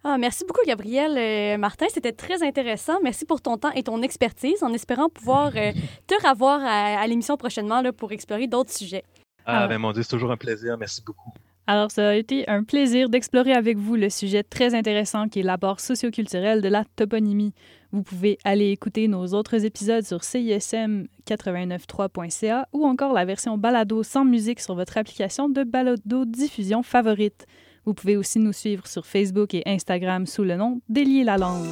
Ah, 0.04 0.18
merci 0.18 0.46
beaucoup, 0.48 0.62
Gabriel. 0.66 1.18
Euh, 1.18 1.58
Martin, 1.58 1.88
c'était 1.90 2.14
très 2.14 2.42
intéressant. 2.42 3.00
Merci 3.04 3.26
pour 3.26 3.42
ton 3.42 3.58
temps 3.58 3.72
et 3.72 3.84
ton 3.84 4.02
expertise, 4.02 4.64
en 4.64 4.72
espérant 4.74 5.10
pouvoir 5.10 5.52
euh, 5.56 5.72
te 6.08 6.28
revoir 6.28 6.62
à, 6.64 7.02
à 7.02 7.08
l'émission 7.08 7.36
prochainement 7.36 7.82
là, 7.82 7.92
pour 7.92 8.12
explorer 8.14 8.48
d'autres 8.48 8.72
sujets. 8.72 9.04
Ah, 9.46 9.64
Ah. 9.64 9.68
ben 9.68 9.78
mon 9.78 9.92
Dieu, 9.92 10.04
c'est 10.04 10.10
toujours 10.10 10.32
un 10.32 10.38
plaisir. 10.38 10.78
Merci 10.78 11.02
beaucoup. 11.06 11.32
Alors, 11.68 11.92
ça 11.92 12.10
a 12.10 12.14
été 12.16 12.48
un 12.50 12.64
plaisir 12.64 13.10
d'explorer 13.10 13.54
avec 13.54 13.78
vous 13.78 13.96
le 13.96 14.10
sujet 14.10 14.42
très 14.42 14.74
intéressant 14.74 15.28
qui 15.28 15.42
est 15.42 15.44
l'apport 15.44 15.80
socioculturel 15.80 16.62
de 16.62 16.68
la 16.70 16.84
toponymie. 16.96 17.54
Vous 17.92 18.02
pouvez 18.02 18.40
aller 18.44 18.70
écouter 18.72 19.08
nos 19.08 19.28
autres 19.36 19.66
épisodes 19.66 20.04
sur 20.04 20.24
CISM 20.24 21.06
893.ca 21.30 22.68
ou 22.74 22.86
encore 22.88 23.14
la 23.14 23.26
version 23.26 23.58
balado 23.58 24.02
sans 24.04 24.26
musique 24.26 24.60
sur 24.62 24.76
votre 24.76 24.98
application 24.98 25.50
de 25.50 25.64
balado 25.64 26.26
diffusion 26.26 26.82
favorite. 26.84 27.46
Vous 27.86 27.94
pouvez 27.94 28.18
aussi 28.18 28.40
nous 28.40 28.54
suivre 28.54 28.88
sur 28.88 29.06
Facebook 29.06 29.54
et 29.54 29.64
Instagram 29.66 30.26
sous 30.26 30.44
le 30.44 30.56
nom 30.56 30.82
Délier 30.90 31.24
la 31.24 31.38
langue. 31.38 31.68